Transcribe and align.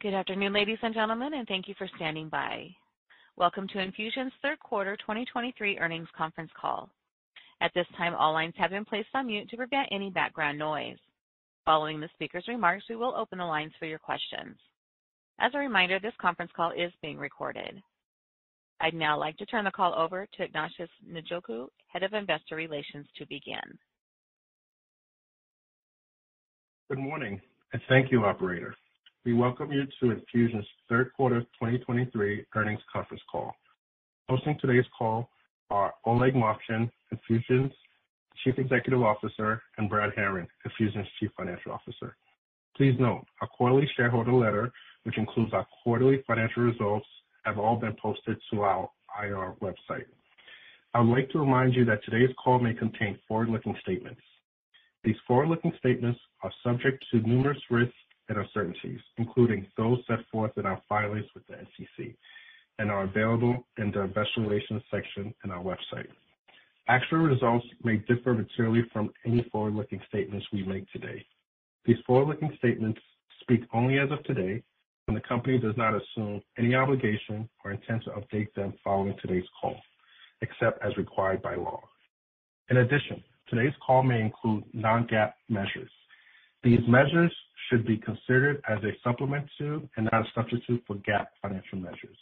Good 0.00 0.14
afternoon, 0.14 0.52
ladies 0.52 0.78
and 0.82 0.94
gentlemen, 0.94 1.34
and 1.34 1.46
thank 1.46 1.68
you 1.68 1.74
for 1.78 1.88
standing 1.96 2.28
by. 2.28 2.68
Welcome 3.36 3.68
to 3.68 3.78
Enfusion's 3.78 4.32
third 4.42 4.58
quarter 4.58 4.96
2023 4.96 5.78
earnings 5.78 6.08
conference 6.16 6.50
call. 6.60 6.90
At 7.60 7.70
this 7.74 7.86
time, 7.96 8.14
all 8.14 8.32
lines 8.32 8.54
have 8.56 8.70
been 8.70 8.84
placed 8.84 9.10
on 9.14 9.26
mute 9.26 9.48
to 9.50 9.56
prevent 9.56 9.88
any 9.92 10.10
background 10.10 10.58
noise. 10.58 10.96
Following 11.64 12.00
the 12.00 12.08
speaker's 12.14 12.48
remarks, 12.48 12.84
we 12.88 12.96
will 12.96 13.14
open 13.16 13.38
the 13.38 13.44
lines 13.44 13.72
for 13.78 13.86
your 13.86 14.00
questions. 14.00 14.56
As 15.38 15.52
a 15.54 15.58
reminder, 15.58 16.00
this 16.00 16.14
conference 16.20 16.50
call 16.56 16.72
is 16.72 16.92
being 17.00 17.18
recorded. 17.18 17.80
I'd 18.80 18.94
now 18.94 19.16
like 19.16 19.36
to 19.36 19.46
turn 19.46 19.64
the 19.64 19.70
call 19.70 19.94
over 19.94 20.26
to 20.26 20.42
Ignatius 20.42 20.90
Njoku, 21.08 21.68
Head 21.86 22.02
of 22.02 22.12
Investor 22.14 22.56
Relations, 22.56 23.06
to 23.18 23.26
begin. 23.26 23.78
Good 26.90 26.98
morning, 26.98 27.40
and 27.72 27.80
thank 27.88 28.10
you, 28.10 28.24
operator. 28.24 28.74
We 29.24 29.34
welcome 29.34 29.70
you 29.70 29.84
to 30.00 30.16
Enfusion's 30.16 30.66
third 30.88 31.12
quarter 31.16 31.42
2023 31.42 32.44
earnings 32.56 32.80
conference 32.92 33.22
call. 33.30 33.54
Hosting 34.28 34.58
today's 34.60 34.84
call 34.98 35.28
are 35.70 35.94
Oleg 36.04 36.34
Movchan, 36.34 36.90
Enfusion's 37.14 37.72
Chief 38.42 38.58
Executive 38.58 39.00
Officer, 39.00 39.62
and 39.78 39.88
Brad 39.88 40.10
Herring, 40.16 40.48
Enfusion's 40.66 41.06
Chief 41.20 41.30
Financial 41.36 41.70
Officer. 41.70 42.16
Please 42.76 42.96
note, 42.98 43.24
our 43.40 43.46
quarterly 43.46 43.88
shareholder 43.96 44.32
letter, 44.32 44.72
which 45.04 45.16
includes 45.16 45.52
our 45.52 45.68
quarterly 45.84 46.24
financial 46.26 46.64
results, 46.64 47.06
have 47.44 47.58
all 47.60 47.76
been 47.76 47.94
posted 48.02 48.36
to 48.52 48.62
our 48.62 48.90
IR 49.22 49.54
website. 49.62 50.06
I 50.94 51.00
would 51.00 51.16
like 51.16 51.30
to 51.30 51.38
remind 51.38 51.76
you 51.76 51.84
that 51.84 52.02
today's 52.04 52.34
call 52.42 52.58
may 52.58 52.74
contain 52.74 53.20
forward-looking 53.28 53.76
statements. 53.82 54.20
These 55.04 55.16
forward-looking 55.28 55.74
statements 55.78 56.18
are 56.42 56.52
subject 56.64 57.04
to 57.12 57.20
numerous 57.20 57.58
risks 57.70 57.94
and 58.28 58.38
uncertainties, 58.38 59.00
including 59.18 59.66
those 59.76 59.98
set 60.06 60.18
forth 60.30 60.52
in 60.56 60.66
our 60.66 60.80
filings 60.88 61.26
with 61.34 61.46
the 61.46 61.56
SEC, 61.76 62.06
and 62.78 62.90
are 62.90 63.04
available 63.04 63.66
in 63.78 63.90
the 63.90 64.02
Investor 64.02 64.40
Relations 64.40 64.82
section 64.90 65.34
in 65.44 65.50
our 65.50 65.62
website. 65.62 66.08
Actual 66.88 67.18
results 67.18 67.66
may 67.84 67.96
differ 67.96 68.34
materially 68.34 68.84
from 68.92 69.12
any 69.24 69.42
forward-looking 69.52 70.00
statements 70.08 70.46
we 70.52 70.64
make 70.64 70.90
today. 70.90 71.24
These 71.84 71.98
forward-looking 72.06 72.54
statements 72.58 73.00
speak 73.40 73.62
only 73.72 73.98
as 73.98 74.10
of 74.10 74.22
today, 74.24 74.62
and 75.08 75.16
the 75.16 75.20
company 75.20 75.58
does 75.58 75.76
not 75.76 75.94
assume 75.94 76.42
any 76.58 76.74
obligation 76.74 77.48
or 77.64 77.72
intent 77.72 78.04
to 78.04 78.10
update 78.10 78.52
them 78.54 78.72
following 78.82 79.16
today's 79.20 79.44
call, 79.60 79.76
except 80.40 80.82
as 80.84 80.96
required 80.96 81.42
by 81.42 81.54
law. 81.54 81.80
In 82.70 82.78
addition, 82.78 83.22
today's 83.48 83.74
call 83.84 84.02
may 84.02 84.20
include 84.20 84.64
non-GAAP 84.72 85.32
measures. 85.48 85.90
These 86.62 86.80
measures 86.88 87.32
should 87.68 87.86
be 87.86 87.96
considered 87.96 88.62
as 88.68 88.78
a 88.84 88.92
supplement 89.04 89.46
to, 89.58 89.88
and 89.96 90.08
not 90.10 90.22
a 90.22 90.30
substitute 90.34 90.82
for, 90.86 90.96
GAAP 90.96 91.26
financial 91.40 91.78
measures. 91.78 92.16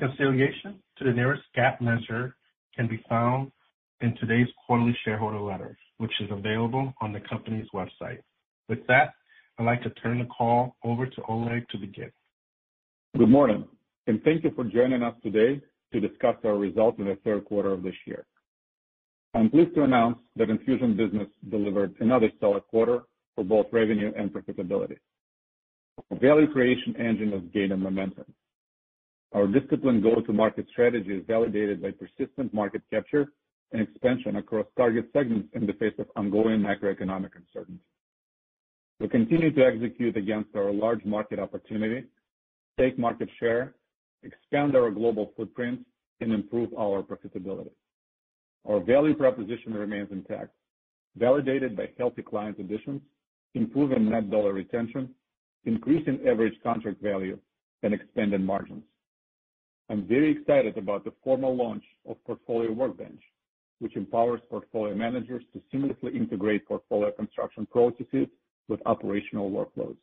Reconciliation 0.00 0.80
to 0.98 1.04
the 1.04 1.12
nearest 1.12 1.42
GAAP 1.56 1.80
measure 1.80 2.36
can 2.76 2.88
be 2.88 3.02
found 3.08 3.50
in 4.00 4.16
today's 4.16 4.46
quarterly 4.66 4.96
shareholder 5.04 5.40
letter, 5.40 5.76
which 5.98 6.12
is 6.20 6.28
available 6.30 6.94
on 7.00 7.12
the 7.12 7.20
company's 7.28 7.66
website. 7.74 8.20
With 8.68 8.86
that, 8.86 9.14
I'd 9.58 9.64
like 9.66 9.82
to 9.82 9.90
turn 9.90 10.20
the 10.20 10.26
call 10.26 10.76
over 10.84 11.06
to 11.06 11.22
Oleg 11.28 11.68
to 11.70 11.78
begin. 11.78 12.12
Good 13.16 13.28
morning, 13.28 13.66
and 14.06 14.22
thank 14.22 14.44
you 14.44 14.52
for 14.54 14.64
joining 14.64 15.02
us 15.02 15.14
today 15.22 15.60
to 15.92 16.00
discuss 16.00 16.36
our 16.44 16.56
results 16.56 16.98
in 17.00 17.06
the 17.06 17.18
third 17.24 17.44
quarter 17.46 17.72
of 17.72 17.82
this 17.82 17.94
year. 18.06 18.24
I'm 19.34 19.50
pleased 19.50 19.74
to 19.74 19.82
announce 19.82 20.18
that 20.36 20.48
Enfusion 20.48 20.96
business 20.96 21.28
delivered 21.50 21.94
another 22.00 22.30
solid 22.40 22.66
quarter 22.68 23.02
for 23.38 23.44
both 23.44 23.66
revenue 23.70 24.12
and 24.16 24.32
profitability. 24.32 24.96
Our 26.10 26.18
value 26.18 26.52
creation 26.52 26.96
engine 26.96 27.32
is 27.32 27.42
gaining 27.54 27.78
momentum. 27.78 28.24
Our 29.32 29.46
disciplined 29.46 30.02
go-to-market 30.02 30.66
strategy 30.72 31.14
is 31.14 31.22
validated 31.24 31.80
by 31.80 31.92
persistent 31.92 32.52
market 32.52 32.82
capture 32.92 33.28
and 33.70 33.80
expansion 33.80 34.34
across 34.36 34.66
target 34.76 35.08
segments 35.12 35.50
in 35.52 35.68
the 35.68 35.72
face 35.74 35.92
of 36.00 36.08
ongoing 36.16 36.58
macroeconomic 36.58 37.30
uncertainty. 37.36 37.84
We 38.98 39.06
continue 39.06 39.52
to 39.52 39.64
execute 39.64 40.16
against 40.16 40.56
our 40.56 40.72
large 40.72 41.04
market 41.04 41.38
opportunity, 41.38 42.08
take 42.76 42.98
market 42.98 43.28
share, 43.38 43.74
expand 44.24 44.74
our 44.74 44.90
global 44.90 45.32
footprint, 45.36 45.86
and 46.20 46.32
improve 46.32 46.70
our 46.76 47.04
profitability. 47.04 47.70
Our 48.68 48.80
value 48.80 49.14
proposition 49.14 49.74
remains 49.74 50.08
intact, 50.10 50.50
validated 51.14 51.76
by 51.76 51.90
healthy 51.96 52.22
client 52.22 52.58
additions, 52.58 53.00
improving 53.54 54.10
net 54.10 54.30
dollar 54.30 54.52
retention, 54.52 55.14
increasing 55.64 56.20
average 56.26 56.54
contract 56.62 57.02
value, 57.02 57.38
and 57.82 57.94
expanding 57.94 58.44
margins. 58.44 58.82
I'm 59.90 60.06
very 60.06 60.32
excited 60.32 60.76
about 60.76 61.04
the 61.04 61.12
formal 61.24 61.56
launch 61.56 61.84
of 62.08 62.22
Portfolio 62.24 62.72
Workbench, 62.72 63.20
which 63.78 63.96
empowers 63.96 64.40
portfolio 64.50 64.94
managers 64.94 65.42
to 65.52 65.62
seamlessly 65.72 66.14
integrate 66.14 66.66
portfolio 66.66 67.10
construction 67.12 67.66
processes 67.66 68.26
with 68.68 68.80
operational 68.86 69.50
workloads. 69.50 69.96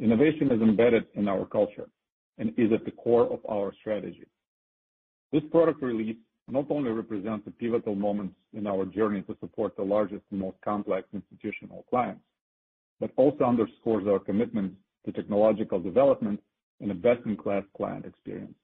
Innovation 0.00 0.50
is 0.52 0.62
embedded 0.62 1.06
in 1.14 1.28
our 1.28 1.44
culture 1.44 1.88
and 2.38 2.50
is 2.56 2.72
at 2.72 2.84
the 2.84 2.92
core 2.92 3.30
of 3.32 3.40
our 3.50 3.72
strategy. 3.80 4.26
This 5.32 5.42
product 5.50 5.82
release 5.82 6.16
not 6.48 6.70
only 6.70 6.90
represents 6.90 7.46
a 7.46 7.50
pivotal 7.50 7.94
moment 7.94 8.32
in 8.54 8.66
our 8.66 8.86
journey 8.86 9.22
to 9.22 9.36
support 9.40 9.76
the 9.76 9.82
largest 9.82 10.22
and 10.30 10.40
most 10.40 10.56
complex 10.64 11.06
institutional 11.12 11.84
clients, 11.90 12.22
but 13.00 13.10
also 13.16 13.44
underscores 13.44 14.06
our 14.06 14.18
commitment 14.18 14.72
to 15.06 15.12
technological 15.12 15.80
development 15.80 16.40
and 16.80 16.90
a 16.90 16.94
best-in-class 16.94 17.64
client 17.76 18.04
experience. 18.04 18.54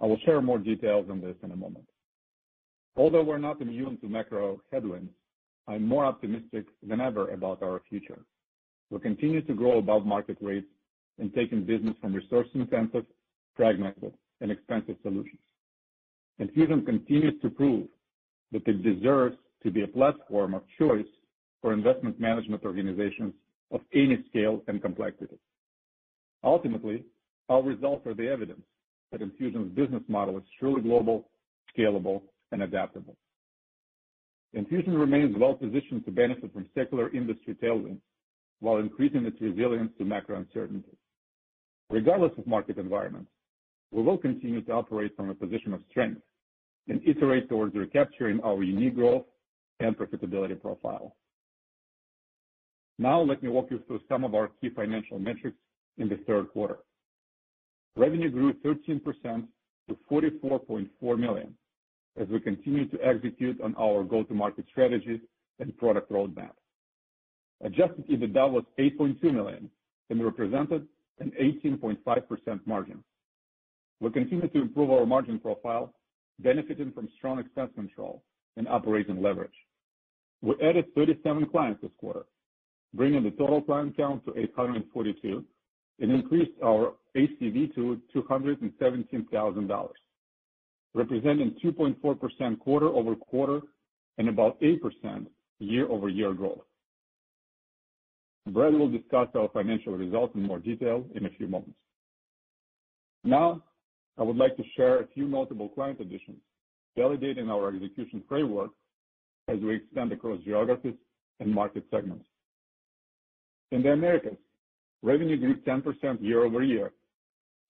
I 0.00 0.06
will 0.06 0.18
share 0.24 0.42
more 0.42 0.58
details 0.58 1.06
on 1.10 1.20
this 1.20 1.36
in 1.42 1.52
a 1.52 1.56
moment. 1.56 1.88
Although 2.96 3.22
we're 3.22 3.38
not 3.38 3.60
immune 3.60 3.98
to 3.98 4.08
macro 4.08 4.60
headwinds, 4.72 5.12
I'm 5.68 5.86
more 5.86 6.04
optimistic 6.04 6.66
than 6.86 7.00
ever 7.00 7.30
about 7.30 7.62
our 7.62 7.82
future. 7.88 8.20
We'll 8.90 9.00
continue 9.00 9.42
to 9.42 9.54
grow 9.54 9.78
above 9.78 10.06
market 10.06 10.38
rates 10.40 10.68
and 11.18 11.34
taking 11.34 11.64
business 11.64 11.96
from 12.00 12.14
resource-intensive, 12.14 13.04
fragmented, 13.56 14.14
and 14.40 14.50
expensive 14.50 14.96
solutions. 15.02 15.40
Enfusion 16.40 16.84
continues 16.84 17.40
to 17.42 17.50
prove 17.50 17.88
that 18.52 18.66
it 18.68 18.82
deserves 18.82 19.36
to 19.62 19.70
be 19.70 19.82
a 19.82 19.88
platform 19.88 20.54
of 20.54 20.62
choice 20.78 21.06
for 21.66 21.72
investment 21.72 22.20
management 22.20 22.62
organizations 22.64 23.34
of 23.72 23.80
any 23.92 24.24
scale 24.28 24.62
and 24.68 24.80
complexity. 24.80 25.36
Ultimately, 26.44 27.02
our 27.48 27.60
results 27.60 28.06
are 28.06 28.14
the 28.14 28.28
evidence 28.28 28.62
that 29.10 29.20
Enfusion's 29.20 29.74
business 29.74 30.04
model 30.06 30.38
is 30.38 30.44
truly 30.60 30.80
global, 30.80 31.28
scalable, 31.76 32.22
and 32.52 32.62
adaptable. 32.62 33.16
Enfusion 34.56 34.96
remains 34.96 35.34
well 35.36 35.54
positioned 35.54 36.04
to 36.04 36.12
benefit 36.12 36.52
from 36.52 36.68
secular 36.72 37.10
industry 37.12 37.56
tailwinds 37.60 37.98
while 38.60 38.76
increasing 38.76 39.26
its 39.26 39.40
resilience 39.40 39.90
to 39.98 40.04
macro 40.04 40.36
uncertainty. 40.36 40.96
Regardless 41.90 42.30
of 42.38 42.46
market 42.46 42.78
environment, 42.78 43.26
we 43.90 44.04
will 44.04 44.18
continue 44.18 44.60
to 44.62 44.72
operate 44.72 45.16
from 45.16 45.30
a 45.30 45.34
position 45.34 45.74
of 45.74 45.80
strength 45.90 46.20
and 46.86 47.00
iterate 47.04 47.48
towards 47.48 47.74
recapturing 47.74 48.38
our 48.44 48.62
unique 48.62 48.94
growth 48.94 49.24
and 49.80 49.98
profitability 49.98 50.60
profile. 50.62 51.16
Now, 52.98 53.20
let 53.20 53.42
me 53.42 53.48
walk 53.48 53.68
you 53.70 53.80
through 53.86 54.00
some 54.08 54.24
of 54.24 54.34
our 54.34 54.48
key 54.60 54.70
financial 54.70 55.18
metrics 55.18 55.58
in 55.98 56.08
the 56.08 56.16
third 56.26 56.50
quarter. 56.52 56.78
Revenue 57.96 58.30
grew 58.30 58.52
13% 58.54 59.02
to 59.88 59.96
44.4 60.10 61.18
million 61.18 61.54
as 62.18 62.28
we 62.28 62.40
continue 62.40 62.88
to 62.88 62.98
execute 63.04 63.60
on 63.60 63.74
our 63.76 64.02
go-to-market 64.02 64.64
strategies 64.70 65.20
and 65.58 65.76
product 65.76 66.10
roadmap. 66.10 66.52
Adjusted 67.62 68.06
EBITDA 68.08 68.50
was 68.50 68.64
8.2 68.78 69.22
million 69.32 69.70
and 70.10 70.24
represented 70.24 70.86
an 71.20 71.32
18.5% 71.40 72.66
margin. 72.66 73.02
We 74.00 74.10
continue 74.10 74.48
to 74.48 74.60
improve 74.60 74.90
our 74.90 75.06
margin 75.06 75.38
profile, 75.38 75.94
benefiting 76.38 76.92
from 76.92 77.08
strong 77.16 77.38
expense 77.38 77.70
control 77.74 78.22
and 78.56 78.68
operating 78.68 79.22
leverage. 79.22 79.50
We 80.42 80.54
added 80.62 80.94
37 80.94 81.46
clients 81.46 81.80
this 81.80 81.90
quarter, 81.98 82.26
bringing 82.96 83.22
the 83.22 83.30
total 83.32 83.60
client 83.60 83.96
count 83.96 84.24
to 84.24 84.36
842, 84.38 85.44
and 86.00 86.12
increased 86.12 86.52
our 86.64 86.94
ACV 87.16 87.74
to 87.74 88.00
$217,000, 88.14 89.88
representing 90.94 91.56
2.4% 91.64 92.58
quarter-over-quarter 92.58 93.60
and 94.18 94.28
about 94.28 94.60
8% 94.60 95.26
year-over-year 95.58 96.34
growth. 96.34 96.64
Brad 98.48 98.74
will 98.74 98.90
discuss 98.90 99.28
our 99.34 99.48
financial 99.48 99.94
results 99.94 100.34
in 100.34 100.42
more 100.42 100.58
detail 100.58 101.04
in 101.14 101.26
a 101.26 101.30
few 101.30 101.48
moments. 101.48 101.78
Now, 103.24 103.62
I 104.18 104.22
would 104.22 104.36
like 104.36 104.56
to 104.56 104.62
share 104.76 105.00
a 105.00 105.06
few 105.08 105.26
notable 105.26 105.68
client 105.68 106.00
additions, 106.00 106.38
validating 106.96 107.48
our 107.50 107.74
execution 107.74 108.22
framework 108.28 108.70
as 109.48 109.58
we 109.60 109.76
expand 109.76 110.12
across 110.12 110.40
geographies 110.44 110.94
and 111.40 111.52
market 111.52 111.84
segments. 111.90 112.24
In 113.72 113.82
the 113.82 113.92
Americas, 113.92 114.36
revenue 115.02 115.36
grew 115.36 115.56
10% 115.56 116.22
year-over-year, 116.22 116.92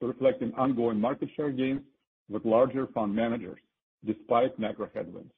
reflecting 0.00 0.52
ongoing 0.54 1.00
market 1.00 1.28
share 1.36 1.50
gains 1.50 1.80
with 2.28 2.44
larger 2.44 2.86
fund 2.88 3.14
managers 3.14 3.58
despite 4.04 4.58
macro 4.58 4.88
headwinds. 4.94 5.32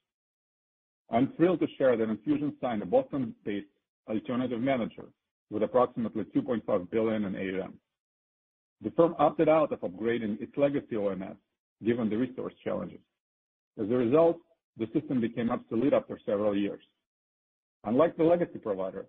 I'm 1.11 1.33
thrilled 1.37 1.61
to 1.61 1.67
share 1.79 1.97
that 1.97 2.09
Enfusion 2.09 2.55
signed 2.61 2.83
a 2.83 2.87
Boston-based 2.87 3.67
alternative 4.09 4.61
manager 4.61 5.05
with 5.51 5.63
approximately 5.63 6.25
2.5 6.25 6.91
billion 6.91 7.25
in 7.25 7.37
AUM. 7.37 7.75
The 8.83 8.91
firm 8.91 9.15
opted 9.19 9.49
out 9.49 9.73
of 9.73 9.81
upgrading 9.81 10.41
its 10.41 10.53
legacy 10.57 10.97
OMS 10.97 11.37
given 11.85 12.11
the 12.11 12.17
resource 12.17 12.53
challenges. 12.63 13.01
As 13.81 13.89
a 13.91 13.95
result, 13.95 14.39
the 14.77 14.87
system 14.93 15.21
became 15.21 15.51
obsolete 15.51 15.93
after 15.93 16.19
several 16.27 16.57
years. 16.57 16.83
Unlike 17.85 18.17
the 18.17 18.25
legacy 18.25 18.59
provider, 18.59 19.07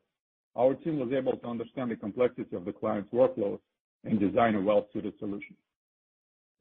our 0.56 0.74
team 0.76 1.00
was 1.00 1.12
able 1.12 1.38
to 1.38 1.48
understand 1.48 1.92
the 1.92 1.96
complexity 1.96 2.56
of 2.56 2.66
the 2.66 2.74
client's 2.74 3.12
workloads 3.14 3.60
and 4.04 4.20
design 4.20 4.56
a 4.56 4.62
well-suited 4.62 5.14
solution. 5.20 5.56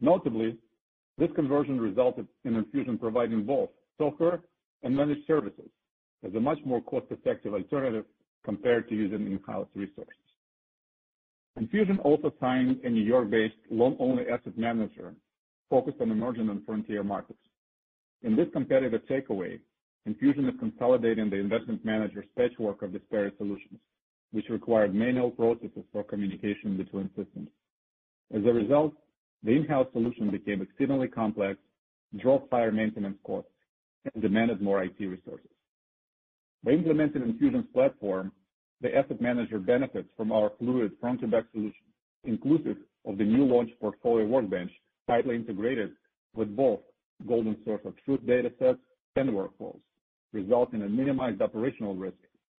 Notably, 0.00 0.56
this 1.17 1.31
conversion 1.35 1.81
resulted 1.81 2.26
in 2.44 2.55
Enfusion 2.55 2.99
providing 2.99 3.44
both 3.44 3.70
software 3.96 4.40
and 4.82 4.94
managed 4.94 5.26
services 5.26 5.69
as 6.25 6.35
a 6.35 6.40
much 6.40 6.58
more 6.64 6.81
cost-effective 6.82 7.52
alternative 7.52 8.05
compared 8.44 8.88
to 8.88 8.94
using 8.94 9.26
in-house 9.26 9.69
resources. 9.75 10.14
Enfusion 11.58 11.99
also 12.00 12.32
signed 12.41 12.81
a 12.84 12.88
New 12.88 13.02
York-based 13.02 13.55
long-only 13.70 14.29
asset 14.29 14.56
manager 14.56 15.14
focused 15.69 16.00
on 16.00 16.11
emerging 16.11 16.49
and 16.49 16.64
frontier 16.64 17.02
markets. 17.02 17.38
In 18.23 18.37
this 18.37 18.46
competitive 18.52 19.02
takeaway, 19.11 19.61
Enfusion 20.08 20.49
is 20.49 20.58
consolidating 20.58 21.28
the 21.28 21.37
investment 21.37 21.84
manager's 21.84 22.25
patchwork 22.34 22.81
of 22.81 22.94
disparate 22.94 23.37
solutions, 23.37 23.78
which 24.32 24.49
required 24.49 24.94
manual 24.94 25.31
processes 25.31 25.84
for 25.93 26.02
communication 26.02 26.78
between 26.78 27.10
systems. 27.14 27.50
As 28.34 28.43
a 28.46 28.52
result, 28.52 28.94
the 29.43 29.50
in-house 29.50 29.88
solution 29.93 30.31
became 30.31 30.62
exceedingly 30.62 31.08
complex, 31.08 31.58
drove 32.16 32.49
higher 32.50 32.72
maintenance 32.72 33.19
costs, 33.22 33.50
and 34.14 34.22
demanded 34.22 34.62
more 34.62 34.82
IT 34.82 34.99
resources. 34.99 35.50
By 36.64 36.70
implementing 36.70 37.20
Enfusion's 37.22 37.70
platform, 37.75 38.32
the 38.81 38.96
asset 38.96 39.20
manager 39.20 39.58
benefits 39.58 40.08
from 40.16 40.32
our 40.32 40.52
fluid 40.58 40.93
front-to-back 41.02 41.44
solution, 41.52 41.84
inclusive 42.25 42.78
of 43.05 43.19
the 43.19 43.25
new 43.25 43.44
launch 43.44 43.70
Portfolio 43.78 44.26
Workbench, 44.26 44.72
tightly 45.06 45.37
integrated 45.37 45.90
with 46.34 46.56
both 46.56 46.81
golden 47.26 47.58
source 47.66 47.82
of 47.84 47.93
truth 48.06 48.20
datasets 48.20 48.78
and 49.16 49.31
workflows, 49.31 49.81
resulting 50.32 50.80
in 50.80 50.86
a 50.86 50.90
minimized 50.90 51.40
operational 51.40 51.94
risk 51.94 52.16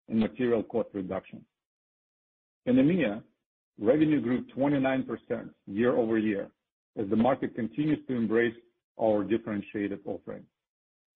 and 0.07 0.19
material 0.19 0.63
cost 0.63 0.89
reduction. 0.94 1.44
In 2.66 2.75
EMEA, 2.75 3.21
revenue 3.80 4.21
grew 4.21 4.44
29% 4.56 5.50
year-over-year 5.68 6.50
as 7.00 7.10
the 7.10 7.16
market 7.16 7.56
continues 7.56 8.00
to 8.07 8.16
embrace 8.16 8.56
our 9.01 9.24
differentiated 9.24 10.00
offering. 10.06 10.44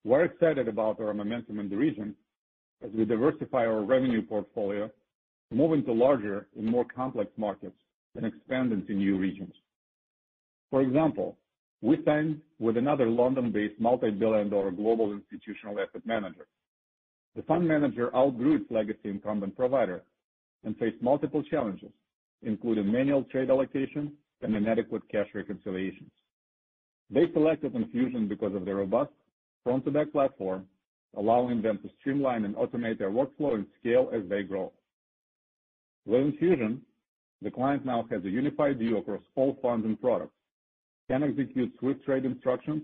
We're 0.03 0.25
excited 0.25 0.67
about 0.67 0.99
our 0.99 1.13
momentum 1.13 1.59
in 1.59 1.69
the 1.69 1.77
region 1.77 2.15
as 2.83 2.91
we 2.93 3.05
diversify 3.05 3.65
our 3.65 3.81
revenue 3.81 4.21
portfolio, 4.21 4.89
move 5.51 5.73
into 5.73 5.93
larger 5.93 6.47
and 6.57 6.65
more 6.65 6.85
complex 6.85 7.31
markets, 7.37 7.77
and 8.15 8.25
expand 8.25 8.71
into 8.71 8.93
new 8.93 9.17
regions. 9.17 9.53
For 10.69 10.81
example, 10.81 11.37
we 11.83 11.97
signed 12.05 12.39
with 12.59 12.77
another 12.77 13.09
London-based 13.09 13.77
multi-billion 13.77 14.49
dollar 14.49 14.71
global 14.71 15.11
institutional 15.11 15.77
asset 15.81 16.01
manager. 16.05 16.47
The 17.35 17.41
fund 17.43 17.67
manager 17.67 18.15
outgrew 18.15 18.55
its 18.55 18.71
legacy 18.71 19.09
incumbent 19.09 19.57
provider 19.57 20.01
and 20.63 20.77
faced 20.77 21.01
multiple 21.01 21.43
challenges, 21.43 21.91
including 22.41 22.89
manual 22.89 23.25
trade 23.25 23.49
allocation 23.49 24.13
and 24.41 24.55
inadequate 24.55 25.03
cash 25.11 25.27
reconciliations. 25.33 26.09
They 27.09 27.29
selected 27.33 27.73
Enfusion 27.73 28.29
because 28.29 28.55
of 28.55 28.63
their 28.63 28.75
robust 28.75 29.11
front-to-back 29.65 30.13
platform, 30.13 30.65
allowing 31.17 31.61
them 31.61 31.79
to 31.79 31.89
streamline 31.99 32.45
and 32.45 32.55
automate 32.55 32.97
their 32.97 33.11
workflow 33.11 33.55
and 33.55 33.65
scale 33.81 34.09
as 34.13 34.21
they 34.29 34.43
grow. 34.43 34.71
With 36.05 36.21
Enfusion, 36.21 36.79
the 37.41 37.51
client 37.51 37.85
now 37.85 38.05
has 38.09 38.23
a 38.23 38.29
unified 38.29 38.79
view 38.79 38.97
across 38.99 39.21
all 39.35 39.57
funds 39.61 39.85
and 39.85 39.99
products, 39.99 40.35
can 41.13 41.21
execute 41.21 41.71
swift 41.77 42.03
trade 42.03 42.25
instructions, 42.25 42.81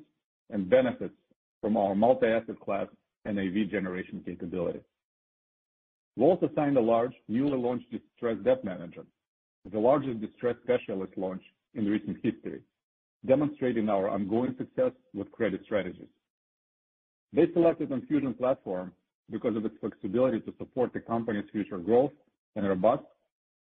and 0.52 0.70
benefits 0.70 1.16
from 1.62 1.76
our 1.76 1.96
multi-asset 1.96 2.60
class 2.60 2.86
NAV 3.26 3.70
generation 3.72 4.22
capability. 4.24 4.82
We 6.16 6.26
also 6.26 6.48
signed 6.56 6.78
a 6.78 6.82
large, 6.82 7.14
newly 7.28 7.58
launched 7.58 7.88
distressed 7.92 8.44
debt 8.44 8.64
manager, 8.64 9.04
the 9.72 9.80
largest 9.80 10.22
distressed 10.22 10.60
specialist 10.64 11.14
launch 11.18 11.42
in 11.74 11.86
recent 11.86 12.18
history, 12.22 12.62
demonstrating 13.26 13.90
our 13.90 14.10
ongoing 14.10 14.56
success 14.60 14.92
with 15.16 15.32
credit 15.32 15.62
strategies. 15.66 16.14
They 17.34 17.48
selected 17.54 17.90
Enfusion 17.90 18.38
platform 18.38 18.92
because 19.32 19.56
of 19.56 19.66
its 19.66 19.76
flexibility 19.80 20.40
to 20.42 20.54
support 20.60 20.94
the 20.94 21.00
company's 21.00 21.50
future 21.52 21.80
growth 21.80 22.12
and 22.56 22.68
robust 22.68 23.04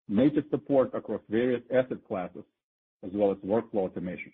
native 0.09 0.45
support 0.51 0.91
across 0.95 1.21
various 1.29 1.63
asset 1.71 1.99
classes, 2.09 2.45
as 3.05 3.11
well 3.13 3.31
as 3.31 3.37
workflow 3.39 3.91
automation. 3.91 4.33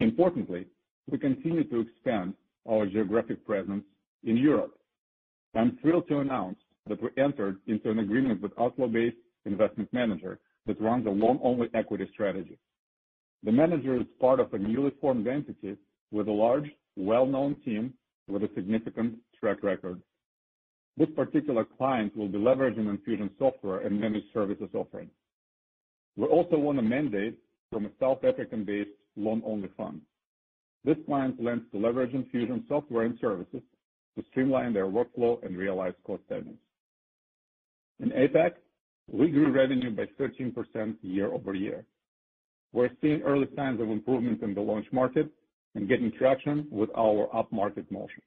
Importantly, 0.00 0.66
we 1.10 1.18
continue 1.18 1.64
to 1.64 1.80
expand 1.80 2.34
our 2.68 2.86
geographic 2.86 3.44
presence 3.44 3.84
in 4.24 4.36
Europe. 4.36 4.78
I'm 5.54 5.78
thrilled 5.80 6.08
to 6.08 6.20
announce 6.20 6.58
that 6.86 7.02
we 7.02 7.08
entered 7.22 7.58
into 7.66 7.90
an 7.90 7.98
agreement 7.98 8.40
with 8.40 8.56
Oslo-based 8.58 9.16
investment 9.44 9.92
manager 9.92 10.38
that 10.66 10.80
runs 10.80 11.06
a 11.06 11.10
long-only 11.10 11.68
equity 11.74 12.08
strategy. 12.12 12.58
The 13.42 13.52
manager 13.52 13.96
is 13.96 14.06
part 14.20 14.40
of 14.40 14.52
a 14.52 14.58
newly 14.58 14.92
formed 15.00 15.26
entity 15.26 15.76
with 16.10 16.28
a 16.28 16.32
large, 16.32 16.70
well-known 16.96 17.56
team 17.64 17.94
with 18.28 18.42
a 18.42 18.50
significant 18.54 19.18
track 19.38 19.62
record. 19.62 20.00
This 20.96 21.08
particular 21.14 21.64
client 21.64 22.16
will 22.16 22.28
be 22.28 22.38
leveraging 22.38 22.88
Enfusion 22.88 23.30
software 23.38 23.80
and 23.80 24.00
managed 24.00 24.26
services 24.34 24.68
offering. 24.74 25.10
We 26.16 26.26
also 26.26 26.58
won 26.58 26.78
a 26.78 26.82
mandate 26.82 27.38
from 27.70 27.86
a 27.86 27.90
South 28.00 28.24
African-based 28.24 28.90
long-only 29.18 29.68
fund. 29.76 30.00
This 30.84 30.96
client 31.06 31.38
plans 31.40 31.62
to 31.72 31.78
leverage 31.78 32.12
Enfusion 32.12 32.66
software 32.68 33.04
and 33.04 33.18
services 33.20 33.62
to 34.16 34.24
streamline 34.30 34.72
their 34.72 34.86
workflow 34.86 35.44
and 35.44 35.56
realize 35.56 35.94
cost 36.04 36.22
savings. 36.28 36.58
In 38.00 38.10
APAC, 38.10 38.52
we 39.10 39.28
grew 39.30 39.50
revenue 39.50 39.90
by 39.90 40.06
13% 40.20 40.96
year-over-year. 41.02 41.84
We're 42.72 42.90
seeing 43.00 43.22
early 43.22 43.48
signs 43.56 43.80
of 43.80 43.90
improvement 43.90 44.42
in 44.42 44.54
the 44.54 44.60
launch 44.60 44.86
market 44.92 45.30
and 45.74 45.88
getting 45.88 46.12
traction 46.12 46.66
with 46.70 46.90
our 46.96 47.28
upmarket 47.34 47.90
motion. 47.90 48.22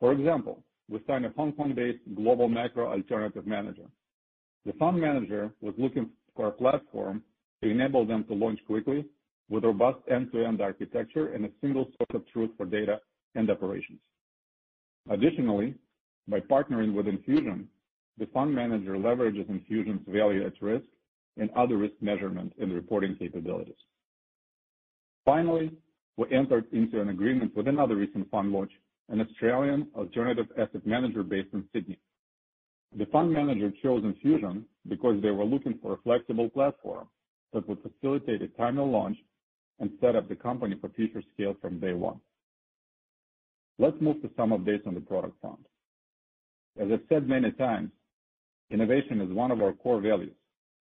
For 0.00 0.12
example, 0.12 0.62
we 0.88 1.00
signed 1.06 1.24
a 1.24 1.30
Hong 1.30 1.52
Kong-based 1.52 2.00
global 2.14 2.48
macro 2.48 2.90
alternative 2.90 3.46
manager. 3.46 3.86
The 4.66 4.72
fund 4.74 5.00
manager 5.00 5.52
was 5.60 5.74
looking 5.78 6.10
for 6.34 6.48
a 6.48 6.52
platform 6.52 7.22
to 7.62 7.70
enable 7.70 8.04
them 8.04 8.24
to 8.24 8.34
launch 8.34 8.58
quickly 8.66 9.04
with 9.48 9.64
robust 9.64 9.98
end-to-end 10.10 10.60
architecture 10.60 11.32
and 11.32 11.44
a 11.44 11.50
single 11.60 11.84
source 11.84 12.22
of 12.22 12.26
truth 12.32 12.50
for 12.56 12.66
data 12.66 13.00
and 13.34 13.50
operations. 13.50 14.00
Additionally, 15.10 15.74
by 16.28 16.40
partnering 16.40 16.94
with 16.94 17.06
Enfusion, 17.06 17.66
the 18.18 18.26
fund 18.26 18.54
manager 18.54 18.96
leverages 18.96 19.48
Enfusion's 19.50 20.06
value 20.06 20.46
at 20.46 20.52
risk 20.60 20.84
and 21.36 21.50
other 21.52 21.76
risk 21.76 21.94
measurement 22.00 22.52
and 22.60 22.72
reporting 22.72 23.16
capabilities. 23.18 23.74
Finally, 25.24 25.72
we 26.16 26.26
entered 26.30 26.66
into 26.72 27.00
an 27.00 27.08
agreement 27.08 27.56
with 27.56 27.68
another 27.68 27.96
recent 27.96 28.30
fund 28.30 28.52
launch, 28.52 28.72
an 29.08 29.20
Australian 29.20 29.88
alternative 29.96 30.46
asset 30.58 30.86
manager 30.86 31.22
based 31.22 31.52
in 31.52 31.64
Sydney. 31.72 31.98
The 32.96 33.06
fund 33.06 33.32
manager 33.32 33.72
chose 33.82 34.04
Enfusion 34.04 34.64
because 34.88 35.22
they 35.22 35.30
were 35.30 35.44
looking 35.44 35.78
for 35.80 35.94
a 35.94 35.98
flexible 35.98 36.50
platform 36.50 37.08
that 37.52 37.66
would 37.68 37.78
facilitate 37.82 38.42
a 38.42 38.48
timely 38.48 38.84
launch 38.84 39.16
and 39.82 39.90
set 40.00 40.14
up 40.14 40.28
the 40.28 40.36
company 40.36 40.76
for 40.80 40.88
future 40.90 41.22
scale 41.34 41.56
from 41.60 41.80
day 41.80 41.92
one. 41.92 42.20
Let's 43.80 44.00
move 44.00 44.22
to 44.22 44.30
some 44.36 44.50
updates 44.50 44.86
on 44.86 44.94
the 44.94 45.00
product 45.00 45.34
front. 45.40 45.58
As 46.80 46.86
I've 46.92 47.00
said 47.08 47.28
many 47.28 47.50
times, 47.50 47.90
innovation 48.70 49.20
is 49.20 49.30
one 49.30 49.50
of 49.50 49.60
our 49.60 49.72
core 49.72 50.00
values 50.00 50.36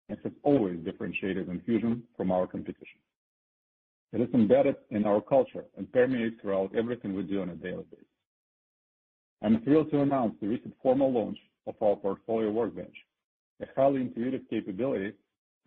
and 0.10 0.18
has 0.24 0.34
always 0.42 0.80
differentiated 0.84 1.48
Enfusion 1.48 2.02
from 2.18 2.32
our 2.32 2.48
competition. 2.48 3.00
It 4.14 4.22
is 4.22 4.34
embedded 4.34 4.78
in 4.90 5.06
our 5.06 5.22
culture 5.22 5.66
and 5.78 5.92
permeates 5.92 6.42
throughout 6.42 6.76
everything 6.76 7.14
we 7.14 7.22
do 7.22 7.44
on 7.44 7.50
a 7.50 7.56
daily 7.56 7.84
basis. 7.92 8.06
I'm 9.44 9.62
thrilled 9.62 9.92
to 9.92 10.02
announce 10.02 10.34
the 10.42 10.48
recent 10.48 10.74
formal 10.82 11.12
launch 11.12 11.38
of 11.68 11.76
our 11.84 11.96
Portfolio 11.96 12.50
Workbench, 12.50 12.96
a 13.62 13.66
highly 13.76 14.02
intuitive 14.02 14.42
capability 14.50 15.14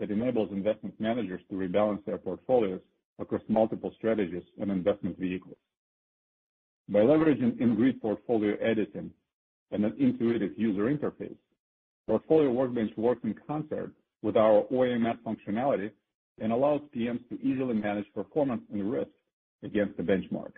that 0.00 0.10
enables 0.10 0.50
investment 0.50 0.98
managers 0.98 1.42
to 1.48 1.54
rebalance 1.54 2.04
their 2.06 2.18
portfolios 2.18 2.80
across 3.20 3.42
multiple 3.48 3.92
strategies 3.96 4.42
and 4.60 4.70
investment 4.70 5.18
vehicles. 5.18 5.56
By 6.88 7.00
leveraging 7.00 7.60
in-grid 7.60 8.00
portfolio 8.00 8.56
editing 8.60 9.10
and 9.70 9.84
an 9.84 9.94
intuitive 9.98 10.52
user 10.56 10.84
interface, 10.84 11.36
Portfolio 12.08 12.50
Workbench 12.50 12.90
works 12.96 13.20
in 13.22 13.34
concert 13.46 13.92
with 14.22 14.36
our 14.36 14.64
OEMS 14.72 15.18
functionality 15.24 15.90
and 16.40 16.52
allows 16.52 16.80
PMs 16.96 17.28
to 17.28 17.40
easily 17.40 17.74
manage 17.74 18.06
performance 18.14 18.62
and 18.72 18.90
risk 18.90 19.10
against 19.62 19.96
the 19.96 20.02
benchmark. 20.02 20.52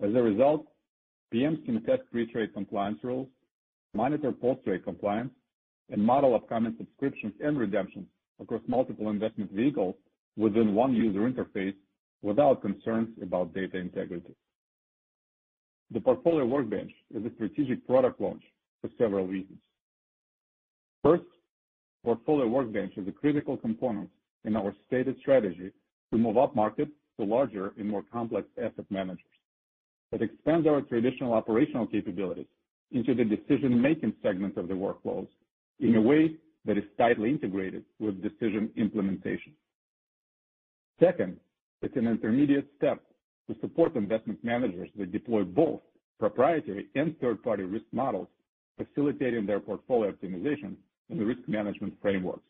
As 0.00 0.14
a 0.14 0.22
result, 0.22 0.66
PMs 1.34 1.64
can 1.66 1.82
test 1.84 2.02
pre-trade 2.10 2.54
compliance 2.54 2.98
rules, 3.02 3.28
monitor 3.92 4.32
post-trade 4.32 4.84
compliance, 4.84 5.32
and 5.90 6.02
model 6.02 6.34
upcoming 6.34 6.74
subscriptions 6.78 7.34
and 7.40 7.58
redemptions 7.58 8.06
across 8.40 8.62
multiple 8.66 9.10
investment 9.10 9.50
vehicles 9.52 9.94
within 10.38 10.74
one 10.74 10.94
user 10.94 11.28
interface 11.28 11.74
without 12.22 12.62
concerns 12.62 13.08
about 13.20 13.52
data 13.52 13.76
integrity. 13.76 14.34
The 15.90 16.00
Portfolio 16.00 16.46
Workbench 16.46 16.92
is 17.14 17.24
a 17.24 17.34
strategic 17.34 17.86
product 17.86 18.20
launch 18.20 18.42
for 18.80 18.88
several 18.96 19.26
reasons. 19.26 19.58
First, 21.02 21.24
Portfolio 22.04 22.46
Workbench 22.46 22.96
is 22.96 23.08
a 23.08 23.12
critical 23.12 23.56
component 23.56 24.10
in 24.44 24.56
our 24.56 24.74
stated 24.86 25.16
strategy 25.20 25.70
to 26.12 26.18
move 26.18 26.36
upmarket 26.36 26.88
to 27.18 27.26
larger 27.26 27.72
and 27.76 27.88
more 27.88 28.04
complex 28.12 28.46
asset 28.58 28.84
managers. 28.90 29.24
It 30.12 30.22
expands 30.22 30.66
our 30.66 30.82
traditional 30.82 31.34
operational 31.34 31.86
capabilities 31.86 32.46
into 32.92 33.14
the 33.14 33.24
decision-making 33.24 34.14
segment 34.22 34.56
of 34.56 34.68
the 34.68 34.74
workflows 34.74 35.28
in 35.80 35.96
a 35.96 36.00
way 36.00 36.36
that 36.64 36.78
is 36.78 36.84
tightly 36.96 37.30
integrated 37.30 37.84
with 37.98 38.22
decision 38.22 38.70
implementation. 38.76 39.52
Second, 41.00 41.38
it's 41.82 41.96
an 41.96 42.08
intermediate 42.08 42.68
step 42.76 43.00
to 43.48 43.56
support 43.60 43.96
investment 43.96 44.42
managers 44.42 44.88
that 44.96 45.12
deploy 45.12 45.44
both 45.44 45.80
proprietary 46.18 46.88
and 46.94 47.18
third-party 47.20 47.62
risk 47.62 47.86
models, 47.92 48.28
facilitating 48.76 49.46
their 49.46 49.60
portfolio 49.60 50.12
optimization 50.12 50.74
and 51.10 51.20
risk 51.26 51.40
management 51.46 51.94
frameworks. 52.02 52.42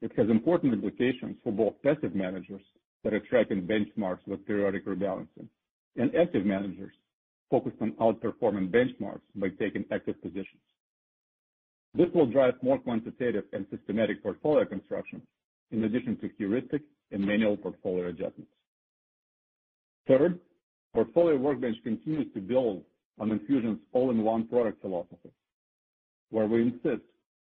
It 0.00 0.12
has 0.16 0.28
important 0.30 0.72
implications 0.74 1.36
for 1.42 1.52
both 1.52 1.74
passive 1.82 2.14
managers 2.14 2.62
that 3.02 3.12
are 3.14 3.20
tracking 3.20 3.62
benchmarks 3.62 4.26
with 4.26 4.46
periodic 4.46 4.86
rebalancing 4.86 5.48
and 5.96 6.14
active 6.16 6.44
managers 6.44 6.92
focused 7.50 7.76
on 7.80 7.92
outperforming 7.92 8.70
benchmarks 8.70 9.20
by 9.36 9.48
taking 9.48 9.84
active 9.92 10.20
positions. 10.22 10.62
This 11.94 12.08
will 12.14 12.26
drive 12.26 12.54
more 12.62 12.78
quantitative 12.78 13.44
and 13.52 13.66
systematic 13.70 14.22
portfolio 14.22 14.64
construction 14.64 15.22
in 15.70 15.84
addition 15.84 16.16
to 16.18 16.30
heuristic 16.36 16.82
and 17.14 17.24
manual 17.24 17.56
portfolio 17.56 18.08
adjustments. 18.08 18.50
Third, 20.06 20.38
Portfolio 20.92 21.36
Workbench 21.36 21.76
continues 21.82 22.32
to 22.34 22.40
build 22.40 22.82
on 23.18 23.30
Enfusion's 23.30 23.78
all-in-one 23.92 24.48
product 24.48 24.82
philosophy, 24.82 25.30
where 26.30 26.46
we 26.46 26.62
insist 26.62 27.04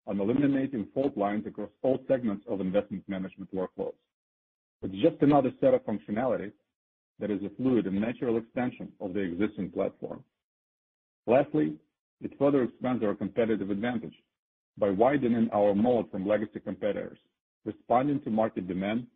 on 0.06 0.20
eliminating 0.20 0.86
fault 0.94 1.16
lines 1.18 1.46
across 1.46 1.68
all 1.82 1.98
segments 2.06 2.44
of 2.48 2.60
investment 2.60 3.02
management 3.08 3.52
workflows. 3.54 3.94
It's 4.82 4.94
just 5.02 5.20
another 5.20 5.52
set 5.60 5.74
of 5.74 5.84
functionality 5.84 6.52
that 7.18 7.30
is 7.30 7.42
a 7.42 7.50
fluid 7.56 7.86
and 7.86 8.00
natural 8.00 8.36
extension 8.36 8.92
of 9.00 9.14
the 9.14 9.20
existing 9.20 9.70
platform. 9.70 10.22
Lastly, 11.26 11.74
it 12.22 12.38
further 12.38 12.62
expands 12.62 13.02
our 13.02 13.14
competitive 13.14 13.70
advantage 13.70 14.14
by 14.78 14.90
widening 14.90 15.48
our 15.52 15.74
moat 15.74 16.10
from 16.12 16.26
legacy 16.26 16.60
competitors, 16.60 17.18
responding 17.64 18.20
to 18.22 18.30
market 18.30 18.68
demand, 18.68 19.06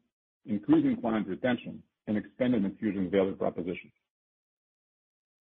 increasing 0.47 0.97
client 1.00 1.28
retention, 1.28 1.82
and 2.06 2.16
expanding 2.16 2.62
Enfusion's 2.62 3.11
value 3.11 3.35
proposition. 3.35 3.90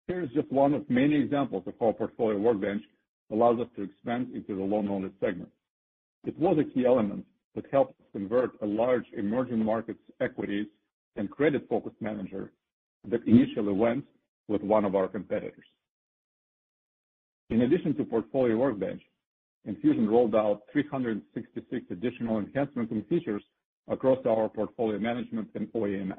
Here 0.06 0.22
is 0.22 0.30
just 0.34 0.50
one 0.52 0.74
of 0.74 0.88
many 0.90 1.16
examples 1.16 1.64
of 1.66 1.74
how 1.80 1.92
Portfolio 1.92 2.38
Workbench 2.38 2.82
allows 3.32 3.58
us 3.60 3.68
to 3.76 3.82
expand 3.82 4.34
into 4.34 4.54
the 4.56 4.62
long-only 4.62 5.10
segment. 5.20 5.50
It 6.24 6.38
was 6.38 6.58
a 6.58 6.64
key 6.64 6.86
element 6.86 7.24
that 7.54 7.64
helped 7.70 7.98
us 8.00 8.06
convert 8.12 8.50
a 8.62 8.66
large 8.66 9.04
emerging 9.16 9.64
markets 9.64 9.98
equities 10.20 10.66
and 11.16 11.30
credit-focused 11.30 12.00
manager 12.00 12.52
that 13.08 13.26
initially 13.26 13.72
went 13.72 14.04
with 14.48 14.62
one 14.62 14.84
of 14.84 14.94
our 14.94 15.08
competitors. 15.08 15.64
In 17.50 17.62
addition 17.62 17.94
to 17.96 18.04
Portfolio 18.04 18.56
Workbench, 18.56 19.02
Enfusion 19.68 20.08
rolled 20.08 20.34
out 20.34 20.62
366 20.72 21.84
additional 21.90 22.38
enhancements 22.38 22.92
and 22.92 23.06
features 23.06 23.42
across 23.88 24.18
our 24.26 24.48
portfolio 24.48 24.98
management 24.98 25.48
and 25.54 25.66
OEMS. 25.72 26.18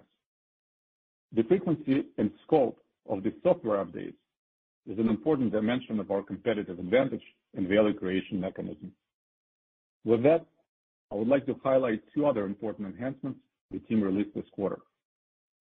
The 1.36 1.44
frequency 1.44 2.06
and 2.18 2.32
scope 2.46 2.80
of 3.10 3.24
the 3.24 3.34
software 3.42 3.84
updates 3.84 4.16
is 4.88 5.00
an 5.00 5.08
important 5.10 5.52
dimension 5.52 6.00
of 6.00 6.12
our 6.12 6.22
competitive 6.22 6.80
advantage 6.80 7.24
and 7.56 7.68
value 7.68 7.94
creation 7.94 8.40
mechanism. 8.40 8.92
With 10.06 10.24
that, 10.24 10.46
I 11.12 11.16
would 11.16 11.28
like 11.28 11.46
to 11.46 11.60
highlight 11.64 12.04
two 12.14 12.26
other 12.26 12.46
important 12.46 12.88
enhancements 12.88 13.40
the 13.72 13.80
team 13.80 14.02
released 14.02 14.36
this 14.36 14.46
quarter. 14.52 14.80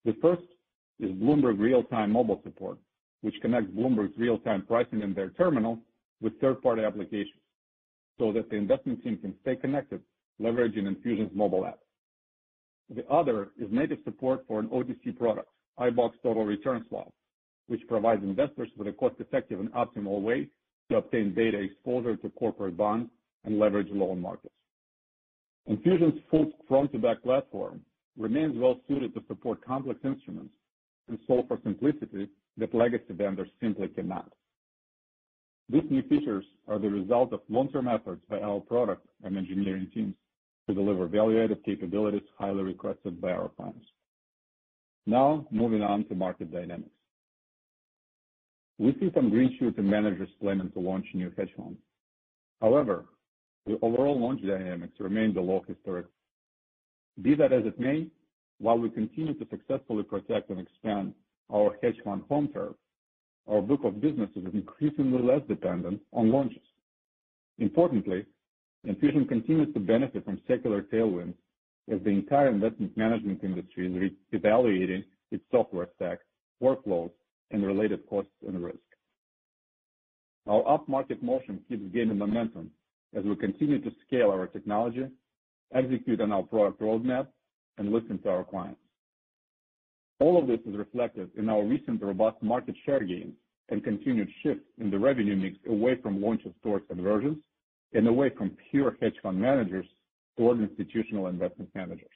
The 0.04 0.16
first 0.21 0.42
is 0.99 1.11
Bloomberg 1.12 1.59
Real-Time 1.59 2.11
Mobile 2.11 2.40
Support, 2.42 2.78
which 3.23 3.35
connects 3.40 3.71
Bloomberg's 3.71 4.16
real-time 4.18 4.66
pricing 4.66 5.02
in 5.02 5.14
their 5.14 5.30
terminal 5.30 5.78
with 6.21 6.38
third-party 6.40 6.82
applications 6.82 7.40
so 8.18 8.32
that 8.32 8.50
the 8.50 8.56
investment 8.56 9.02
team 9.02 9.16
can 9.18 9.35
stay 9.42 9.56
connected, 9.56 10.00
leveraging 10.40 10.87
Enfusion's 10.87 11.35
mobile 11.35 11.64
app. 11.64 11.78
The 12.91 13.07
other 13.09 13.51
is 13.59 13.69
native 13.71 13.99
support 14.05 14.45
for 14.47 14.61
an 14.61 14.69
OTC 14.69 15.19
product, 15.19 15.49
iBoxx 15.79 16.12
Total 16.23 16.45
Return 16.45 16.85
Swap, 16.89 17.12
which 17.69 17.87
provides 17.89 18.23
investors 18.23 18.69
with 18.77 18.89
a 18.89 18.93
cost-effective 18.93 19.59
and 19.59 19.73
optimal 19.73 20.21
way 20.21 20.49
to 20.91 20.99
obtain 20.99 21.33
beta 21.33 21.59
exposure 21.59 22.17
to 22.17 22.29
corporate 22.31 22.77
bonds 22.77 23.11
and 23.45 23.59
leverage 23.59 23.89
loan 23.91 24.21
markets. 24.21 24.55
Enfusion's 25.69 26.21
full 26.31 26.51
front-to-back 26.69 27.23
platform 27.23 27.81
remains 28.19 28.57
well 28.57 28.81
suited 28.89 29.15
to 29.15 29.23
support 29.29 29.65
complex 29.65 30.01
instruments 30.05 30.53
and 31.09 31.19
solve 31.27 31.47
for 31.49 31.59
simplicity 31.62 32.29
that 32.57 32.75
legacy 32.75 33.12
vendors 33.12 33.49
simply 33.61 33.89
cannot. 33.89 34.31
These 35.69 35.85
new 35.91 36.03
features 36.03 36.45
are 36.69 36.79
the 36.79 36.91
result 36.91 37.33
of 37.33 37.41
long-term 37.49 37.89
efforts 37.89 38.23
by 38.29 38.41
our 38.41 38.61
product 38.61 39.07
and 39.25 39.39
engineering 39.39 39.89
teams 39.95 40.15
to 40.69 40.75
deliver 40.75 41.07
value-added 41.07 41.64
capabilities 41.64 42.23
highly 42.38 42.62
requested 42.62 43.21
by 43.21 43.33
our 43.33 43.49
clients. 43.49 43.87
Now, 45.07 45.47
moving 45.50 45.83
on 45.83 46.04
to 46.07 46.14
market 46.14 46.52
dynamics. 46.52 46.90
We 48.78 48.92
see 49.00 49.11
some 49.14 49.31
green 49.31 49.57
shoots 49.59 49.78
in 49.78 49.88
managers 49.88 50.28
planning 50.40 50.71
to 50.73 50.81
launch 50.81 51.07
new 51.14 51.33
hedge 51.37 51.50
funds. 51.57 51.78
However, 52.61 53.07
the 53.66 53.78
overall 53.83 54.19
launch 54.19 54.42
dynamics 54.42 54.95
remain 54.99 55.33
below 55.33 55.64
historic. 55.66 56.07
Be 57.21 57.35
that 57.35 57.52
as 57.52 57.64
it 57.64 57.78
may, 57.78 58.07
while 58.59 58.78
we 58.78 58.90
continue 58.90 59.35
to 59.35 59.47
successfully 59.50 60.04
protect 60.04 60.50
and 60.50 60.61
expand 60.61 61.14
our 61.52 61.76
hedge 61.83 61.97
fund 62.04 62.23
home 62.28 62.49
turf, 62.49 62.75
our 63.49 63.61
book 63.61 63.81
of 63.85 64.00
business 64.00 64.31
is 64.37 64.45
increasingly 64.54 65.21
less 65.21 65.42
dependent 65.49 66.00
on 66.12 66.31
launches. 66.31 66.62
Importantly, 67.59 68.25
Enfusion 68.87 69.29
continues 69.29 69.73
to 69.75 69.81
benefit 69.81 70.25
from 70.25 70.41
secular 70.49 70.83
tailwinds 70.83 71.35
as 71.93 72.01
the 72.03 72.11
entire 72.11 72.49
investment 72.49 72.97
management 72.97 73.43
industry 73.45 73.87
is 73.87 74.01
re-evaluating 74.01 75.05
its 75.31 75.45
software 75.51 75.89
stack, 75.97 76.19
workflows, 76.62 77.11
and 77.51 77.65
related 77.65 78.05
costs 78.09 78.31
and 78.47 78.62
risk. 78.62 78.79
Our 80.49 80.62
upmarket 80.65 81.23
motion 81.23 81.61
keeps 81.69 81.83
gaining 81.93 82.19
momentum 82.19 82.71
as 83.15 83.25
we 83.25 83.37
continue 83.37 83.81
to 83.81 83.93
scale 84.07 84.31
our 84.31 84.47
technology, 84.49 85.07
execute 85.73 86.21
on 86.21 86.33
our 86.33 86.43
product 86.43 86.81
roadmap, 86.81 87.29
and 87.79 87.93
listen 87.93 88.19
to 88.23 88.31
our 88.31 88.45
clients. 88.45 88.81
All 90.19 90.39
of 90.41 90.47
this 90.49 90.61
is 90.67 90.77
reflected 90.77 91.31
in 91.37 91.49
our 91.49 91.62
recent 91.65 92.03
robust 92.03 92.43
market 92.43 92.75
share 92.85 93.05
gains 93.05 93.35
and 93.69 93.85
continued 93.85 94.29
shift 94.43 94.61
in 94.79 94.91
the 94.91 94.99
revenue 94.99 95.37
mix 95.37 95.57
away 95.69 95.97
from 96.03 96.21
launches 96.21 96.53
towards 96.62 96.87
conversions 96.89 97.39
and 97.95 98.07
away 98.09 98.31
from 98.37 98.57
pure 98.71 98.97
hedge 99.01 99.15
fund 99.23 99.41
managers 99.41 99.87
toward 100.37 100.61
institutional 100.61 101.27
investment 101.27 101.71
managers. 101.75 102.09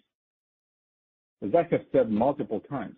As 1.42 1.50
I 1.54 1.66
have 1.70 1.84
said 1.92 2.10
multiple 2.10 2.60
times, 2.60 2.96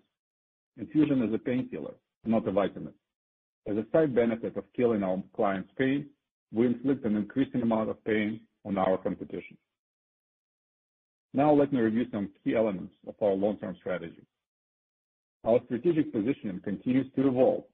Enfusion 0.81 1.27
is 1.27 1.35
a 1.35 1.39
painkiller, 1.39 1.95
not 2.25 2.47
a 2.47 2.53
vitamin. 2.53 2.95
As 3.67 3.77
a 3.77 3.85
side 3.93 4.15
benefit 4.15 4.57
of 4.57 4.65
killing 4.77 5.03
our 5.03 5.21
clients' 5.35 5.71
pain, 5.77 6.07
we 6.53 6.67
inflict 6.67 7.05
an 7.05 7.17
increasing 7.17 7.63
amount 7.63 7.91
of 7.91 8.03
pain 8.05 8.41
on 8.65 8.79
our 8.79 8.97
competition. 8.97 9.57
Now 11.35 11.53
let 11.53 11.73
me 11.73 11.81
review 11.81 12.07
some 12.11 12.31
key 12.43 12.55
elements 12.55 12.95
of 13.07 13.15
our 13.21 13.33
long-term 13.33 13.77
strategy. 13.81 14.23
Our 15.45 15.61
strategic 15.67 16.13
positioning 16.13 16.61
continues 16.61 17.07
to 17.17 17.29
evolve 17.29 17.65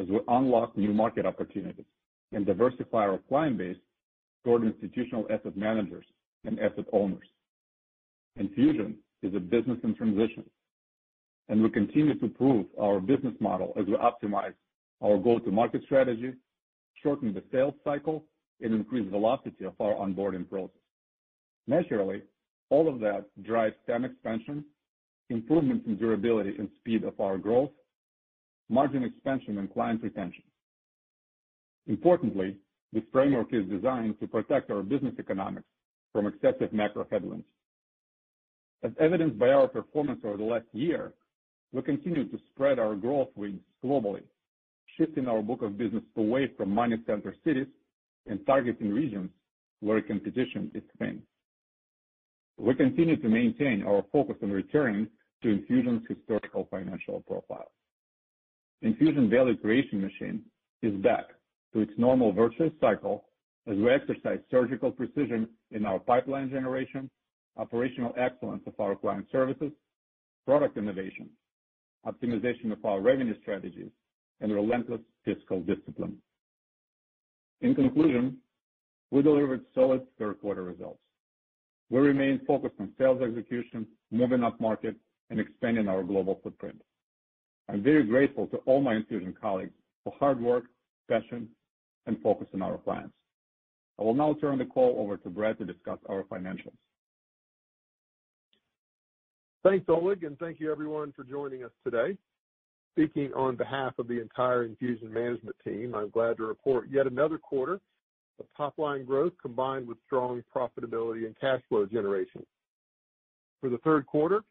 as 0.00 0.06
we 0.08 0.20
unlock 0.28 0.76
new 0.76 0.92
market 0.94 1.26
opportunities 1.26 1.84
and 2.32 2.46
diversify 2.46 2.98
our 3.06 3.18
client 3.28 3.58
base 3.58 3.76
toward 4.44 4.64
institutional 4.64 5.26
asset 5.30 5.56
managers 5.56 6.04
and 6.44 6.58
asset 6.58 6.86
owners. 6.92 7.26
Enfusion 8.38 8.94
is 9.22 9.34
a 9.34 9.40
business 9.40 9.78
in 9.84 9.94
transition, 9.94 10.44
and 11.48 11.62
we 11.62 11.70
continue 11.70 12.18
to 12.18 12.28
prove 12.28 12.66
our 12.80 13.00
business 13.00 13.34
model 13.40 13.72
as 13.78 13.86
we 13.86 13.94
optimize 13.94 14.54
our 15.02 15.18
go-to-market 15.18 15.82
strategy, 15.84 16.32
shorten 17.02 17.34
the 17.34 17.42
sales 17.52 17.74
cycle, 17.84 18.24
and 18.60 18.74
increase 18.74 19.08
velocity 19.10 19.64
of 19.64 19.74
our 19.80 19.94
onboarding 19.94 20.48
process. 20.48 20.76
Naturally, 21.66 22.22
all 22.70 22.88
of 22.88 23.00
that 23.00 23.26
drives 23.42 23.74
TAM 23.86 24.04
expansion, 24.04 24.64
improvements 25.30 25.86
in 25.86 25.96
durability 25.96 26.54
and 26.58 26.68
speed 26.80 27.04
of 27.04 27.18
our 27.20 27.38
growth, 27.38 27.70
margin 28.68 29.02
expansion, 29.04 29.58
and 29.58 29.72
client 29.72 30.02
retention. 30.02 30.44
Importantly, 31.86 32.56
this 32.92 33.04
framework 33.12 33.48
is 33.52 33.64
designed 33.66 34.20
to 34.20 34.26
protect 34.26 34.70
our 34.70 34.82
business 34.82 35.14
economics 35.18 35.66
from 36.12 36.26
excessive 36.26 36.72
macro 36.72 37.06
headwinds. 37.10 37.46
As 38.82 38.92
evidenced 39.00 39.38
by 39.38 39.48
our 39.48 39.68
performance 39.68 40.20
over 40.24 40.36
the 40.36 40.44
last 40.44 40.66
year, 40.72 41.12
we 41.72 41.80
continue 41.82 42.28
to 42.28 42.38
spread 42.52 42.78
our 42.78 42.94
growth 42.94 43.28
wings 43.34 43.60
globally, 43.82 44.22
shifting 44.98 45.26
our 45.26 45.40
book 45.40 45.62
of 45.62 45.78
business 45.78 46.02
away 46.16 46.50
from 46.56 46.70
money 46.70 46.96
center 47.06 47.34
cities 47.44 47.68
and 48.26 48.44
targeting 48.46 48.92
regions 48.92 49.30
where 49.80 50.00
competition 50.02 50.70
is 50.74 50.82
thin. 50.98 51.22
We 52.58 52.74
continue 52.74 53.16
to 53.16 53.28
maintain 53.28 53.84
our 53.84 54.04
focus 54.12 54.36
on 54.42 54.50
returning 54.50 55.08
to 55.42 55.48
Enfusion's 55.48 56.02
historical 56.08 56.68
financial 56.70 57.20
profile. 57.26 57.72
Enfusion 58.84 59.30
value 59.30 59.56
creation 59.56 60.00
machine 60.00 60.42
is 60.82 60.94
back 61.02 61.26
to 61.72 61.80
its 61.80 61.92
normal 61.96 62.32
virtuous 62.32 62.72
cycle 62.80 63.24
as 63.66 63.76
we 63.76 63.90
exercise 63.90 64.40
surgical 64.50 64.90
precision 64.90 65.48
in 65.70 65.86
our 65.86 65.98
pipeline 65.98 66.50
generation, 66.50 67.08
operational 67.56 68.14
excellence 68.16 68.62
of 68.66 68.74
our 68.80 68.96
client 68.96 69.26
services, 69.30 69.72
product 70.44 70.76
innovation, 70.76 71.28
optimization 72.06 72.72
of 72.72 72.84
our 72.84 73.00
revenue 73.00 73.34
strategies, 73.40 73.90
and 74.40 74.52
relentless 74.52 75.00
fiscal 75.24 75.60
discipline. 75.60 76.16
In 77.60 77.74
conclusion, 77.74 78.38
we 79.12 79.22
delivered 79.22 79.64
solid 79.74 80.02
third 80.18 80.40
quarter 80.40 80.64
results. 80.64 80.98
We 81.90 82.00
remain 82.00 82.40
focused 82.46 82.74
on 82.80 82.92
sales 82.98 83.22
execution, 83.22 83.86
moving 84.10 84.40
upmarket, 84.40 84.96
and 85.30 85.38
expanding 85.38 85.86
our 85.86 86.02
global 86.02 86.40
footprint. 86.42 86.80
I'm 87.68 87.82
very 87.82 88.02
grateful 88.02 88.46
to 88.48 88.56
all 88.58 88.80
my 88.80 88.94
Enfusion 88.94 89.34
colleagues 89.38 89.74
for 90.02 90.12
hard 90.18 90.40
work, 90.40 90.64
passion, 91.08 91.48
and 92.06 92.20
focus 92.22 92.48
on 92.54 92.62
our 92.62 92.78
clients. 92.78 93.14
I 93.98 94.02
will 94.02 94.14
now 94.14 94.34
turn 94.40 94.58
the 94.58 94.64
call 94.64 94.96
over 94.98 95.16
to 95.16 95.30
Brad 95.30 95.58
to 95.58 95.64
discuss 95.64 95.98
our 96.08 96.24
financials. 96.24 96.72
Thanks, 99.62 99.84
Oleg, 99.88 100.24
and 100.24 100.38
thank 100.38 100.58
you 100.58 100.72
everyone 100.72 101.12
for 101.14 101.22
joining 101.22 101.62
us 101.62 101.70
today. 101.84 102.16
Speaking 102.94 103.32
on 103.34 103.56
behalf 103.56 103.94
of 103.98 104.08
the 104.08 104.20
entire 104.20 104.66
Enfusion 104.66 105.10
management 105.10 105.56
team, 105.64 105.94
I'm 105.94 106.10
glad 106.10 106.36
to 106.38 106.44
report 106.44 106.88
yet 106.90 107.06
another 107.06 107.38
quarter 107.38 107.80
of 108.40 108.46
top-line 108.56 109.04
growth 109.04 109.32
combined 109.40 109.86
with 109.86 109.98
strong 110.04 110.42
profitability 110.54 111.26
and 111.26 111.38
cash 111.40 111.60
flow 111.68 111.86
generation. 111.86 112.44
For 113.60 113.70
the 113.70 113.78
third 113.78 114.06
quarter, 114.06 114.42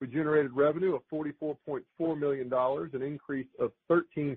we 0.00 0.08
generated 0.08 0.52
revenue 0.52 0.96
of 0.96 1.02
$44.4 1.12 2.18
million, 2.18 2.52
an 2.52 3.02
increase 3.02 3.46
of 3.60 3.70
13% 3.90 4.36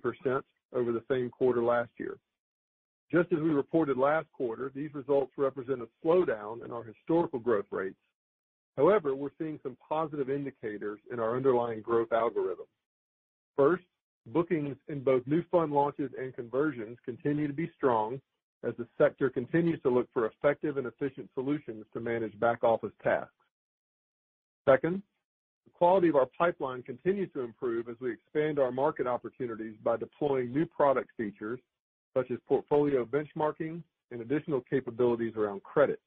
over 0.74 0.92
the 0.92 1.04
same 1.10 1.30
quarter 1.30 1.64
last 1.64 1.90
year. 1.98 2.18
Just 3.14 3.32
as 3.32 3.40
we 3.40 3.50
reported 3.50 3.96
last 3.96 4.26
quarter, 4.34 4.72
these 4.74 4.92
results 4.96 5.34
represent 5.38 5.82
a 5.84 5.88
slowdown 6.04 6.66
in 6.66 6.72
our 6.72 6.84
historical 6.84 7.38
growth 7.38 7.68
rates. 7.70 7.96
However, 8.76 9.14
we're 9.14 9.30
seeing 9.38 9.60
some 9.62 9.78
positive 9.88 10.32
indicators 10.32 11.00
in 11.12 11.20
our 11.20 11.36
underlying 11.36 11.82
growth 11.82 12.12
algorithm. 12.12 12.66
First, 13.56 13.84
bookings 14.26 14.78
in 14.88 15.04
both 15.04 15.22
new 15.28 15.44
fund 15.52 15.72
launches 15.72 16.10
and 16.20 16.34
conversions 16.34 16.98
continue 17.06 17.46
to 17.46 17.54
be 17.54 17.70
strong 17.78 18.20
as 18.68 18.74
the 18.80 18.88
sector 18.98 19.30
continues 19.30 19.80
to 19.84 19.90
look 19.90 20.08
for 20.12 20.26
effective 20.26 20.78
and 20.78 20.88
efficient 20.88 21.30
solutions 21.36 21.86
to 21.94 22.00
manage 22.00 22.40
back-office 22.40 22.94
tasks. 23.04 23.30
Second, 24.68 25.04
the 25.66 25.72
quality 25.74 26.08
of 26.10 26.16
our 26.16 26.30
pipeline 26.36 26.82
continues 26.82 27.32
to 27.34 27.42
improve 27.42 27.90
as 27.90 27.96
we 28.00 28.12
expand 28.12 28.58
our 28.58 28.72
market 28.72 29.06
opportunities 29.06 29.76
by 29.84 29.98
deploying 29.98 30.52
new 30.52 30.66
product 30.66 31.12
features 31.16 31.60
such 32.14 32.32
as 32.32 32.38
portfolio 32.48 33.06
benchmarking 33.06 33.82
and 34.12 34.22
additional 34.22 34.62
capabilities 34.70 35.34
around 35.36 35.64
credit. 35.64 36.00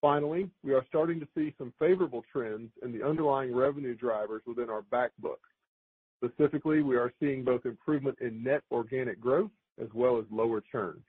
Finally, 0.00 0.50
we 0.64 0.74
are 0.74 0.84
starting 0.88 1.20
to 1.20 1.28
see 1.34 1.54
some 1.56 1.72
favorable 1.78 2.24
trends 2.30 2.70
in 2.82 2.92
the 2.92 3.06
underlying 3.06 3.54
revenue 3.54 3.94
drivers 3.94 4.42
within 4.46 4.68
our 4.68 4.82
back 4.82 5.12
book. 5.20 5.40
Specifically, 6.22 6.82
we 6.82 6.96
are 6.96 7.12
seeing 7.20 7.44
both 7.44 7.66
improvement 7.66 8.18
in 8.20 8.42
net 8.42 8.62
organic 8.72 9.20
growth 9.20 9.50
as 9.80 9.88
well 9.94 10.18
as 10.18 10.24
lower 10.30 10.62
churn. 10.72 11.00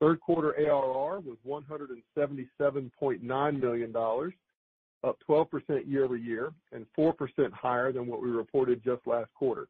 Third 0.00 0.20
quarter 0.20 0.54
ARR 0.58 1.20
was 1.20 1.36
$177.9 1.46 3.60
million, 3.60 3.94
up 5.04 5.18
12% 5.28 5.86
year-over-year 5.86 6.52
and 6.72 6.86
4% 6.98 7.52
higher 7.52 7.92
than 7.92 8.06
what 8.06 8.22
we 8.22 8.30
reported 8.30 8.82
just 8.82 9.06
last 9.06 9.28
quarter. 9.34 9.68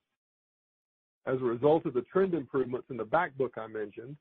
As 1.26 1.36
a 1.40 1.44
result 1.44 1.86
of 1.86 1.94
the 1.94 2.02
trend 2.02 2.34
improvements 2.34 2.86
in 2.90 2.96
the 2.96 3.04
back 3.04 3.36
book 3.36 3.52
I 3.56 3.66
mentioned, 3.66 4.16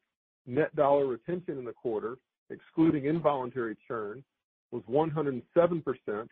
net 0.45 0.75
dollar 0.75 1.05
retention 1.07 1.57
in 1.57 1.65
the 1.65 1.73
quarter, 1.73 2.17
excluding 2.49 3.05
involuntary 3.05 3.77
churn, 3.87 4.23
was 4.71 4.83
107%, 4.89 6.27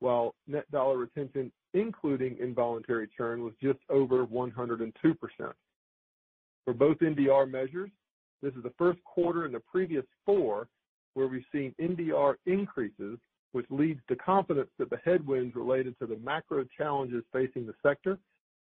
while 0.00 0.34
net 0.46 0.70
dollar 0.70 0.98
retention, 0.98 1.50
including 1.74 2.36
involuntary 2.38 3.08
churn, 3.16 3.42
was 3.42 3.54
just 3.62 3.78
over 3.88 4.26
102%. 4.26 4.92
For 6.64 6.74
both 6.74 6.98
NDR 6.98 7.50
measures, 7.50 7.90
this 8.42 8.54
is 8.54 8.62
the 8.62 8.72
first 8.78 9.02
quarter 9.04 9.46
in 9.46 9.52
the 9.52 9.60
previous 9.60 10.04
four 10.24 10.68
where 11.14 11.26
we've 11.26 11.44
seen 11.52 11.74
NDR 11.80 12.34
increases, 12.46 13.18
which 13.52 13.66
leads 13.70 14.00
to 14.08 14.16
confidence 14.16 14.70
that 14.78 14.90
the 14.90 15.00
headwinds 15.04 15.56
related 15.56 15.98
to 15.98 16.06
the 16.06 16.16
macro 16.18 16.64
challenges 16.76 17.24
facing 17.32 17.66
the 17.66 17.74
sector 17.82 18.18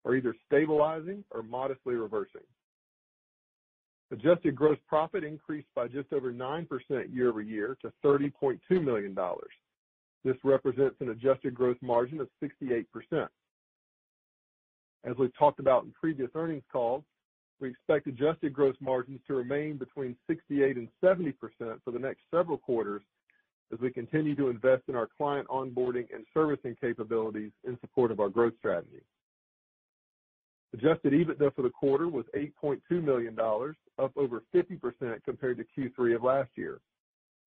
are 0.07 0.15
either 0.15 0.35
stabilizing 0.45 1.23
or 1.31 1.43
modestly 1.43 1.95
reversing. 1.95 2.41
Adjusted 4.11 4.55
gross 4.55 4.77
profit 4.87 5.25
increased 5.25 5.67
by 5.75 5.87
just 5.87 6.13
over 6.13 6.31
9% 6.31 6.67
year-over-year 7.13 7.77
to 7.81 7.91
$30.2 8.05 8.59
million. 8.83 9.15
This 10.23 10.37
represents 10.45 10.95
an 11.01 11.09
adjusted 11.09 11.53
gross 11.53 11.77
margin 11.81 12.21
of 12.21 12.29
68%. 12.41 12.85
As 15.03 15.15
we've 15.17 15.37
talked 15.37 15.59
about 15.59 15.83
in 15.83 15.91
previous 15.91 16.29
earnings 16.35 16.63
calls, 16.71 17.03
we 17.59 17.69
expect 17.69 18.07
adjusted 18.07 18.53
gross 18.53 18.75
margins 18.79 19.19
to 19.27 19.33
remain 19.33 19.75
between 19.77 20.15
68 20.27 20.77
and 20.77 20.87
70% 21.03 21.33
for 21.83 21.91
the 21.91 21.99
next 21.99 22.21
several 22.33 22.57
quarters 22.57 23.01
as 23.73 23.79
we 23.79 23.91
continue 23.91 24.35
to 24.35 24.47
invest 24.47 24.83
in 24.87 24.95
our 24.95 25.09
client 25.17 25.47
onboarding 25.49 26.07
and 26.13 26.25
servicing 26.33 26.77
capabilities 26.79 27.51
in 27.65 27.77
support 27.81 28.11
of 28.11 28.21
our 28.21 28.29
growth 28.29 28.53
strategy. 28.57 29.01
Adjusted 30.73 31.13
EBITDA 31.13 31.55
for 31.55 31.61
the 31.61 31.69
quarter 31.69 32.09
was 32.09 32.25
$8.2 32.35 33.03
million, 33.03 33.37
up 33.99 34.11
over 34.17 34.43
50% 34.53 35.23
compared 35.23 35.57
to 35.57 35.65
Q3 35.79 36.15
of 36.15 36.23
last 36.23 36.49
year. 36.55 36.79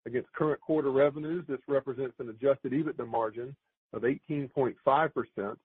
Against 0.06 0.32
current 0.32 0.60
quarter 0.60 0.90
revenues, 0.90 1.44
this 1.48 1.58
represents 1.66 2.14
an 2.18 2.28
adjusted 2.28 2.72
EBITDA 2.72 3.08
margin 3.08 3.56
of 3.92 4.02
18.5%, 4.02 5.56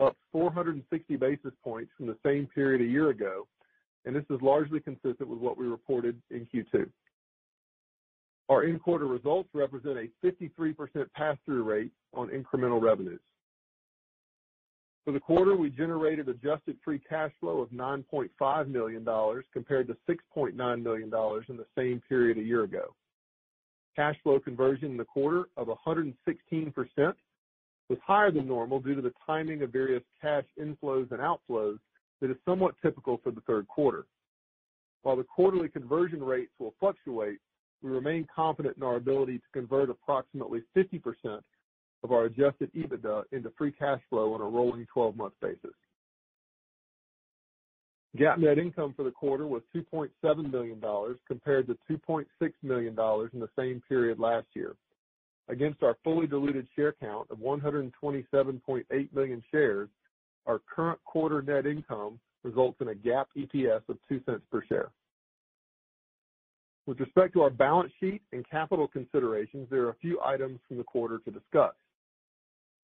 up 0.00 0.16
460 0.32 1.16
basis 1.16 1.52
points 1.62 1.90
from 1.96 2.06
the 2.06 2.16
same 2.24 2.46
period 2.54 2.80
a 2.80 2.90
year 2.90 3.10
ago, 3.10 3.46
and 4.04 4.14
this 4.14 4.24
is 4.30 4.40
largely 4.40 4.80
consistent 4.80 5.28
with 5.28 5.40
what 5.40 5.58
we 5.58 5.66
reported 5.66 6.20
in 6.30 6.46
Q2. 6.46 6.88
Our 8.48 8.64
in-quarter 8.64 9.06
results 9.06 9.50
represent 9.52 9.98
a 9.98 10.26
53% 10.26 10.76
pass-through 11.14 11.64
rate 11.64 11.92
on 12.14 12.28
incremental 12.28 12.80
revenues. 12.80 13.20
For 15.08 15.12
the 15.12 15.20
quarter, 15.20 15.56
we 15.56 15.70
generated 15.70 16.28
adjusted 16.28 16.76
free 16.84 16.98
cash 16.98 17.32
flow 17.40 17.62
of 17.62 17.70
$9.5 17.70 18.68
million 18.68 19.42
compared 19.54 19.86
to 19.86 19.96
$6.9 20.06 20.82
million 20.82 21.04
in 21.48 21.56
the 21.56 21.66
same 21.74 22.02
period 22.06 22.36
a 22.36 22.42
year 22.42 22.64
ago. 22.64 22.94
Cash 23.96 24.16
flow 24.22 24.38
conversion 24.38 24.90
in 24.90 24.96
the 24.98 25.06
quarter 25.06 25.48
of 25.56 25.68
116% 25.68 26.12
was 27.88 27.98
higher 28.06 28.30
than 28.30 28.46
normal 28.46 28.80
due 28.80 28.94
to 28.96 29.00
the 29.00 29.14
timing 29.24 29.62
of 29.62 29.72
various 29.72 30.02
cash 30.20 30.44
inflows 30.60 31.10
and 31.10 31.20
outflows 31.20 31.78
that 32.20 32.30
is 32.30 32.36
somewhat 32.44 32.74
typical 32.82 33.18
for 33.24 33.30
the 33.30 33.40
third 33.46 33.66
quarter. 33.66 34.04
While 35.04 35.16
the 35.16 35.24
quarterly 35.24 35.70
conversion 35.70 36.22
rates 36.22 36.52
will 36.58 36.74
fluctuate, 36.78 37.38
we 37.82 37.90
remain 37.90 38.26
confident 38.36 38.76
in 38.76 38.82
our 38.82 38.96
ability 38.96 39.38
to 39.38 39.44
convert 39.54 39.88
approximately 39.88 40.64
50% 40.76 41.40
of 42.04 42.12
our 42.12 42.24
adjusted 42.24 42.70
EBITDA 42.74 43.24
into 43.32 43.50
free 43.56 43.72
cash 43.72 44.00
flow 44.08 44.34
on 44.34 44.40
a 44.40 44.44
rolling 44.44 44.86
12-month 44.94 45.34
basis. 45.40 45.74
GAAP 48.16 48.38
net 48.38 48.58
income 48.58 48.94
for 48.96 49.02
the 49.02 49.10
quarter 49.10 49.46
was 49.46 49.62
$2.7 49.74 50.50
million 50.50 50.82
compared 51.26 51.66
to 51.66 51.76
$2.6 51.90 52.24
million 52.62 52.90
in 53.32 53.40
the 53.40 53.48
same 53.58 53.82
period 53.88 54.18
last 54.18 54.46
year. 54.54 54.74
Against 55.48 55.82
our 55.82 55.96
fully 56.04 56.26
diluted 56.26 56.66
share 56.76 56.94
count 57.00 57.28
of 57.30 57.38
127.8 57.38 59.14
million 59.14 59.42
shares, 59.50 59.88
our 60.46 60.60
current 60.74 60.98
quarter 61.04 61.42
net 61.42 61.66
income 61.66 62.18
results 62.44 62.78
in 62.80 62.88
a 62.88 62.94
GAAP 62.94 63.26
EPS 63.36 63.82
of 63.88 63.98
$0.02 64.10 64.40
per 64.50 64.64
share. 64.66 64.90
With 66.86 67.00
respect 67.00 67.34
to 67.34 67.42
our 67.42 67.50
balance 67.50 67.92
sheet 68.00 68.22
and 68.32 68.48
capital 68.48 68.88
considerations, 68.88 69.68
there 69.70 69.82
are 69.82 69.90
a 69.90 69.96
few 69.96 70.20
items 70.24 70.58
from 70.66 70.78
the 70.78 70.84
quarter 70.84 71.18
to 71.18 71.30
discuss. 71.30 71.74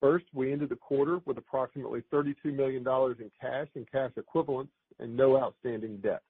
First, 0.04 0.26
we 0.34 0.52
ended 0.52 0.68
the 0.68 0.76
quarter 0.76 1.20
with 1.24 1.38
approximately 1.38 2.02
$32 2.12 2.34
million 2.54 2.86
in 2.86 3.30
cash 3.40 3.68
and 3.74 3.90
cash 3.90 4.10
equivalents 4.18 4.70
and 4.98 5.16
no 5.16 5.40
outstanding 5.40 5.96
debt. 5.96 6.20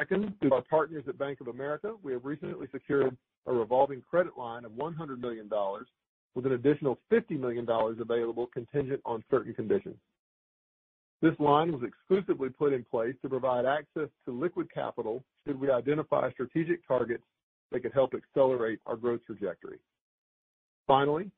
Second, 0.00 0.32
through 0.40 0.54
our 0.54 0.62
partners 0.62 1.04
at 1.06 1.18
Bank 1.18 1.42
of 1.42 1.48
America, 1.48 1.92
we 2.02 2.12
have 2.12 2.24
recently 2.24 2.68
secured 2.72 3.14
a 3.46 3.52
revolving 3.52 4.02
credit 4.08 4.38
line 4.38 4.64
of 4.64 4.72
$100 4.72 5.20
million 5.20 5.50
with 6.34 6.46
an 6.46 6.52
additional 6.52 6.98
$50 7.12 7.38
million 7.38 7.66
available 7.68 8.46
contingent 8.46 9.02
on 9.04 9.22
certain 9.30 9.52
conditions. 9.52 9.96
This 11.20 11.34
line 11.38 11.70
was 11.70 11.82
exclusively 11.86 12.48
put 12.48 12.72
in 12.72 12.82
place 12.82 13.14
to 13.20 13.28
provide 13.28 13.66
access 13.66 14.08
to 14.24 14.32
liquid 14.32 14.72
capital 14.72 15.22
should 15.46 15.60
we 15.60 15.70
identify 15.70 16.32
strategic 16.32 16.88
targets 16.88 17.24
that 17.72 17.82
could 17.82 17.92
help 17.92 18.14
accelerate 18.14 18.78
our 18.86 18.96
growth 18.96 19.20
trajectory. 19.26 19.76
Finally, 20.86 21.30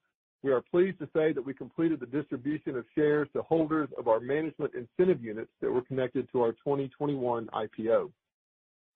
we 0.44 0.52
are 0.52 0.61
pleased 0.61 0.98
to 0.98 1.09
say 1.16 1.33
that 1.33 1.44
we 1.44 1.54
completed 1.54 2.00
the 2.00 2.07
distribution 2.07 2.76
of 2.76 2.85
shares 2.94 3.26
to 3.33 3.40
holders 3.40 3.88
of 3.96 4.09
our 4.09 4.20
management 4.20 4.72
incentive 4.74 5.24
units 5.24 5.50
that 5.62 5.72
were 5.72 5.80
connected 5.80 6.30
to 6.33 6.42
our 6.42 6.52
2021 6.52 7.46
IPO. 7.46 8.11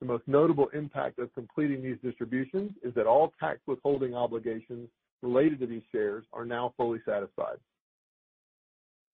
The 0.00 0.06
most 0.06 0.24
notable 0.28 0.68
impact 0.74 1.18
of 1.18 1.34
completing 1.34 1.82
these 1.82 1.96
distributions 2.04 2.72
is 2.84 2.92
that 2.94 3.06
all 3.06 3.32
tax 3.40 3.60
withholding 3.66 4.14
obligations 4.14 4.90
related 5.22 5.58
to 5.60 5.66
these 5.66 5.82
shares 5.90 6.26
are 6.34 6.44
now 6.44 6.74
fully 6.76 7.00
satisfied. 7.06 7.56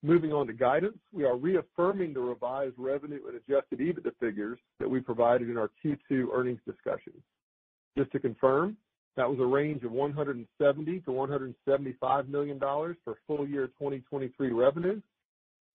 Moving 0.02 0.32
on 0.32 0.48
to 0.48 0.52
guidance, 0.52 0.98
we 1.12 1.24
are 1.24 1.36
reaffirming 1.36 2.14
the 2.14 2.20
revised 2.20 2.74
revenue 2.76 3.20
and 3.28 3.36
adjusted 3.36 3.78
EBITDA 3.78 4.10
figures 4.18 4.58
that 4.80 4.90
we 4.90 4.98
provided 4.98 5.48
in 5.48 5.56
our 5.56 5.70
Q2 5.82 6.26
earnings 6.34 6.60
discussion. 6.66 7.12
Just 7.96 8.10
to 8.10 8.18
confirm, 8.18 8.76
that 9.16 9.28
was 9.28 9.38
a 9.38 9.46
range 9.46 9.84
of 9.84 9.92
$170 9.92 10.46
million-$175 10.58 12.28
million 12.28 12.58
for 12.58 13.16
full 13.26 13.46
year 13.48 13.68
2023 13.68 14.52
revenue 14.52 15.00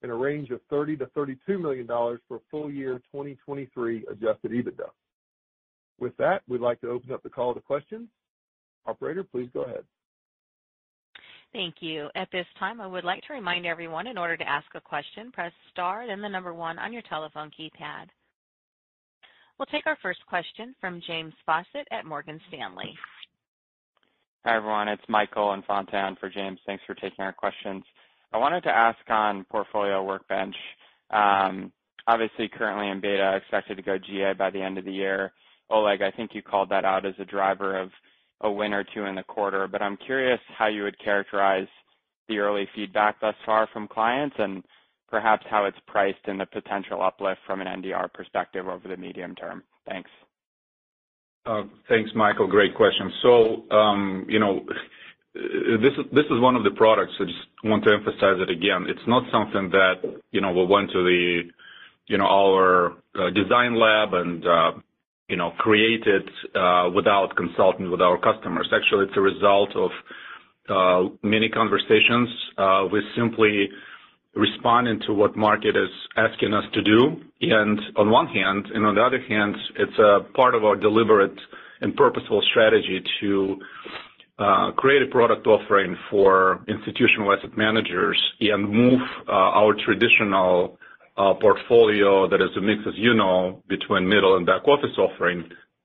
and 0.01 0.11
a 0.11 0.15
range 0.15 0.49
of 0.49 0.59
$30 0.71 0.99
million-$32 0.99 1.61
million 1.61 1.87
for 2.27 2.41
full 2.51 2.71
year 2.71 2.99
2023 3.11 4.05
adjusted 4.11 4.51
EBITDA. 4.51 4.89
With 5.99 6.15
that, 6.17 6.41
we'd 6.47 6.61
like 6.61 6.79
to 6.81 6.89
open 6.89 7.11
up 7.11 7.23
the 7.23 7.29
call 7.29 7.53
to 7.53 7.59
questions. 7.59 8.07
Operator, 8.85 9.23
please 9.23 9.49
go 9.53 9.63
ahead. 9.63 9.83
Thank 11.51 11.75
you. 11.79 12.09
At 12.15 12.29
this 12.31 12.45
time, 12.59 12.79
I 12.79 12.87
would 12.87 13.03
like 13.03 13.23
to 13.23 13.33
remind 13.33 13.65
everyone, 13.65 14.07
in 14.07 14.17
order 14.17 14.37
to 14.37 14.47
ask 14.47 14.67
a 14.75 14.81
question, 14.81 15.31
press 15.31 15.51
star, 15.71 16.05
then 16.07 16.21
the 16.21 16.29
number 16.29 16.53
one 16.53 16.77
on 16.77 16.93
your 16.93 17.01
telephone 17.03 17.51
keypad. 17.59 18.07
We'll 19.57 19.65
take 19.65 19.87
our 19.87 19.97
first 20.01 20.19
question 20.27 20.75
from 20.79 21.01
James 21.05 21.33
Faucette 21.47 21.87
at 21.91 22.05
Morgan 22.05 22.39
Stanley. 22.47 22.95
Hi, 24.45 24.55
everyone. 24.55 24.87
It's 24.87 25.03
Michael 25.09 25.51
Infante 25.53 26.15
for 26.17 26.29
James. 26.29 26.59
Thanks 26.65 26.81
for 26.87 26.93
taking 26.95 27.25
our 27.25 27.33
questions. 27.33 27.83
I 28.31 28.37
wanted 28.37 28.61
to 28.63 28.69
ask 28.69 28.97
on 29.09 29.43
Portfolio 29.51 30.01
Workbench, 30.01 30.55
um, 31.09 31.73
obviously 32.07 32.47
currently 32.47 32.87
in 32.87 33.01
beta, 33.01 33.35
expected 33.35 33.75
to 33.75 33.83
go 33.83 33.97
GA 33.97 34.31
by 34.31 34.49
the 34.49 34.61
end 34.61 34.77
of 34.77 34.85
the 34.85 34.93
year. 34.93 35.33
Oleg, 35.69 36.01
I 36.01 36.11
think 36.11 36.31
you 36.33 36.41
called 36.41 36.69
that 36.69 36.85
out 36.85 37.05
as 37.05 37.15
a 37.19 37.25
driver 37.25 37.77
of 37.77 37.89
a 38.39 38.49
win 38.49 38.73
or 38.73 38.85
two 38.85 39.03
in 39.03 39.15
the 39.15 39.23
quarter, 39.23 39.67
but 39.67 39.81
I'm 39.81 39.97
curious 39.97 40.39
how 40.57 40.67
you 40.67 40.83
would 40.83 40.97
characterize 41.03 41.67
the 42.29 42.37
early 42.39 42.65
feedback 42.73 43.19
thus 43.19 43.35
far 43.45 43.67
from 43.73 43.89
clients 43.89 44.37
and 44.39 44.63
perhaps 45.09 45.45
how 45.49 45.65
it's 45.65 45.77
priced 45.85 46.25
in 46.29 46.37
the 46.37 46.45
potential 46.45 47.01
uplift 47.01 47.41
from 47.45 47.59
an 47.59 47.67
NDR 47.83 48.11
perspective 48.13 48.69
over 48.69 48.87
the 48.87 48.95
medium 48.95 49.35
term. 49.35 49.63
Thanks. 49.85 50.09
Uh, 51.45 51.63
thanks, 51.87 52.11
Michael. 52.15 52.47
Great 52.47 52.75
question. 52.75 53.11
So 53.21 53.63
um 53.71 54.25
you 54.27 54.39
know, 54.39 54.65
this 55.33 55.93
is, 55.97 56.05
this 56.11 56.25
is 56.25 56.39
one 56.41 56.55
of 56.55 56.63
the 56.63 56.71
products, 56.71 57.13
I 57.19 57.25
just 57.25 57.37
want 57.63 57.83
to 57.85 57.93
emphasize 57.93 58.39
it 58.41 58.49
again. 58.49 58.85
It's 58.89 59.07
not 59.07 59.23
something 59.31 59.69
that, 59.71 60.01
you 60.31 60.41
know, 60.41 60.51
we 60.51 60.65
went 60.65 60.91
to 60.91 61.03
the, 61.03 61.43
you 62.07 62.17
know, 62.17 62.25
our 62.25 62.93
uh, 63.15 63.29
design 63.29 63.75
lab 63.79 64.13
and, 64.13 64.45
uh, 64.45 64.71
you 65.27 65.37
know, 65.37 65.51
created 65.59 66.27
without 66.95 67.35
consulting 67.37 67.91
with 67.91 68.01
our 68.01 68.17
customers. 68.17 68.67
Actually, 68.73 69.05
it's 69.05 69.17
a 69.17 69.21
result 69.21 69.69
of 69.75 69.91
many 71.21 71.47
conversations. 71.49 72.27
We're 72.57 73.03
simply 73.15 73.69
responding 74.35 74.99
to 75.07 75.13
what 75.13 75.35
market 75.37 75.75
is 75.75 75.89
asking 76.17 76.53
us 76.53 76.63
to 76.73 76.81
do, 76.81 77.21
on 77.41 78.09
one 78.09 78.27
hand, 78.27 78.67
and 78.73 78.85
on 78.85 78.95
the 78.95 79.01
other 79.01 79.21
hand, 79.21 79.55
it's 79.77 79.97
a 79.97 80.25
part 80.33 80.55
of 80.55 80.65
our 80.65 80.75
deliberate 80.75 81.37
and 81.81 81.95
purposeful 81.95 82.41
strategy 82.51 83.01
to 83.21 83.59
uh 84.39 84.71
create 84.71 85.01
a 85.01 85.07
product 85.07 85.47
offering 85.47 85.97
for 86.09 86.63
institutional 86.67 87.33
asset 87.33 87.57
managers 87.57 88.19
and 88.39 88.69
move 88.69 89.01
our 89.27 89.73
traditional 89.85 90.77
uh 91.17 91.33
portfolio 91.35 92.27
that 92.29 92.41
is 92.41 92.49
a 92.57 92.61
mix, 92.61 92.79
as 92.87 92.93
you 92.95 93.13
know, 93.13 93.61
between 93.67 94.07
middle 94.07 94.37
and 94.37 94.45
back 94.45 94.67
office 94.67 94.95
offering, 94.97 95.43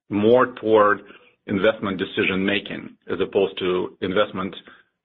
more 0.09 0.55
toward 0.61 1.03
investment 1.47 1.99
decision-making, 1.99 2.97
as 3.13 3.19
opposed 3.21 3.59
to 3.59 3.97
investment 4.01 4.55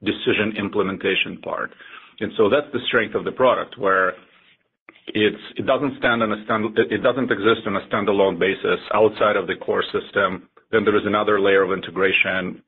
decision 0.02 0.54
implementation 0.56 1.38
part. 1.42 1.70
And 2.20 2.32
so 2.36 2.48
that's 2.48 2.70
the 2.72 2.80
strength 2.88 3.14
of 3.14 3.24
the 3.24 3.32
product, 3.32 3.78
where 3.78 4.14
it 5.14 5.66
doesn't 5.66 7.30
exist 7.32 7.66
on 7.66 7.76
a 7.76 7.86
standalone 7.88 8.38
basis 8.38 8.78
outside 8.94 9.36
of 9.36 9.46
the 9.46 9.54
core 9.56 9.84
system. 9.92 10.48
Then 10.72 10.84
there 10.84 10.96
is 10.96 11.02
another 11.06 11.40
layer 11.40 11.62
of 11.62 11.72
integration 11.72 12.62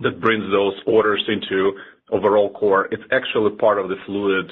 that 0.00 0.20
brings 0.20 0.44
those 0.50 0.74
orders 0.86 1.22
into 1.28 1.72
overall 2.10 2.50
core. 2.52 2.88
It's 2.90 3.02
actually 3.12 3.56
part 3.56 3.78
of 3.78 3.88
the 3.88 3.96
fluid 4.06 4.50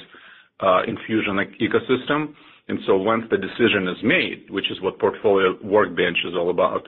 uh, 0.59 0.81
Enfusion 0.87 1.37
ecosystem. 1.61 2.33
And 2.69 2.79
so 2.87 2.95
once 2.95 3.23
the 3.29 3.37
decision 3.37 3.87
is 3.89 3.97
made, 4.03 4.49
which 4.49 4.71
is 4.71 4.79
what 4.81 4.99
Portfolio 4.99 5.57
Workbench 5.63 6.17
is 6.25 6.33
all 6.35 6.49
about, 6.49 6.87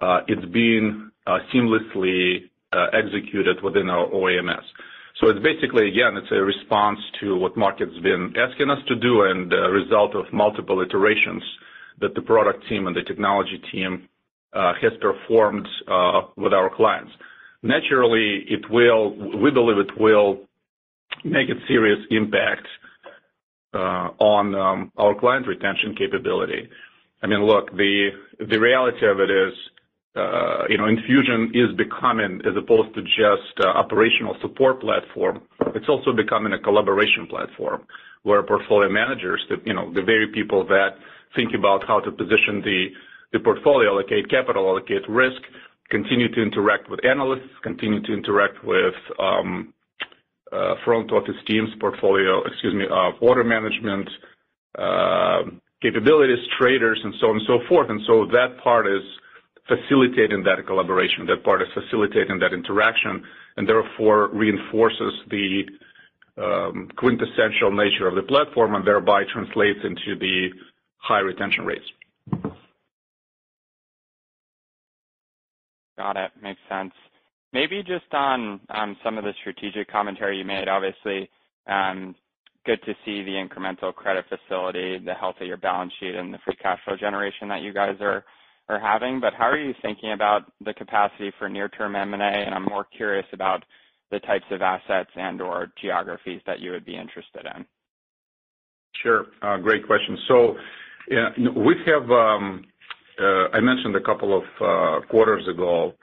uh, 0.00 0.20
it's 0.28 0.44
being 0.52 1.10
uh, 1.26 1.38
seamlessly 1.54 2.48
executed 2.94 3.62
within 3.62 3.90
our 3.90 4.06
OEMS. 4.08 4.62
So 5.22 5.28
it's 5.28 5.38
basically, 5.38 5.86
again, 5.86 6.16
it's 6.16 6.32
a 6.32 6.42
response 6.42 6.98
to 7.20 7.36
what 7.36 7.56
market's 7.56 7.96
been 8.02 8.34
asking 8.36 8.70
us 8.70 8.80
to 8.88 8.96
do 8.96 9.22
and 9.22 9.52
a 9.52 9.70
result 9.70 10.16
of 10.16 10.24
multiple 10.32 10.80
iterations 10.82 11.44
that 12.00 12.16
the 12.16 12.22
product 12.22 12.64
team 12.68 12.88
and 12.88 12.96
the 12.96 13.02
technology 13.02 13.62
team 13.70 14.08
uh, 14.52 14.72
has 14.82 14.90
performed 15.00 15.64
uh, 15.86 16.22
with 16.36 16.52
our 16.52 16.74
clients. 16.74 17.12
Naturally, 17.62 18.44
it 18.48 18.68
will—we 18.68 19.50
believe 19.52 19.78
it 19.78 19.96
will 19.96 20.40
make 21.24 21.48
a 21.48 21.66
serious 21.68 22.00
impact 22.10 22.66
uh, 23.74 24.08
on 24.18 24.56
um, 24.56 24.92
our 24.96 25.14
client 25.14 25.46
retention 25.46 25.94
capability. 25.96 26.68
I 27.22 27.28
mean, 27.28 27.44
look, 27.46 27.70
the 27.70 28.08
the 28.40 28.58
reality 28.58 29.06
of 29.06 29.20
it 29.20 29.30
is, 29.30 29.52
you 30.14 30.76
know, 30.78 30.84
Enfusion 30.84 31.50
is 31.54 31.74
becoming, 31.76 32.40
as 32.44 32.54
opposed 32.56 32.94
to 32.94 33.02
just 33.02 33.54
a 33.60 33.68
operational 33.68 34.36
support 34.42 34.80
platform, 34.80 35.40
it's 35.74 35.88
also 35.88 36.12
becoming 36.12 36.52
a 36.52 36.58
collaboration 36.58 37.26
platform, 37.26 37.86
where 38.22 38.42
portfolio 38.42 38.90
managers, 38.90 39.42
the, 39.48 39.56
you 39.64 39.74
know, 39.74 39.92
the 39.92 40.02
very 40.02 40.28
people 40.28 40.66
that 40.66 40.96
think 41.34 41.54
about 41.54 41.86
how 41.86 41.98
to 42.00 42.10
position 42.12 42.62
the 42.62 43.38
portfolio, 43.40 43.90
allocate 43.90 44.28
capital, 44.28 44.68
allocate 44.68 45.08
risk, 45.08 45.40
continue 45.90 46.28
to 46.34 46.42
interact 46.42 46.90
with 46.90 47.00
analysts, 47.04 47.48
continue 47.62 48.02
to 48.02 48.12
interact 48.12 48.62
with 48.64 48.94
um 49.18 49.72
uh 50.52 50.74
front 50.84 51.10
office 51.12 51.40
teams, 51.46 51.70
portfolio, 51.80 52.42
excuse 52.44 52.74
me, 52.74 52.84
uh, 52.84 53.12
order 53.20 53.44
management 53.44 54.08
uh 54.78 55.42
capabilities, 55.80 56.38
traders, 56.60 57.00
and 57.02 57.14
so 57.20 57.28
on 57.28 57.36
and 57.36 57.46
so 57.46 57.58
forth. 57.68 57.88
And 57.90 58.00
so 58.06 58.26
that 58.26 58.58
part 58.62 58.86
is 58.86 59.02
facilitating 59.72 60.42
that 60.44 60.66
collaboration, 60.66 61.26
that 61.26 61.44
part 61.44 61.62
is 61.62 61.68
facilitating 61.74 62.38
that 62.40 62.52
interaction, 62.52 63.22
and 63.56 63.68
therefore 63.68 64.28
reinforces 64.32 65.12
the 65.30 65.62
um, 66.38 66.88
quintessential 66.96 67.70
nature 67.70 68.06
of 68.08 68.14
the 68.14 68.22
platform 68.22 68.74
and 68.74 68.86
thereby 68.86 69.22
translates 69.32 69.80
into 69.84 70.18
the 70.18 70.48
high 70.98 71.20
retention 71.20 71.64
rates. 71.64 71.84
Got 75.98 76.16
it. 76.16 76.30
Makes 76.42 76.60
sense. 76.68 76.92
Maybe 77.52 77.82
just 77.82 78.12
on 78.12 78.60
some 79.04 79.18
of 79.18 79.24
the 79.24 79.32
strategic 79.40 79.90
commentary 79.90 80.38
you 80.38 80.44
made, 80.44 80.68
obviously, 80.68 81.28
um, 81.66 82.14
good 82.64 82.80
to 82.86 82.94
see 83.04 83.22
the 83.22 83.32
incremental 83.32 83.94
credit 83.94 84.24
facility, 84.28 84.98
the 85.04 85.12
health 85.12 85.36
of 85.40 85.46
your 85.46 85.58
balance 85.58 85.92
sheet, 86.00 86.14
and 86.14 86.32
the 86.32 86.38
free 86.44 86.56
cash 86.56 86.78
flow 86.84 86.96
generation 86.96 87.48
that 87.48 87.60
you 87.60 87.74
guys 87.74 87.96
are 88.00 88.24
having. 88.68 89.20
But 89.20 89.34
how 89.34 89.44
are 89.44 89.58
you 89.58 89.74
thinking 89.82 90.12
about 90.12 90.50
the 90.64 90.74
capacity 90.74 91.32
for 91.38 91.48
near-term 91.48 91.96
M&A? 91.96 92.16
And 92.16 92.54
I'm 92.54 92.64
more 92.64 92.86
curious 92.96 93.26
about 93.32 93.64
the 94.10 94.20
types 94.20 94.44
of 94.50 94.62
assets 94.62 95.10
and/or 95.16 95.72
geographies 95.80 96.40
that 96.46 96.60
you 96.60 96.70
would 96.70 96.84
be 96.84 96.96
interested 96.96 97.46
in. 97.56 97.64
Sure. 99.02 99.26
Uh, 99.40 99.56
great 99.56 99.86
question. 99.86 100.18
Yeah, 101.10 101.30
we 101.56 101.74
have 101.86 102.08
um, 102.10 102.64
uh, 103.20 103.48
I 103.52 103.60
mentioned 103.60 103.96
a 103.96 104.00
couple 104.00 104.36
of 104.36 104.44
uh, 104.60 105.06
quarters 105.08 105.46
ago, 105.48 105.94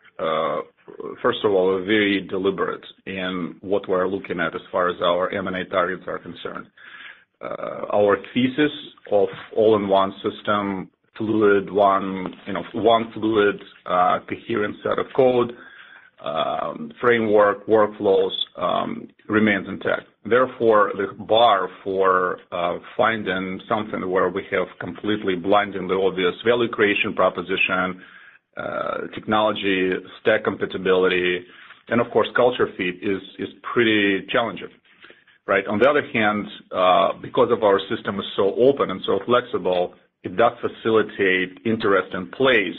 first 1.21 1.39
of 1.43 1.51
all, 1.51 1.67
we're 1.67 1.85
very 1.85 2.21
deliberate 2.29 2.83
in 3.05 3.55
what 3.61 3.87
we're 3.87 4.07
looking 4.07 4.39
at 4.39 4.55
as 4.55 4.61
far 4.71 4.89
as 4.89 4.95
our 5.01 5.29
M&A 5.29 5.65
targets 5.65 6.03
are 6.07 6.19
concerned. 6.19 6.67
Our 7.41 8.17
thesis 8.33 8.71
of 9.11 9.29
all-in-one 9.55 10.13
system, 10.23 10.89
fluid, 11.19 11.71
one, 11.71 12.33
you 12.47 12.53
know, 12.53 12.63
one 12.73 13.11
fluid, 13.13 13.61
uh, 13.85 14.19
coherent 14.27 14.77
set 14.81 14.97
of 14.97 15.05
code, 15.15 15.51
um, 16.23 16.91
framework, 16.99 17.67
workflows, 17.67 18.31
um, 18.57 19.07
remains 19.27 19.67
intact. 19.67 20.07
Therefore, 20.25 20.91
the 20.95 21.13
bar 21.23 21.69
for 21.83 22.39
uh, 22.51 22.79
finding 22.97 23.61
something 23.69 24.09
where 24.09 24.29
we 24.29 24.43
have 24.51 24.67
completely 24.79 25.35
blindingly 25.35 25.95
obvious 25.95 26.33
value 26.43 26.69
creation 26.69 27.13
proposition, 27.13 28.01
uh, 28.57 29.07
technology, 29.13 29.91
stack 30.21 30.43
compatibility, 30.43 31.45
and 31.89 32.01
of 32.01 32.09
course, 32.11 32.27
culture 32.35 32.67
fit 32.77 32.95
is 33.01 33.49
pretty 33.73 34.25
challenging, 34.29 34.69
right? 35.47 35.65
On 35.67 35.79
the 35.79 35.89
other 35.89 36.05
hand, 36.13 36.45
because 37.21 37.49
of 37.51 37.63
our 37.63 37.79
system 37.89 38.19
is 38.19 38.25
so 38.35 38.53
open 38.55 38.91
and 38.91 39.01
so 39.05 39.19
flexible, 39.25 39.95
it 40.23 40.35
does 40.35 40.51
facilitate 40.61 41.59
interest 41.65 42.13
in 42.13 42.27
place, 42.31 42.75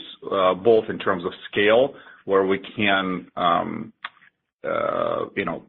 both 0.63 0.85
in 0.89 0.99
terms 0.99 1.25
of 1.25 1.33
scale, 1.51 1.95
where 2.25 2.47
we 2.47 2.59
can, 2.77 3.27
um, 3.37 3.93
uh, 4.65 5.25
you 5.37 5.45
know, 5.45 5.63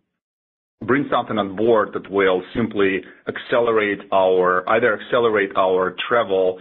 bring 0.84 1.08
something 1.10 1.38
on 1.38 1.56
board 1.56 1.90
that 1.94 2.10
will 2.12 2.44
simply 2.56 3.02
accelerate 3.28 4.00
our, 4.12 4.68
either 4.72 5.00
accelerate 5.00 5.52
our 5.56 5.96
travel 6.10 6.60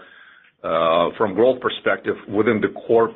uh, 0.63 1.09
from 1.17 1.35
growth 1.35 1.61
perspective 1.61 2.15
within 2.29 2.61
the 2.61 2.69
core 2.87 3.09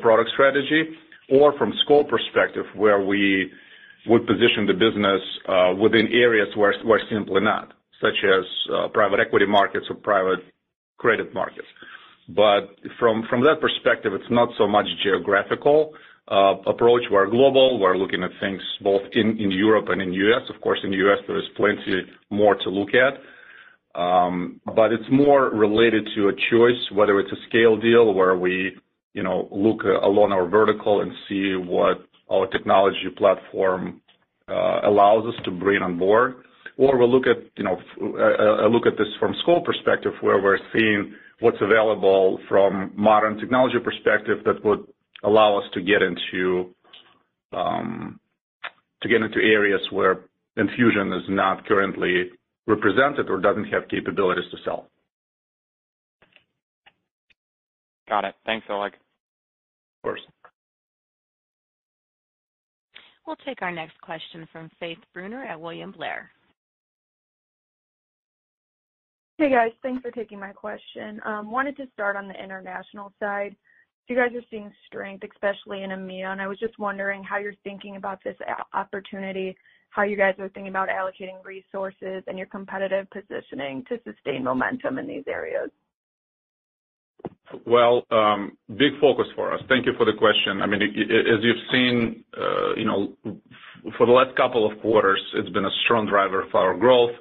product 0.00 0.30
strategy, 0.32 0.84
or 1.28 1.56
from 1.58 1.72
scope 1.84 2.08
perspective, 2.08 2.64
where 2.76 3.04
we 3.04 3.50
would 4.06 4.26
position 4.26 4.66
the 4.66 4.72
business 4.72 5.20
uh, 5.48 5.74
within 5.80 6.08
areas 6.12 6.48
where 6.56 6.74
we're 6.84 7.00
simply 7.10 7.40
not, 7.40 7.72
such 8.00 8.14
as 8.24 8.44
private 8.92 9.20
equity 9.20 9.46
markets 9.46 9.86
or 9.90 9.96
private 9.96 10.40
credit 11.02 11.28
markets. 11.34 11.70
But 12.28 12.62
from 12.98 13.14
from 13.28 13.40
that 13.48 13.58
perspective, 13.60 14.12
it's 14.14 14.30
not 14.30 14.48
so 14.56 14.66
much 14.76 14.86
geographical 15.02 15.92
uh, 16.28 16.54
approach. 16.72 17.02
We're 17.10 17.30
global. 17.38 17.80
We're 17.80 17.96
looking 18.02 18.22
at 18.22 18.30
things 18.40 18.62
both 18.80 19.02
in 19.12 19.50
Europe 19.50 19.86
and 19.92 20.00
in 20.00 20.12
U.S. 20.26 20.44
Of 20.54 20.60
course, 20.60 20.80
in 20.84 20.90
the 20.92 21.00
U.S., 21.06 21.18
there 21.26 21.38
is 21.38 21.48
plenty 21.56 22.02
more 22.30 22.54
to 22.64 22.68
look 22.70 22.92
at. 23.06 23.14
Um 24.04 24.34
but 24.80 24.88
it's 24.96 25.10
more 25.24 25.42
related 25.66 26.04
to 26.14 26.20
a 26.32 26.34
choice, 26.52 26.82
whether 26.98 27.14
it's 27.20 27.32
a 27.38 27.40
scale 27.48 27.76
deal 27.88 28.06
where 28.18 28.36
we, 28.46 28.54
you 29.18 29.24
know, 29.26 29.38
look 29.66 29.80
uh, 29.84 30.10
along 30.10 30.28
our 30.36 30.46
vertical 30.58 30.94
and 31.02 31.10
see 31.28 31.46
what 31.76 31.96
our 32.34 32.46
technology 32.54 33.08
platform 33.22 33.82
uh, 34.48 34.78
allows 34.90 35.22
us 35.30 35.38
to 35.46 35.50
bring 35.64 35.82
on 35.82 35.94
board. 36.04 36.30
We 36.78 36.86
look 36.86 37.26
at, 37.26 37.36
you 37.56 37.64
know, 37.64 37.78
look 38.68 38.86
at 38.86 38.96
this 38.98 39.08
from 39.20 39.34
scope 39.42 39.64
perspective, 39.64 40.12
where 40.20 40.40
we're 40.42 40.58
seeing 40.72 41.14
what's 41.40 41.58
available 41.60 42.38
from 42.48 42.92
modern 42.96 43.38
technology 43.38 43.78
perspective 43.82 44.38
that 44.44 44.64
would 44.64 44.86
allow 45.24 45.58
us 45.58 45.64
um, 47.52 48.18
to 49.02 49.08
get 49.08 49.22
into 49.22 49.38
areas 49.38 49.80
where 49.90 50.24
Enfusion 50.58 51.12
is 51.16 51.24
not 51.28 51.66
currently 51.66 52.30
represented 52.66 53.28
or 53.28 53.38
doesn't 53.40 53.64
have 53.64 53.88
capabilities 53.88 54.44
to 54.50 54.56
sell. 54.64 54.88
Got 58.08 58.24
it. 58.24 58.34
Thanks, 58.44 58.66
Oleg. 58.68 58.92
Of 58.94 58.98
course. 60.02 60.20
We'll 63.26 63.36
take 63.46 63.62
our 63.62 63.72
next 63.72 64.00
question 64.00 64.48
from 64.52 64.70
Faith 64.80 64.98
Brunner 65.14 65.44
at 65.44 65.60
William 65.60 65.92
Blair. 65.92 66.30
Hey, 69.42 69.50
guys. 69.50 69.72
Thanks 69.82 70.00
for 70.02 70.12
taking 70.12 70.38
my 70.38 70.52
question. 70.52 71.20
Um 71.26 71.50
wanted 71.50 71.76
to 71.78 71.88
start 71.94 72.14
on 72.14 72.28
the 72.28 72.44
international 72.44 73.12
side. 73.18 73.56
You 74.06 74.14
guys 74.14 74.30
are 74.36 74.46
seeing 74.48 74.70
strength, 74.86 75.24
especially 75.24 75.82
in 75.82 75.90
EMEA, 75.90 76.26
and 76.26 76.40
I 76.40 76.46
was 76.46 76.60
just 76.60 76.78
wondering 76.78 77.24
how 77.24 77.38
you're 77.38 77.56
thinking 77.64 77.96
about 77.96 78.22
this 78.22 78.36
opportunity, 78.72 79.56
how 79.90 80.02
you 80.04 80.16
guys 80.16 80.36
are 80.38 80.48
thinking 80.50 80.68
about 80.68 80.88
allocating 80.90 81.44
resources 81.44 82.22
and 82.28 82.38
your 82.38 82.46
competitive 82.46 83.08
positioning 83.10 83.84
to 83.88 83.98
sustain 84.04 84.44
momentum 84.44 84.98
in 85.00 85.08
these 85.08 85.24
areas. 85.26 85.70
Well, 87.66 88.06
big 88.68 88.92
focus 89.00 89.26
for 89.34 89.52
us. 89.52 89.60
Thank 89.68 89.86
you 89.86 89.94
for 89.98 90.06
the 90.06 90.16
question. 90.16 90.62
I 90.62 90.66
mean, 90.66 90.82
as 90.82 91.40
you've 91.42 91.66
seen, 91.72 92.22
you 92.76 92.84
know, 92.84 93.16
for 93.98 94.06
the 94.06 94.12
last 94.12 94.36
couple 94.36 94.70
of 94.70 94.80
quarters, 94.80 95.20
it's 95.34 95.50
been 95.50 95.64
a 95.64 95.76
strong 95.84 96.06
driver 96.06 96.44
for 96.52 96.60
our 96.60 96.76
growth, 96.76 97.16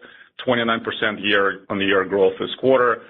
29% 0.48 1.24
year-on-year 1.24 2.06
growth 2.06 2.34
this 2.40 2.50
quarter. 2.60 3.02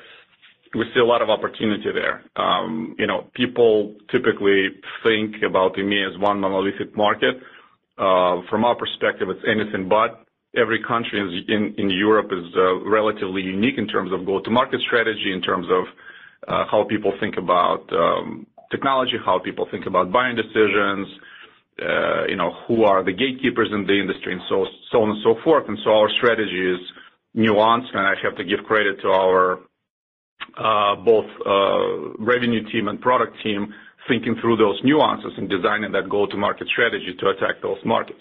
We 0.74 0.86
see 0.94 1.00
a 1.02 1.06
lot 1.06 1.22
of 1.22 1.30
opportunity 1.30 1.90
there. 1.94 2.24
Um, 2.38 2.96
you 2.98 3.06
know, 3.08 3.28
people 3.34 3.96
typically 4.10 4.70
think 5.04 5.36
about 5.48 5.76
EMEA 5.76 6.14
as 6.14 6.20
one 6.20 6.40
monolithic 6.40 6.96
market. 6.96 7.36
Uh, 7.98 8.42
from 8.50 8.64
our 8.64 8.76
perspective, 8.76 9.28
it's 9.30 9.44
anything 9.48 9.90
but. 9.90 10.24
Every 10.56 10.82
country 10.84 11.20
in 11.48 11.90
Europe 11.90 12.32
is 12.32 12.44
uh, 12.58 12.84
relatively 12.84 13.42
unique 13.42 13.78
in 13.78 13.88
terms 13.88 14.12
of 14.12 14.26
go-to-market 14.26 14.82
strategy, 14.88 15.32
in 15.34 15.42
terms 15.42 15.68
of 15.72 15.84
uh, 16.48 16.66
how 16.70 16.84
people 16.90 17.14
think 17.20 17.36
about 17.38 17.84
um, 17.94 18.46
technology, 18.70 19.14
how 19.26 19.40
people 19.40 19.68
think 19.72 19.86
about 19.86 20.12
buying 20.12 20.36
decisions, 20.36 21.08
you 22.28 22.36
know, 22.36 22.52
who 22.68 22.84
are 22.84 23.04
the 23.04 23.14
gatekeepers 23.14 23.70
in 23.72 23.86
the 23.88 23.94
industry, 24.00 24.34
and 24.34 24.42
so 24.50 24.66
on 25.02 25.10
and 25.12 25.20
so 25.24 25.36
forth. 25.44 25.66
And 25.68 25.78
so 25.84 25.92
our 25.92 26.10
strategy 26.18 26.74
is 26.74 26.80
nuanced, 27.36 27.94
and 27.94 28.06
I 28.06 28.16
have 28.24 28.36
to 28.38 28.44
give 28.44 28.60
credit 28.66 29.00
to 29.02 29.08
our 29.10 29.60
both 31.06 31.26
revenue 32.20 32.64
team 32.72 32.88
and 32.88 33.00
product 33.00 33.38
team, 33.44 33.74
thinking 34.08 34.36
through 34.42 34.58
those 34.58 34.80
nuances 34.84 35.32
and 35.38 35.50
designing 35.50 35.92
that 35.92 36.10
go-to-market 36.10 36.68
strategy 36.68 37.16
to 37.20 37.30
attack 37.30 37.62
those 37.62 37.78
markets. 37.86 38.20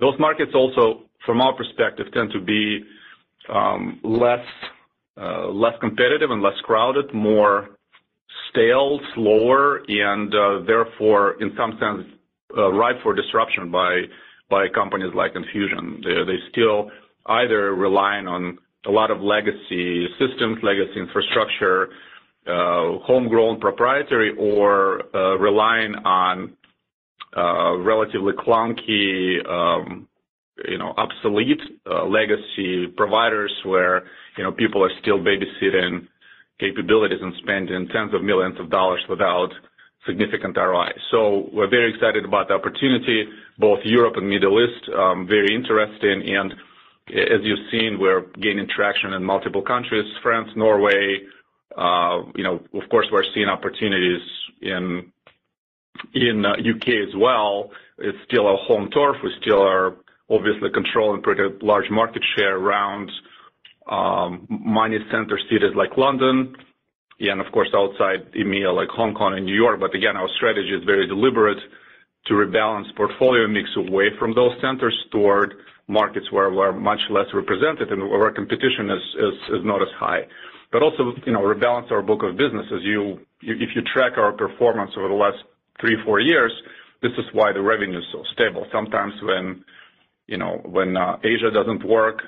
Those 0.00 0.18
markets 0.18 0.52
also, 0.54 1.02
from 1.24 1.40
our 1.40 1.54
perspective, 1.54 2.06
tend 2.12 2.32
to 2.32 2.40
be 2.40 2.84
um 3.50 4.00
less 4.02 4.46
uh 5.20 5.48
less 5.48 5.74
competitive 5.80 6.30
and 6.30 6.40
less 6.42 6.58
crowded, 6.64 7.12
more 7.12 7.68
stale, 8.50 8.98
slower, 9.14 9.82
and 9.86 10.32
therefore, 10.66 11.36
in 11.42 11.52
some 11.56 11.78
sense, 11.78 12.06
ripe 12.56 12.96
for 13.02 13.14
disruption 13.14 13.70
by 13.70 14.02
by 14.48 14.66
companies 14.74 15.12
like 15.14 15.34
Enfusion. 15.34 16.02
They 16.02 16.38
still 16.50 16.90
either 17.26 17.74
relying 17.74 18.26
on 18.26 18.58
a 18.86 18.90
lot 18.90 19.10
of 19.10 19.20
legacy 19.20 20.06
systems, 20.18 20.58
legacy 20.62 20.98
infrastructure, 21.00 21.88
uh, 22.46 22.98
homegrown 23.04 23.60
proprietary, 23.60 24.34
or 24.38 25.02
uh, 25.16 25.36
relying 25.38 25.94
on 26.04 26.52
uh, 27.36 27.76
relatively 27.78 28.32
clunky, 28.34 29.38
um, 29.48 30.06
you 30.68 30.78
know, 30.78 30.92
obsolete 30.96 31.60
legacy 32.06 32.86
providers, 32.96 33.52
where, 33.64 34.04
you 34.36 34.44
know, 34.44 34.52
people 34.52 34.84
are 34.84 34.90
still 35.00 35.18
babysitting 35.18 36.06
capabilities 36.60 37.18
and 37.20 37.32
spending 37.42 37.88
tens 37.88 38.14
of 38.14 38.22
millions 38.22 38.58
of 38.60 38.70
dollars 38.70 39.00
without 39.08 39.48
significant 40.06 40.56
ROI. 40.56 40.90
So 41.10 41.48
we're 41.52 41.68
very 41.68 41.92
excited 41.94 42.24
about 42.24 42.48
the 42.48 42.54
opportunity, 42.54 43.24
both 43.58 43.80
Europe 43.84 44.14
and 44.16 44.28
Middle 44.28 44.62
East, 44.62 44.88
um, 44.96 45.26
very 45.26 45.54
interesting. 45.54 46.22
As 47.08 47.40
you've 47.42 47.70
seen, 47.70 47.98
we're 48.00 48.22
gaining 48.40 48.66
traction 48.74 49.12
in 49.12 49.22
multiple 49.22 49.60
countries, 49.60 50.10
France, 50.22 50.48
Norway. 50.56 51.18
Uh, 51.76 52.22
you 52.34 52.42
know, 52.42 52.60
of 52.72 52.88
course, 52.88 53.06
we're 53.12 53.24
seeing 53.34 53.48
opportunities 53.48 54.22
in 54.62 55.12
U.K. 56.12 56.92
Uh, 56.92 57.08
as 57.08 57.14
well. 57.16 57.70
It's 57.98 58.16
still 58.24 58.46
our 58.46 58.56
home 58.56 58.90
turf. 58.90 59.16
We 59.22 59.30
still 59.42 59.60
are 59.60 59.96
obviously 60.30 60.70
controlling 60.72 61.20
pretty 61.22 61.42
large 61.60 61.90
market 61.90 62.22
share 62.36 62.56
around 62.56 63.10
um, 63.86 64.46
money 64.48 64.98
center 65.10 65.38
cities 65.50 65.74
like 65.76 65.98
London, 65.98 66.56
and 67.20 67.40
of 67.40 67.52
course, 67.52 67.68
outside 67.74 68.32
EMEA, 68.32 68.74
like 68.74 68.88
Hong 68.88 69.14
Kong 69.14 69.34
and 69.34 69.44
New 69.44 69.54
York. 69.54 69.78
But 69.78 69.94
again, 69.94 70.16
our 70.16 70.28
strategy 70.36 70.70
is 70.70 70.84
very 70.84 71.06
deliberate 71.06 71.58
to 72.26 72.34
rebalance 72.34 72.86
portfolio 72.96 73.46
mix 73.46 73.68
away 73.76 74.08
from 74.18 74.34
those 74.34 74.52
centers 74.62 74.96
toward 75.12 75.54
markets 75.88 76.26
where 76.30 76.50
we're 76.50 76.72
much 76.72 77.00
less 77.10 77.26
represented 77.34 77.90
and 77.90 78.02
where 78.08 78.22
our 78.22 78.32
competition 78.32 78.90
is 78.90 79.02
is 79.58 79.64
not 79.64 79.82
as 79.82 79.88
high. 79.98 80.22
But 80.72 80.82
also, 80.82 81.12
you 81.24 81.32
know, 81.32 81.40
rebalance 81.42 81.90
our 81.92 82.02
book 82.02 82.22
of 82.24 82.36
business. 82.36 82.66
If 82.70 82.82
you 83.76 83.82
track 83.92 84.18
our 84.18 84.32
performance 84.32 84.90
over 84.96 85.08
the 85.08 85.14
last 85.14 85.38
three, 85.80 85.96
four 86.04 86.20
years, 86.20 86.52
this 87.02 87.12
is 87.18 87.24
why 87.32 87.52
the 87.52 87.62
revenue 87.62 87.98
is 87.98 88.04
so 88.12 88.22
stable. 88.32 88.66
Sometimes 88.72 89.12
when, 89.22 89.64
you 90.26 90.38
know, 90.38 90.60
when 90.64 90.96
uh, 90.96 91.16
Asia 91.22 91.50
doesn't 91.52 91.86
work, 91.86 92.22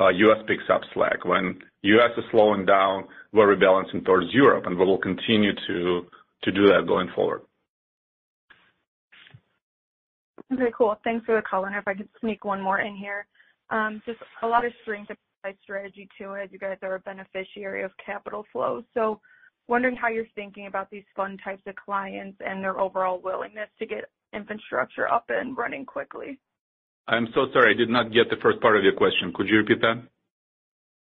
uh, 0.00 0.08
U.S. 0.08 0.38
picks 0.46 0.62
up 0.72 0.80
slack. 0.94 1.24
When 1.24 1.58
U.S. 1.82 2.10
is 2.16 2.24
slowing 2.30 2.64
down, 2.64 3.04
we're 3.32 3.54
rebalancing 3.54 4.04
towards 4.04 4.32
Europe, 4.32 4.64
and 4.66 4.78
we 4.78 4.86
will 4.86 4.98
continue 4.98 5.52
to 5.66 6.06
to 6.44 6.52
do 6.52 6.66
that 6.68 6.86
going 6.86 7.10
forward. 7.14 7.42
Okay, 10.52 10.72
cool. 10.76 10.96
Thanks 11.04 11.24
for 11.24 11.36
the 11.36 11.42
color. 11.42 11.70
If 11.76 11.86
I 11.86 11.94
could 11.94 12.08
sneak 12.20 12.44
one 12.44 12.60
more 12.60 12.80
in 12.80 12.96
here. 12.96 13.26
Um, 13.70 14.02
just 14.04 14.18
a 14.42 14.46
lot 14.46 14.64
of 14.64 14.72
strength 14.82 15.10
by 15.42 15.54
strategy 15.62 16.08
too, 16.18 16.34
as 16.34 16.50
you 16.50 16.58
guys 16.58 16.78
are 16.82 16.96
a 16.96 17.00
beneficiary 17.00 17.84
of 17.84 17.92
capital 18.04 18.44
flow. 18.52 18.82
Wondering 19.68 19.94
how 19.94 20.08
you're 20.08 20.26
thinking 20.34 20.66
about 20.66 20.90
these 20.90 21.04
fund 21.14 21.38
types 21.44 21.62
of 21.66 21.76
clients 21.76 22.36
and 22.44 22.62
their 22.64 22.80
overall 22.80 23.20
willingness 23.22 23.68
to 23.78 23.86
get 23.86 24.10
infrastructure 24.34 25.06
up 25.06 25.26
and 25.28 25.56
running 25.56 25.86
quickly. 25.86 26.40
I'm 27.06 27.28
so 27.34 27.46
sorry. 27.52 27.74
I 27.74 27.78
did 27.78 27.88
not 27.88 28.12
get 28.12 28.30
the 28.30 28.36
first 28.42 28.60
part 28.60 28.76
of 28.76 28.82
your 28.82 28.94
question. 28.94 29.32
Could 29.32 29.46
you 29.46 29.58
repeat 29.58 29.80
that? 29.80 30.02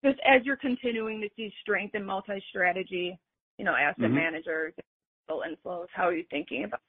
Just 0.05 0.19
as 0.27 0.45
you're 0.45 0.57
continuing 0.57 1.21
to 1.21 1.29
see 1.37 1.53
strength 1.61 1.95
in 1.95 2.05
multi-strategy, 2.05 3.17
you 3.57 3.65
know, 3.65 3.75
asset 3.75 4.05
mm-hmm. 4.05 4.15
managers, 4.15 4.75
and 4.77 4.85
capital 5.29 5.45
inflows, 5.47 5.87
how 5.93 6.09
are 6.09 6.15
you 6.15 6.25
thinking 6.31 6.65
about 6.65 6.81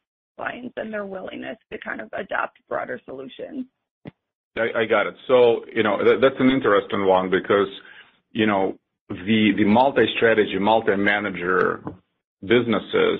clients 0.41 0.73
and 0.77 0.91
their 0.91 1.05
willingness 1.05 1.57
to 1.71 1.77
kind 1.77 2.01
of 2.01 2.09
adopt 2.13 2.57
broader 2.67 2.99
solutions? 3.05 3.65
I 4.57 4.85
got 4.85 5.07
it. 5.07 5.15
So, 5.27 5.63
you 5.73 5.83
know, 5.83 5.97
that's 6.19 6.35
an 6.39 6.49
interesting 6.49 7.05
one 7.05 7.29
because, 7.29 7.69
you 8.31 8.47
know, 8.47 8.77
the 9.09 9.53
the 9.55 9.63
multi-strategy, 9.63 10.59
multi-manager 10.59 11.83
businesses, 12.41 13.19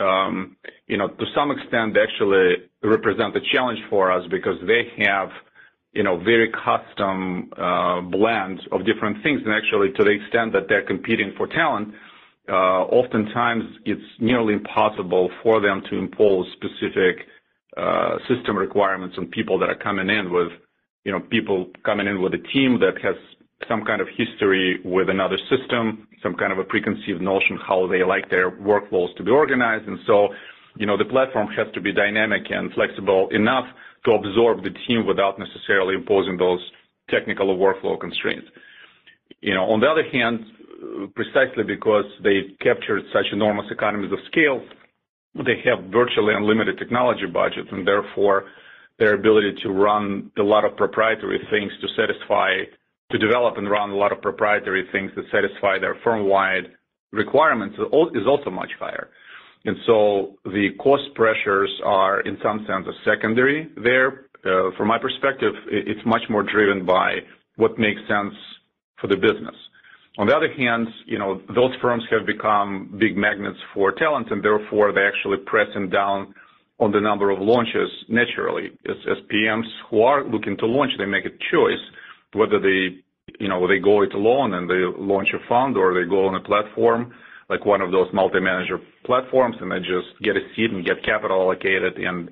um, 0.00 0.56
you 0.86 0.96
know, 0.96 1.08
to 1.08 1.24
some 1.34 1.50
extent 1.50 1.96
actually 1.96 2.70
represent 2.82 3.36
a 3.36 3.40
challenge 3.52 3.80
for 3.90 4.10
us 4.10 4.24
because 4.30 4.56
they 4.66 5.04
have, 5.04 5.28
you 5.92 6.04
know, 6.04 6.16
very 6.32 6.50
custom 6.64 7.50
uh, 7.56 8.00
blends 8.00 8.62
of 8.72 8.86
different 8.86 9.22
things. 9.22 9.42
And 9.44 9.52
actually, 9.52 9.92
to 9.98 10.04
the 10.04 10.10
extent 10.10 10.52
that 10.54 10.68
they're 10.68 10.86
competing 10.86 11.34
for 11.36 11.46
talent, 11.48 11.88
oftentimes 12.50 13.64
it's 13.84 14.02
nearly 14.20 14.54
impossible 14.54 15.30
for 15.42 15.60
them 15.60 15.82
to 15.90 15.96
impose 15.96 16.46
specific 16.52 17.26
uh 17.76 18.18
system 18.28 18.56
requirements 18.56 19.16
on 19.16 19.26
people 19.26 19.58
that 19.58 19.70
are 19.70 19.78
coming 19.78 20.10
in 20.10 20.30
with, 20.30 20.52
you 21.04 21.12
know, 21.12 21.20
people 21.20 21.70
coming 21.84 22.06
in 22.06 22.20
with 22.20 22.34
a 22.34 22.42
team 22.52 22.78
that 22.80 23.00
has 23.02 23.16
some 23.68 23.84
kind 23.84 24.00
of 24.00 24.08
history 24.16 24.80
with 24.84 25.08
another 25.08 25.38
system, 25.50 26.08
some 26.22 26.34
kind 26.34 26.52
of 26.52 26.58
a 26.58 26.64
preconceived 26.64 27.20
notion 27.20 27.58
how 27.66 27.86
they 27.86 28.02
like 28.02 28.28
their 28.30 28.50
workflows 28.50 29.14
to 29.16 29.22
be 29.22 29.30
organized. 29.30 29.86
And 29.86 29.98
so, 30.06 30.28
you 30.76 30.86
know, 30.86 30.96
the 30.96 31.04
platform 31.04 31.48
has 31.56 31.66
to 31.74 31.80
be 31.80 31.92
dynamic 31.92 32.42
and 32.50 32.72
flexible 32.72 33.28
enough 33.30 33.66
to 34.04 34.12
absorb 34.12 34.64
the 34.64 34.74
team 34.86 35.06
without 35.06 35.38
necessarily 35.38 35.94
imposing 35.94 36.36
those 36.36 36.60
technical 37.10 37.56
workflow 37.56 37.98
constraints. 37.98 38.46
You 39.40 39.54
know, 39.54 39.64
on 39.64 39.80
the 39.80 39.86
other 39.86 40.04
hand, 40.10 40.44
precisely 41.14 41.64
because 41.66 42.04
they 42.22 42.54
captured 42.60 43.02
such 43.12 43.26
enormous 43.32 43.66
economies 43.70 44.12
of 44.12 44.18
scale, 44.26 44.62
they 45.34 45.62
have 45.64 45.84
virtually 45.90 46.34
unlimited 46.34 46.78
technology 46.78 47.26
budgets, 47.26 47.68
and 47.70 47.86
therefore 47.86 48.44
their 48.98 49.14
ability 49.14 49.54
to 49.62 49.70
run 49.70 50.30
a 50.38 50.42
lot 50.42 50.64
of 50.64 50.76
proprietary 50.76 51.40
things 51.50 51.72
to 51.80 51.88
satisfy, 51.96 52.50
to 53.10 53.18
develop 53.18 53.56
and 53.56 53.70
run 53.70 53.90
a 53.90 53.96
lot 53.96 54.12
of 54.12 54.20
proprietary 54.20 54.86
things 54.92 55.10
that 55.16 55.24
satisfy 55.32 55.78
their 55.78 55.96
firm-wide 56.04 56.64
requirements 57.12 57.76
is 58.14 58.26
also 58.26 58.50
much 58.50 58.70
higher. 58.78 59.08
And 59.64 59.76
so 59.86 60.36
the 60.44 60.70
cost 60.78 61.14
pressures 61.14 61.70
are, 61.84 62.20
in 62.20 62.36
some 62.42 62.66
sense, 62.66 62.86
a 62.86 63.10
secondary 63.10 63.68
there. 63.76 64.26
Uh, 64.44 64.70
from 64.76 64.88
my 64.88 64.98
perspective, 64.98 65.54
it's 65.70 66.04
much 66.04 66.22
more 66.28 66.42
driven 66.42 66.84
by 66.84 67.18
what 67.56 67.78
makes 67.78 68.00
sense 68.08 68.34
for 69.00 69.06
the 69.06 69.16
business. 69.16 69.54
On 70.18 70.26
the 70.26 70.36
other 70.36 70.52
hand, 70.52 70.88
you 71.06 71.18
know, 71.18 71.40
those 71.54 71.74
firms 71.80 72.04
have 72.10 72.26
become 72.26 72.94
big 72.98 73.16
magnets 73.16 73.58
for 73.72 73.92
talent, 73.92 74.30
and 74.30 74.44
therefore 74.44 74.92
they're 74.92 75.08
actually 75.08 75.38
pressing 75.46 75.88
down 75.88 76.34
on 76.78 76.92
the 76.92 77.00
number 77.00 77.30
of 77.30 77.38
launches 77.40 77.88
naturally. 78.08 78.70
As 78.88 79.18
PMs 79.32 79.68
who 79.88 80.02
are 80.02 80.24
looking 80.24 80.56
to 80.58 80.66
launch, 80.66 80.92
they 80.98 81.06
make 81.06 81.24
a 81.24 81.30
choice 81.50 81.80
whether 82.34 82.58
they, 82.60 82.98
you 83.40 83.48
know, 83.48 83.66
they 83.66 83.78
go 83.78 84.02
it 84.02 84.12
alone 84.12 84.54
and 84.54 84.68
they 84.68 84.82
launch 84.98 85.28
a 85.32 85.48
fund 85.48 85.76
or 85.76 85.94
they 85.94 86.08
go 86.08 86.26
on 86.26 86.34
a 86.34 86.40
platform 86.40 87.14
like 87.48 87.64
one 87.66 87.80
of 87.82 87.90
those 87.90 88.08
multi-manager 88.14 88.78
platforms, 89.04 89.56
and 89.60 89.70
they 89.70 89.78
just 89.78 90.08
get 90.22 90.36
a 90.36 90.40
seat 90.56 90.70
and 90.70 90.86
get 90.86 91.04
capital 91.04 91.42
allocated 91.42 91.98
and 91.98 92.30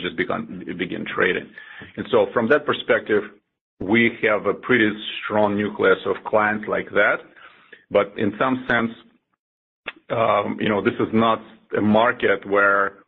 just 0.00 0.16
begin 0.16 1.04
trading. 1.14 1.50
And 1.96 2.06
so 2.10 2.26
from 2.32 2.48
that 2.48 2.64
perspective, 2.64 3.22
we 3.80 4.12
have 4.22 4.46
a 4.46 4.54
pretty 4.54 4.90
strong 5.24 5.56
nucleus 5.56 5.98
of 6.06 6.16
clients 6.24 6.66
like 6.68 6.88
that. 6.90 7.18
But 7.90 8.12
in 8.16 8.32
some 8.38 8.66
sense, 8.68 8.90
um, 10.10 10.58
you 10.60 10.68
know, 10.68 10.82
this 10.82 10.94
is 10.94 11.08
not 11.12 11.40
a 11.76 11.80
market 11.80 12.46
where, 12.48 13.04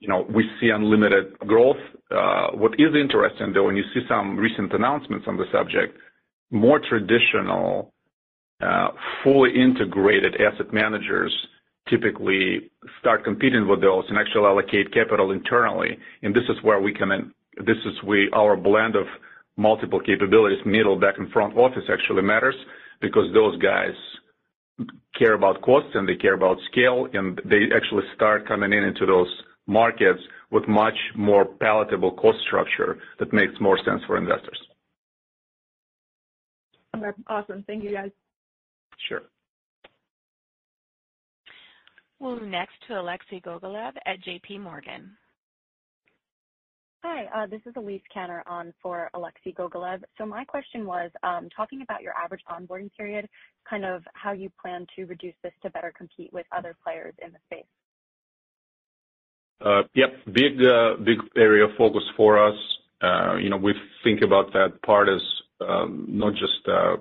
you 0.00 0.08
know, 0.08 0.26
we 0.34 0.44
see 0.60 0.70
unlimited 0.70 1.38
growth. 1.40 1.76
Uh, 2.10 2.48
what 2.52 2.74
is 2.74 2.94
interesting, 2.94 3.52
though, 3.52 3.64
when 3.64 3.76
you 3.76 3.84
see 3.94 4.00
some 4.08 4.36
recent 4.36 4.72
announcements 4.72 5.26
on 5.28 5.36
the 5.36 5.44
subject, 5.52 5.96
more 6.50 6.80
traditional, 6.80 7.92
uh, 8.60 8.88
fully 9.22 9.50
integrated 9.54 10.34
asset 10.40 10.72
managers 10.72 11.32
typically 11.88 12.70
start 13.00 13.24
competing 13.24 13.66
with 13.66 13.80
those 13.80 14.04
and 14.08 14.18
actually 14.18 14.44
allocate 14.44 14.92
capital 14.92 15.30
internally. 15.32 15.98
And 16.22 16.34
this 16.34 16.44
is 16.48 16.62
where 16.62 16.80
we 16.80 16.92
in. 16.92 17.32
This 17.64 17.76
is 17.84 18.02
we 18.06 18.30
our 18.32 18.56
blend 18.56 18.96
of 18.96 19.06
multiple 19.60 20.00
capabilities, 20.00 20.58
middle, 20.64 20.98
back, 20.98 21.18
and 21.18 21.30
front 21.30 21.56
office 21.56 21.84
actually 21.92 22.22
matters 22.22 22.54
because 23.00 23.26
those 23.34 23.56
guys 23.58 23.94
care 25.18 25.34
about 25.34 25.60
costs 25.60 25.90
and 25.94 26.08
they 26.08 26.16
care 26.16 26.34
about 26.34 26.56
scale, 26.70 27.06
and 27.12 27.38
they 27.44 27.64
actually 27.76 28.04
start 28.14 28.48
coming 28.48 28.72
in 28.72 28.82
into 28.82 29.04
those 29.04 29.28
markets 29.66 30.20
with 30.50 30.66
much 30.66 30.96
more 31.14 31.44
palatable 31.44 32.12
cost 32.12 32.38
structure 32.46 32.98
that 33.18 33.32
makes 33.32 33.52
more 33.60 33.78
sense 33.84 34.00
for 34.06 34.16
investors. 34.16 34.58
Okay. 36.96 37.10
Awesome. 37.28 37.62
Thank 37.66 37.84
you, 37.84 37.92
guys. 37.92 38.10
Sure. 39.08 39.22
We'll 42.18 42.36
move 42.40 42.48
next 42.48 42.74
to 42.88 43.00
Alexei 43.00 43.40
Gogolev 43.40 43.92
at 44.06 44.16
JPMorgan. 44.26 45.10
Hi, 47.02 47.24
uh, 47.34 47.46
this 47.46 47.62
is 47.64 47.72
Elise 47.76 48.02
Kanner 48.14 48.42
on 48.46 48.74
for 48.82 49.08
Alexei 49.14 49.52
Gogolev. 49.52 50.02
So, 50.18 50.26
my 50.26 50.44
question 50.44 50.84
was, 50.84 51.10
um, 51.22 51.48
talking 51.56 51.80
about 51.80 52.02
your 52.02 52.12
average 52.12 52.42
onboarding 52.46 52.90
period, 52.94 53.26
kind 53.68 53.86
of 53.86 54.02
how 54.12 54.32
you 54.32 54.50
plan 54.60 54.86
to 54.96 55.06
reduce 55.06 55.34
this 55.42 55.52
to 55.62 55.70
better 55.70 55.94
compete 55.96 56.30
with 56.30 56.44
other 56.54 56.76
players 56.84 57.14
in 57.24 57.32
the 57.32 57.38
space. 57.46 57.64
Uh, 59.64 59.82
yep. 59.94 60.10
Big 60.34 60.62
uh, 60.62 60.96
big 61.02 61.20
area 61.36 61.64
of 61.64 61.70
focus 61.78 62.02
for 62.18 62.38
us. 62.38 62.56
You 63.40 63.48
know, 63.48 63.56
we 63.56 63.72
think 64.04 64.20
about 64.20 64.52
that 64.52 64.82
part 64.82 65.08
as 65.08 65.22
um, 65.66 66.04
not 66.06 66.34
just 66.34 66.66
a 66.66 66.96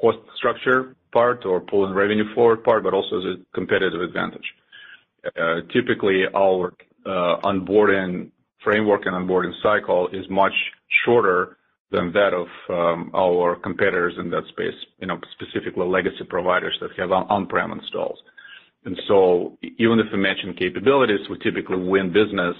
cost 0.00 0.18
structure 0.34 0.96
part 1.12 1.44
or 1.44 1.60
pulling 1.60 1.92
revenue 1.92 2.34
forward 2.34 2.64
part, 2.64 2.84
but 2.84 2.94
also 2.94 3.18
as 3.18 3.24
a 3.24 3.54
competitive 3.54 4.00
advantage. 4.00 4.54
Typically, 5.70 6.22
our 6.34 6.72
onboarding 7.06 8.30
framework 8.64 9.06
and 9.06 9.14
onboarding 9.14 9.52
cycle 9.62 10.08
is 10.12 10.24
much 10.28 10.52
shorter 11.04 11.56
than 11.90 12.12
that 12.12 12.32
of 12.32 12.48
um, 12.70 13.10
our 13.14 13.56
competitors 13.56 14.14
in 14.18 14.30
that 14.30 14.44
space, 14.48 14.74
you 14.98 15.06
know, 15.06 15.18
specifically 15.32 15.86
legacy 15.86 16.24
providers 16.28 16.76
that 16.80 16.90
have 16.96 17.12
on-prem 17.12 17.72
installs. 17.72 18.18
And 18.84 18.98
so 19.06 19.58
even 19.78 20.00
if 20.00 20.06
we 20.12 20.18
mention 20.18 20.54
capabilities, 20.54 21.20
we 21.30 21.38
typically 21.38 21.76
win 21.76 22.12
business 22.12 22.56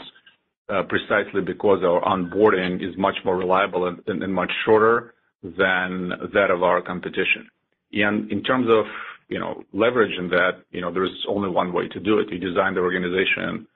uh, 0.68 0.82
precisely 0.84 1.40
because 1.40 1.82
our 1.82 2.00
onboarding 2.02 2.76
is 2.86 2.96
much 2.96 3.16
more 3.24 3.36
reliable 3.36 3.86
and 4.06 4.34
much 4.34 4.52
shorter 4.64 5.14
than 5.42 6.12
that 6.32 6.50
of 6.50 6.62
our 6.62 6.80
competition. 6.80 7.48
And 7.92 8.30
in 8.30 8.42
terms 8.42 8.68
of, 8.70 8.84
you 9.28 9.40
know, 9.40 9.64
leveraging 9.74 10.30
that, 10.30 10.62
you 10.70 10.80
know, 10.80 10.92
there's 10.92 11.26
only 11.28 11.48
one 11.48 11.72
way 11.72 11.88
to 11.88 12.00
do 12.00 12.18
it. 12.18 12.30
You 12.30 12.38
design 12.38 12.74
the 12.74 12.80
organization 12.80 13.66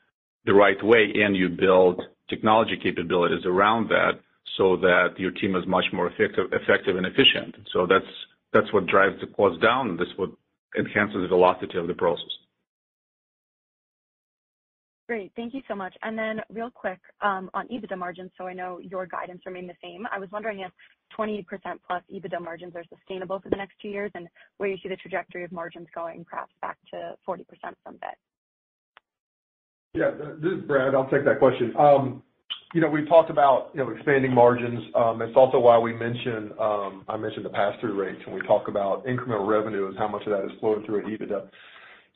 the 0.45 0.55
right 0.55 0.83
way, 0.85 1.12
and 1.16 1.35
you 1.35 1.49
build 1.49 2.01
technology 2.29 2.79
capabilities 2.83 3.45
around 3.45 3.89
that 3.89 4.20
so 4.57 4.77
that 4.77 5.14
your 5.18 5.31
team 5.33 5.57
is 5.57 5.66
much 5.66 5.85
more 5.93 6.11
effective 6.11 6.97
and 6.97 7.07
efficient. 7.07 7.55
So 7.72 7.87
that's 7.87 8.72
what 8.72 8.87
drives 8.87 9.20
the 9.20 9.27
cost 9.27 9.61
down, 9.61 9.91
and 9.91 9.99
that's 9.99 10.16
what 10.16 10.31
enhances 10.79 11.22
the 11.22 11.29
velocity 11.29 11.79
of 11.79 11.87
the 11.87 11.95
process. 11.95 12.31
Great. 15.09 15.31
Thank 15.37 15.55
you 15.55 15.62
so 15.68 15.77
much. 15.77 15.95
And 16.03 16.18
then 16.18 16.41
real 16.51 16.68
quick, 16.68 16.99
um, 17.20 17.49
on 17.55 17.68
EBITDA 17.68 17.97
margins, 17.97 18.33
so 18.37 18.49
I 18.49 18.55
know 18.55 18.81
your 18.81 19.07
guidance 19.07 19.41
remained 19.47 19.68
the 19.68 19.77
same. 19.81 20.05
I 20.11 20.18
was 20.18 20.29
wondering 20.33 20.61
if 20.61 20.72
20%+ 21.16 21.47
plus 21.87 22.03
EBITDA 22.12 22.41
margins 22.43 22.74
are 22.74 22.83
sustainable 22.93 23.39
for 23.39 23.49
the 23.49 23.57
next 23.57 23.74
two 23.81 23.89
years 23.89 24.11
and 24.16 24.27
where 24.57 24.68
you 24.68 24.77
see 24.83 24.89
the 24.89 24.97
trajectory 24.97 25.45
of 25.45 25.53
margins 25.53 25.87
going 25.95 26.24
perhaps 26.29 26.53
back 26.61 26.77
to 26.93 27.14
40% 27.27 27.45
someday. 27.85 28.09
Yeah. 29.97 30.11
This 30.11 30.53
is 30.53 30.64
Brad. 30.66 30.94
I'll 30.94 31.09
take 31.09 31.24
that 31.24 31.38
question. 31.38 31.74
Um, 31.78 32.22
you 32.74 32.80
know, 32.82 32.88
we've 32.88 33.09
talked 33.09 33.30
about, 33.30 33.70
you 33.72 33.82
know, 33.82 33.90
expanding 33.90 34.34
margins. 34.34 34.84
Um, 34.94 35.22
it's 35.22 35.36
also 35.36 35.59
why 35.59 35.78
we 35.78 35.94
mentioned, 35.94 36.53
um 36.61 37.05
I 37.09 37.16
mentioned 37.16 37.44
the 37.47 37.51
pass-through 37.51 37.94
rates, 37.94 38.20
when 38.26 38.34
we 38.34 38.42
talk 38.47 38.68
about 38.68 39.07
incremental 39.07 39.47
revenue, 39.47 39.88
is 39.88 39.97
how 39.97 40.09
much 40.09 40.26
of 40.26 40.32
that 40.32 40.44
is 40.44 40.51
flowing 40.61 40.84
through 40.84 41.01
at 41.01 41.07
EBITDA. 41.07 41.49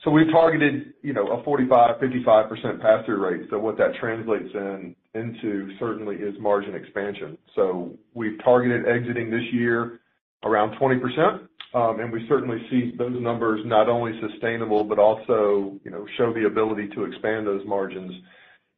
So 0.05 0.11
we've 0.11 0.31
targeted, 0.31 0.95
you 1.03 1.13
know, 1.13 1.29
a 1.29 1.43
45%-55% 1.43 2.81
pass-through 2.81 3.25
rate. 3.25 3.49
So 3.51 3.59
what 3.59 3.77
that 3.79 3.95
translates 4.01 4.49
in 4.55 4.95
into 5.15 5.71
certainly 5.79 6.17
is 6.17 6.35
margin 6.41 6.75
expansion. 6.75 7.37
So 7.55 7.93
we've 8.15 8.43
targeted 8.45 8.87
exiting 8.89 9.31
this 9.31 9.45
year 9.53 10.01
around 10.45 10.79
20%, 10.79 10.99
and 10.99 11.49
Um, 11.73 12.11
we 12.11 12.27
certainly 12.29 12.59
see 12.69 12.93
those 12.99 13.21
numbers 13.21 13.61
not 13.65 13.89
only 13.89 14.19
sustainable, 14.21 14.83
but 14.83 14.99
also, 14.99 15.79
you 15.85 15.91
know, 15.91 16.05
show 16.17 16.33
the 16.33 16.47
ability 16.47 16.89
to 16.95 17.05
expand 17.05 17.47
those 17.47 17.65
margins, 17.65 18.13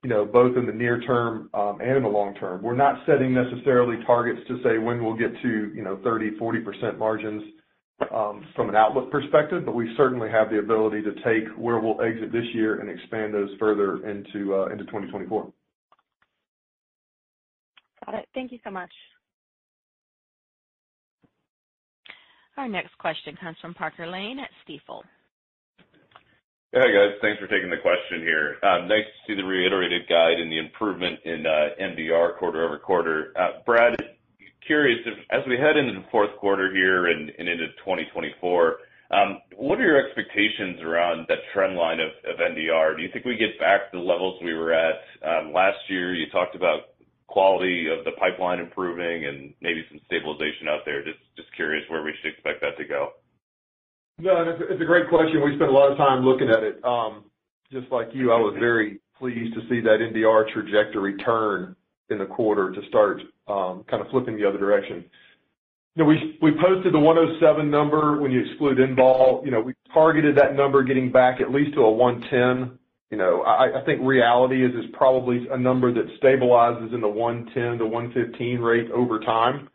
you 0.03 0.11
know, 0.11 0.27
both 0.27 0.57
in 0.59 0.67
the 0.67 0.73
near 0.73 1.01
term, 1.01 1.49
um, 1.55 1.81
and 1.81 1.97
in 1.97 2.03
the 2.03 2.09
long 2.09 2.35
term. 2.35 2.63
We're 2.63 2.77
not 2.77 2.97
setting 3.07 3.33
necessarily 3.33 3.97
targets 4.05 4.41
to 4.49 4.63
say 4.63 4.77
when 4.77 5.03
we'll 5.03 5.17
get 5.17 5.33
to, 5.41 5.73
you 5.75 5.83
know, 5.83 5.97
30%, 6.05 6.39
40% 6.39 6.99
margins, 6.99 7.43
um, 8.13 8.45
from 8.57 8.69
an 8.69 8.77
outlook 8.77 9.11
perspective, 9.11 9.65
but 9.65 9.75
we 9.75 9.95
certainly 9.97 10.29
have 10.31 10.51
the 10.51 10.59
ability 10.59 11.03
to 11.03 11.13
take 11.25 11.49
where 11.57 11.79
we'll 11.79 12.01
exit 12.03 12.33
this 12.33 12.45
year 12.53 12.81
and 12.81 12.91
expand 12.91 13.33
those 13.33 13.51
further 13.59 14.07
into 14.09 14.55
uh, 14.55 14.69
2024. 14.69 15.53
Got 18.05 18.15
it. 18.17 18.29
Thank 18.35 18.53
you 18.53 18.59
so 18.65 18.71
much. 18.71 18.91
Our 22.57 22.69
next 22.69 22.97
question 22.99 23.37
comes 23.41 23.57
from 23.61 23.75
Parker 23.75 24.07
Lane 24.07 24.39
at 24.39 24.51
Stifel. 24.67 25.03
Hey, 26.73 26.89
guys. 26.93 27.17
Thanks 27.21 27.39
for 27.41 27.47
taking 27.49 27.69
the 27.69 27.81
question 27.83 28.21
here. 28.21 28.57
Uh, 28.63 28.87
nice 28.87 29.05
to 29.05 29.21
see 29.27 29.35
the 29.37 29.45
reiterated 29.45 30.09
guide 30.09 30.41
and 30.41 30.51
the 30.51 30.59
improvement 30.59 31.21
in 31.25 31.45
uh, 31.45 31.77
NDR 31.81 32.39
quarter-over-quarter. 32.39 33.33
Uh, 33.37 33.61
Brad, 33.67 33.95
curious 34.67 35.01
if 35.05 35.19
as 35.31 35.47
we 35.47 35.57
head 35.57 35.77
into 35.77 35.93
the 35.93 36.07
fourth 36.11 36.35
quarter 36.39 36.73
here 36.73 37.09
and 37.09 37.29
into 37.31 37.69
2024, 37.85 38.77
um, 39.13 39.43
what 39.57 39.79
are 39.79 39.85
your 39.85 40.01
expectations 40.01 40.81
around 40.81 41.27
that 41.29 41.45
trend 41.53 41.77
line 41.77 42.01
of 42.01 42.09
NDR? 42.41 42.97
Do 42.97 43.03
you 43.03 43.11
think 43.13 43.27
we 43.27 43.37
get 43.37 43.59
back 43.61 43.93
to 43.93 43.99
the 43.99 44.03
levels 44.03 44.41
we 44.43 44.55
were 44.55 44.73
at 44.73 45.05
um, 45.21 45.53
last 45.53 45.77
year? 45.89 46.15
You 46.15 46.31
talked 46.31 46.57
about 46.57 46.97
quality 47.27 47.89
of 47.89 48.05
the 48.05 48.13
pipeline 48.13 48.61
improving 48.61 49.27
and 49.27 49.53
maybe 49.61 49.85
some 49.91 50.01
stabilization 50.07 50.69
out 50.69 50.81
there. 50.85 51.05
Just 51.05 51.21
curious 51.55 51.85
where 51.89 52.03
we 52.03 52.13
should 52.21 52.33
expect 52.33 52.61
that 52.61 52.77
to 52.79 52.85
go. 52.85 53.11
No, 54.19 54.57
it's 54.71 54.81
a 54.81 54.85
great 54.85 55.09
question. 55.09 55.43
We 55.43 55.57
spent 55.57 55.71
a 55.71 55.75
lot 55.75 55.91
of 55.91 55.97
time 55.97 56.25
looking 56.25 56.49
at 56.49 56.63
it. 56.63 56.85
Um, 56.85 57.25
just 57.73 57.91
like 57.91 58.09
you, 58.13 58.31
I 58.31 58.37
was 58.37 58.55
very 58.59 59.01
pleased 59.19 59.55
to 59.55 59.61
see 59.69 59.81
that 59.81 59.99
NDR 60.01 60.53
trajectory 60.53 61.17
turn 61.17 61.75
in 62.11 62.19
the 62.19 62.27
quarter 62.27 62.71
to 62.73 62.89
start 62.89 63.23
um, 63.49 63.85
kind 63.89 64.03
of 64.03 64.09
flipping 64.11 64.37
the 64.37 64.47
other 64.47 64.59
direction. 64.59 65.05
You 65.95 66.05
know, 66.05 66.09
we 66.09 66.53
posted 66.53 66.95
the 66.95 66.99
107 66.99 67.71
number 67.71 68.21
when 68.21 68.31
you 68.31 68.45
exclude 68.45 68.79
Inbal. 68.79 69.45
You 69.45 69.51
know, 69.51 69.61
we 69.61 69.75
targeted 69.93 70.37
that 70.37 70.55
number 70.55 70.83
getting 70.83 71.13
back 71.13 71.41
at 71.41 71.51
least 71.51 71.75
to 71.75 71.81
a 71.81 71.91
110. 71.91 72.79
You 73.11 73.19
know, 73.19 73.43
I 73.43 73.83
think 73.85 74.01
reality 74.03 74.65
is 74.65 74.73
probably 74.95 75.47
a 75.51 75.59
number 75.59 75.93
that 75.93 76.07
stabilizes 76.19 76.95
in 76.95 77.03
the 77.03 77.09
110-115 77.09 78.63
rate 78.63 78.91
over 78.91 79.21
time. 79.21 79.69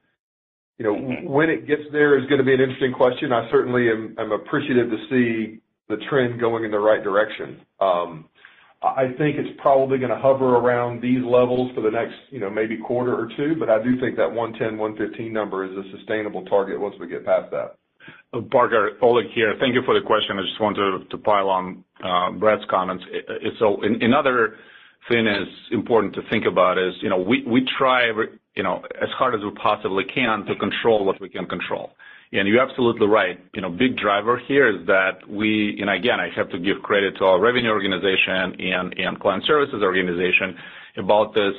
You 0.78 0.86
know, 0.86 0.96
mm-hmm. 0.96 1.28
when 1.28 1.50
it 1.50 1.68
gets 1.68 1.82
there 1.92 2.18
is 2.20 2.30
gonna 2.30 2.44
be 2.44 2.54
an 2.54 2.62
interesting 2.62 2.94
question. 2.94 3.34
I 3.34 3.50
certainly 3.50 3.90
am 3.90 4.32
appreciative 4.32 4.90
to 4.90 4.98
see 5.10 5.60
the 5.90 5.98
trend 6.10 6.40
going 6.40 6.66
in 6.66 6.72
the 6.72 6.80
right 6.80 7.04
direction. 7.04 7.62
Um 7.80 8.26
I 8.82 9.08
think 9.18 9.38
it's 9.38 9.60
probably 9.60 9.98
gonna 9.98 10.20
hover 10.20 10.58
around 10.58 11.02
these 11.02 11.24
levels 11.24 11.72
for 11.74 11.82
the 11.82 11.90
next, 11.90 12.16
you 12.30 12.40
know, 12.40 12.50
maybe 12.50 12.78
quarter 12.78 13.16
or 13.16 13.28
two, 13.36 13.56
but 13.60 13.70
I 13.70 13.82
do 13.82 14.00
think 14.00 14.18
that 14.18 14.32
110, 14.32 14.78
115 14.78 15.34
number 15.34 15.66
is 15.66 15.72
a 15.72 15.98
sustainable 15.98 16.46
target 16.46 16.80
once 16.80 16.96
we 17.00 17.08
get 17.08 17.26
past 17.26 17.50
that. 17.52 17.78
Uh, 18.34 18.42
Parker, 18.52 18.92
Oleg 19.02 19.28
here. 19.34 19.56
Thank 19.60 19.74
you 19.74 19.82
for 19.86 20.00
the 20.00 20.06
question. 20.06 20.38
I 20.38 20.42
just 20.42 20.62
wanted 20.62 21.10
to 21.10 21.18
pile 21.18 21.50
on 21.50 21.84
uh, 22.04 22.32
Brad's 22.32 22.64
comments. 22.70 23.04
It's 23.12 23.58
another 23.62 24.58
thing 25.10 25.28
is 25.28 25.48
important 25.72 26.14
to 26.16 26.22
think 26.30 26.46
about 26.46 26.78
is, 26.78 26.94
you 27.02 27.10
know, 27.10 27.18
we 27.18 27.68
try 27.78 28.12
you 28.58 28.64
know, 28.64 28.82
as 29.00 29.10
hard 29.12 29.36
as 29.36 29.42
we 29.42 29.52
possibly 29.52 30.04
can 30.04 30.44
to 30.46 30.56
control 30.56 31.06
what 31.06 31.22
we 31.22 31.30
can 31.30 31.46
control. 31.46 31.92
And 32.34 32.48
you're 32.48 32.60
absolutely 32.68 33.08
right. 33.08 33.40
You 33.54 33.62
know, 33.62 33.70
big 33.70 33.96
driver 33.96 34.42
here 34.48 34.68
is 34.68 34.86
that 34.88 35.20
we, 35.30 35.78
and 35.80 35.90
again, 35.90 36.20
I 36.20 36.30
have 36.36 36.50
to 36.50 36.60
give 36.60 36.82
credit 36.82 37.16
to 37.20 37.26
our 37.26 37.40
revenue 37.40 37.70
organization 37.70 38.60
and 38.60 39.20
client 39.20 39.46
services 39.46 39.82
organization 39.82 40.58
about 40.98 41.34
this 41.34 41.54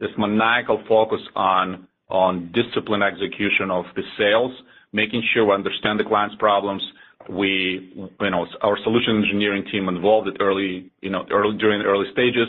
this 0.00 0.10
maniacal 0.16 0.82
focus 0.88 1.20
on 1.36 1.86
on 2.08 2.50
disciplined 2.52 3.02
execution 3.02 3.70
of 3.70 3.84
the 3.94 4.02
sales, 4.16 4.52
making 4.92 5.22
sure 5.34 5.44
we 5.44 5.52
understand 5.52 6.00
the 6.00 6.04
client's 6.04 6.36
problems. 6.36 6.82
We, 7.28 7.92
you 7.94 8.30
know, 8.30 8.46
our 8.62 8.78
solution 8.82 9.18
engineering 9.22 9.64
team 9.70 9.88
involved 9.88 10.28
at 10.28 10.40
early, 10.40 10.90
you 11.02 11.10
know, 11.10 11.26
early 11.30 11.58
during 11.58 11.80
the 11.80 11.84
early 11.84 12.10
stages. 12.12 12.48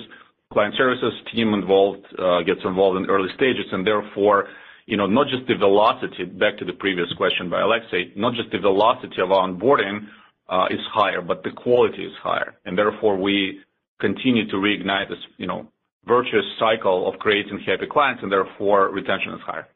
Client 0.52 0.74
services 0.78 1.14
team 1.32 1.54
involved 1.54 2.06
uh, 2.18 2.42
gets 2.42 2.62
involved 2.66 2.98
in 2.98 3.10
early 3.10 3.30
stages, 3.36 3.66
and 3.72 3.86
therefore, 3.86 4.48
you 4.88 4.98
know, 4.98 5.06
not 5.06 5.28
just 5.28 5.48
the 5.48 5.56
velocity, 5.56 6.26
back 6.26 6.58
to 6.58 6.66
the 6.66 6.74
previous 6.74 7.08
question 7.18 7.52
by 7.52 7.62
Alexei, 7.62 8.12
not 8.16 8.34
just 8.34 8.50
the 8.52 8.58
velocity 8.58 9.22
of 9.22 9.30
onboarding 9.30 10.08
uh, 10.50 10.66
is 10.72 10.80
higher, 10.92 11.22
but 11.22 11.44
the 11.44 11.52
quality 11.52 12.04
is 12.04 12.14
higher. 12.24 12.56
And 12.66 12.76
therefore, 12.76 13.16
we 13.16 13.60
continue 14.02 14.48
to 14.50 14.56
reignite 14.56 15.10
this, 15.10 15.20
you 15.38 15.46
know, 15.46 15.68
virtuous 16.06 16.46
cycle 16.58 17.08
of 17.08 17.20
creating 17.20 17.60
happy 17.68 17.86
clients, 17.86 18.24
and 18.24 18.32
therefore, 18.32 18.90
retention 18.90 19.34
is 19.34 19.42
higher. 19.46 19.68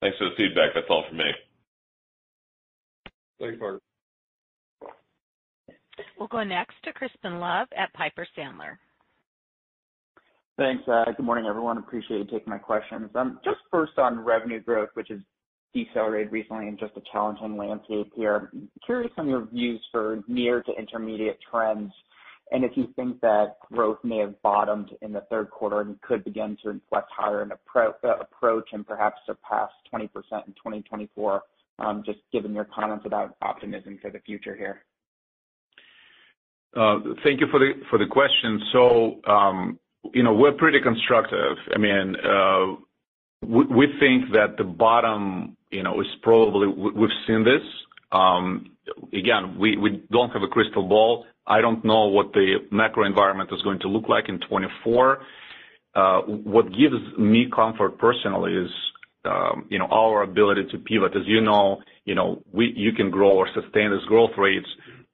Thanks 0.00 0.18
for 0.18 0.30
the 0.30 0.36
feedback. 0.36 0.70
That's 0.74 0.86
all 0.90 1.04
for 1.08 1.14
me. 1.14 1.30
Thanks, 3.38 3.58
Parker. 3.60 3.80
We'll 6.18 6.28
go 6.28 6.44
next 6.44 6.74
to 6.84 6.92
Crispin 6.92 7.40
Love 7.40 7.68
at 7.76 7.92
Piper 7.94 8.26
Sandler. 8.36 8.76
Thanks. 10.56 10.82
Uh, 10.88 11.04
good 11.16 11.24
morning, 11.24 11.46
everyone. 11.48 11.78
Appreciate 11.78 12.18
you 12.18 12.24
taking 12.24 12.50
my 12.50 12.58
questions. 12.58 13.10
Um, 13.14 13.38
just 13.44 13.58
first 13.70 13.96
on 13.98 14.18
revenue 14.20 14.60
growth, 14.60 14.88
which 14.94 15.08
has 15.10 15.20
decelerated 15.72 16.32
recently 16.32 16.66
in 16.66 16.76
just 16.76 16.96
a 16.96 17.02
challenging 17.12 17.56
landscape 17.56 18.10
here. 18.16 18.50
Curious 18.84 19.12
on 19.18 19.28
your 19.28 19.46
views 19.46 19.80
for 19.92 20.20
near 20.26 20.62
to 20.62 20.72
intermediate 20.72 21.38
trends, 21.48 21.92
and 22.50 22.64
if 22.64 22.72
you 22.76 22.88
think 22.96 23.20
that 23.20 23.56
growth 23.70 23.98
may 24.02 24.18
have 24.18 24.40
bottomed 24.42 24.90
in 25.02 25.12
the 25.12 25.20
third 25.30 25.50
quarter 25.50 25.82
and 25.82 26.00
could 26.00 26.24
begin 26.24 26.56
to 26.62 26.70
inflect 26.70 27.10
higher 27.16 27.42
and 27.42 27.52
uh, 27.52 28.16
approach 28.20 28.68
and 28.72 28.86
perhaps 28.86 29.20
surpass 29.26 29.70
20% 29.92 30.04
in 30.04 30.54
2024, 30.54 31.42
um, 31.78 32.02
just 32.04 32.18
given 32.32 32.54
your 32.54 32.64
comments 32.64 33.04
about 33.06 33.36
optimism 33.42 33.98
for 34.00 34.10
the 34.10 34.20
future 34.20 34.56
here. 34.56 34.82
Thank 36.74 37.40
you 37.40 37.46
for 37.50 37.58
the 37.58 37.72
for 37.90 37.98
the 37.98 38.06
question. 38.06 38.60
So 38.72 39.20
um 39.26 39.78
you 40.14 40.22
know, 40.22 40.32
we're 40.32 40.52
pretty 40.52 40.80
constructive. 40.80 41.56
I 41.74 41.78
mean, 41.78 42.16
uh, 42.16 42.76
we 43.46 43.86
think 44.00 44.32
that 44.32 44.56
the 44.56 44.64
bottom, 44.64 45.56
you 45.70 45.82
know, 45.82 46.00
is 46.00 46.06
probably 46.22 46.66
we've 46.68 47.10
seen 47.26 47.44
this. 47.44 47.62
Um, 48.10 48.72
again, 49.12 49.58
we 49.58 50.02
don't 50.10 50.30
have 50.30 50.42
a 50.42 50.48
crystal 50.48 50.88
ball. 50.88 51.26
I 51.46 51.60
don't 51.60 51.84
know 51.84 52.06
what 52.06 52.32
the 52.32 52.56
macro 52.70 53.04
environment 53.04 53.50
is 53.52 53.62
going 53.62 53.80
to 53.80 53.88
look 53.88 54.08
like 54.08 54.28
in 54.28 54.38
2024. 54.40 55.18
Uh, 55.94 56.20
what 56.22 56.66
gives 56.66 56.96
me 57.18 57.48
comfort 57.54 57.98
personally 57.98 58.52
is, 58.54 58.70
um, 59.24 59.66
you 59.70 59.78
know, 59.78 59.86
our 59.86 60.22
ability 60.22 60.66
to 60.70 60.78
pivot. 60.78 61.16
As 61.16 61.26
you 61.26 61.40
know, 61.40 61.80
you 62.04 62.14
know, 62.14 62.42
we 62.52 62.72
you 62.76 62.92
can 62.92 63.10
grow 63.10 63.30
or 63.30 63.48
sustain 63.54 63.90
these 63.90 64.06
growth 64.06 64.30
rates, 64.36 64.68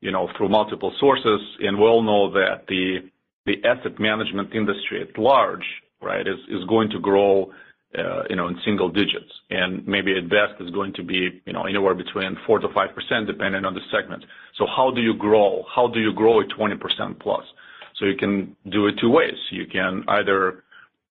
you 0.04 0.12
know, 0.12 0.28
through 0.36 0.50
multiple 0.50 0.92
sources. 1.00 1.40
And 1.60 1.78
we 1.78 1.84
all 1.84 2.02
know 2.02 2.30
that 2.32 2.66
the 2.68 3.56
asset 3.64 3.98
management 3.98 4.54
industry 4.54 5.00
at 5.02 5.18
large, 5.18 5.64
right, 6.02 6.26
is 6.28 6.64
going 6.68 6.90
to 6.90 7.00
grow, 7.00 7.50
uh, 7.98 8.24
you 8.28 8.36
know, 8.36 8.48
in 8.48 8.56
single 8.66 8.90
digits, 8.90 9.32
and 9.48 9.86
maybe 9.88 10.16
at 10.16 10.28
best 10.28 10.60
is 10.60 10.70
going 10.70 10.92
to 10.92 11.02
be, 11.02 11.42
you 11.46 11.54
know, 11.54 11.64
anywhere 11.64 11.94
between 11.94 12.36
4%-5%, 12.46 13.26
depending 13.26 13.64
on 13.64 13.72
the 13.72 13.80
segment. 13.90 14.22
So 14.58 14.66
how 14.66 14.92
do 14.94 15.00
you 15.00 15.14
grow? 15.14 15.64
How 15.74 15.88
do 15.88 16.00
you 16.00 16.12
grow 16.12 16.42
at 16.42 16.48
20%+? 16.48 17.18
Plus? 17.18 17.44
So 17.98 18.04
you 18.04 18.16
can 18.16 18.54
do 18.70 18.86
it 18.88 18.96
two 19.00 19.10
ways. 19.10 19.38
You 19.50 19.66
can 19.66 20.04
either 20.08 20.64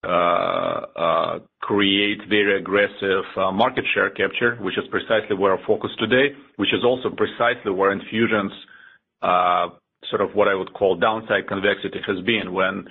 uh, 0.04 0.08
uh, 0.08 1.40
create 1.62 2.20
very 2.30 2.60
aggressive 2.60 3.24
market 3.54 3.86
share 3.96 4.12
capture, 4.12 4.58
which 4.58 4.78
is 4.78 4.84
precisely 4.92 5.36
where 5.36 5.54
our 5.54 5.66
focus 5.66 5.92
today, 5.98 6.36
which 6.58 6.74
is 6.74 6.84
also 6.84 7.10
precisely 7.10 7.72
where 7.72 7.92
Enfusion's 7.98 8.54
sort 10.10 10.22
of 10.22 10.36
what 10.36 10.48
I 10.48 10.56
would 10.56 10.74
call 10.74 10.96
downside 10.96 11.48
convexity 11.48 12.00
has 12.06 12.20
been. 12.26 12.54
When, 12.54 12.86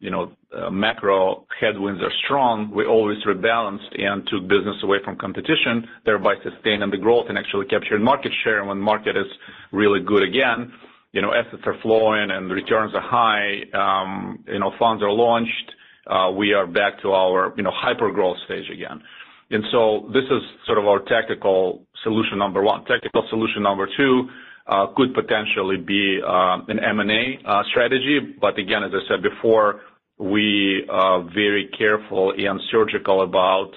you 0.00 0.10
know, 0.10 0.32
macro 0.70 1.46
headwinds 1.60 2.02
are 2.02 2.12
strong, 2.24 2.70
we 2.74 2.84
always 2.86 3.18
rebalanced 3.24 4.00
and 4.00 4.26
took 4.28 4.42
business 4.48 4.76
away 4.82 4.98
from 5.04 5.16
competition, 5.16 5.86
thereby 6.04 6.34
sustaining 6.42 6.90
the 6.90 6.96
growth 6.98 7.26
and 7.28 7.38
actually 7.38 7.66
capturing 7.66 8.02
market 8.02 8.32
share. 8.44 8.64
When 8.64 8.78
market 8.78 9.16
is 9.16 9.26
really 9.72 10.00
good 10.00 10.22
again, 10.22 10.72
you 11.12 11.22
know, 11.22 11.32
assets 11.32 11.62
are 11.66 11.76
flowing 11.82 12.30
and 12.30 12.50
returns 12.50 12.92
are 12.94 13.00
high, 13.00 13.62
um, 13.72 14.44
you 14.46 14.58
know, 14.58 14.72
funds 14.78 15.02
are 15.02 15.10
launched, 15.10 15.72
uh 16.06 16.30
we 16.30 16.52
are 16.52 16.66
back 16.66 17.00
to 17.02 17.12
our, 17.12 17.52
you 17.56 17.62
know, 17.62 17.72
hyper-growth 17.74 18.36
stage 18.46 18.68
again. 18.72 19.02
And 19.50 19.64
so 19.72 20.10
this 20.12 20.24
is 20.24 20.42
sort 20.66 20.78
of 20.78 20.86
our 20.86 21.00
tactical 21.00 21.86
solution 22.02 22.38
number 22.38 22.62
one. 22.62 22.84
Tactical 22.84 23.26
solution 23.30 23.62
number 23.62 23.88
two 23.96 24.28
could 24.96 25.14
potentially 25.14 25.76
be 25.78 26.20
uh 26.22 26.58
an 26.68 26.78
M&A 26.78 27.38
uh, 27.44 27.62
strategy. 27.70 28.18
But 28.40 28.58
again, 28.58 28.82
as 28.84 28.92
I 28.94 29.02
said 29.08 29.22
before, 29.22 29.80
we 30.18 30.84
are 30.90 31.22
very 31.22 31.68
careful 31.78 32.32
and 32.36 32.60
surgical 32.70 33.22
about, 33.22 33.70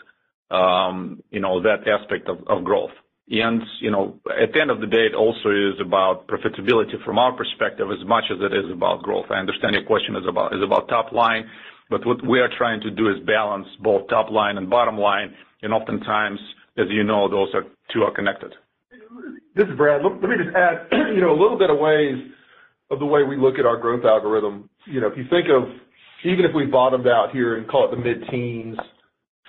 um 0.50 1.22
you 1.32 1.40
know, 1.40 1.62
that 1.62 1.88
aspect 1.88 2.28
of 2.30 2.64
growth. 2.64 2.92
And 3.30 3.62
you 3.80 3.92
know, 3.92 4.20
at 4.44 4.52
the 4.54 4.60
end 4.60 4.72
of 4.72 4.82
the 4.82 4.88
day, 4.88 5.06
it 5.06 5.16
also 5.16 5.50
is 5.50 5.80
about 5.80 6.28
profitability 6.28 7.02
from 7.06 7.18
our 7.18 7.32
perspective 7.32 7.88
as 7.90 8.06
much 8.06 8.26
as 8.30 8.40
it 8.42 8.54
is 8.54 8.70
about 8.72 9.04
growth. 9.04 9.28
I 9.30 9.36
understand 9.36 9.74
your 9.74 9.86
question 9.86 10.16
is 10.18 10.28
about 10.28 10.54
is 10.54 10.62
about 10.62 10.90
top 10.90 11.14
line, 11.14 11.46
but 11.90 12.06
what 12.06 12.26
we 12.28 12.40
are 12.42 12.50
trying 12.58 12.82
to 12.82 12.92
do 12.92 13.08
is 13.10 13.20
balance 13.26 13.68
both 13.82 14.10
top 14.10 14.30
line 14.32 14.58
and 14.58 14.70
bottom 14.70 14.98
line, 14.98 15.34
and 15.62 15.74
oftentimes, 15.74 16.40
as 16.78 16.88
you 16.90 17.04
know, 17.06 17.30
those 17.30 17.50
two 17.94 18.04
are 18.04 18.12
connected. 18.12 18.54
This 19.56 19.68
is 19.68 19.76
Brad. 19.78 20.02
Let 20.04 20.22
me 20.22 20.38
just 20.38 20.56
add, 20.56 20.88
you 21.14 21.22
know, 21.22 21.32
a 21.32 21.40
little 21.40 21.58
bit 21.58 21.70
of 21.70 21.78
ways 21.78 22.16
of 22.90 23.00
the 23.00 23.06
way 23.06 23.24
we 23.24 23.38
look 23.38 23.60
at 23.60 23.66
our 23.66 23.78
growth 23.78 24.06
algorithm. 24.06 24.70
You 24.86 25.02
know, 25.02 25.08
if 25.08 25.18
you 25.18 25.26
think 25.30 25.48
of 25.50 25.64
even 26.24 26.46
if 26.46 26.54
we 26.54 26.66
bottomed 26.66 27.08
out 27.08 27.32
here 27.32 27.58
and 27.58 27.68
call 27.68 27.92
it 27.92 27.96
the 27.96 28.02
mid-teens 28.02 28.78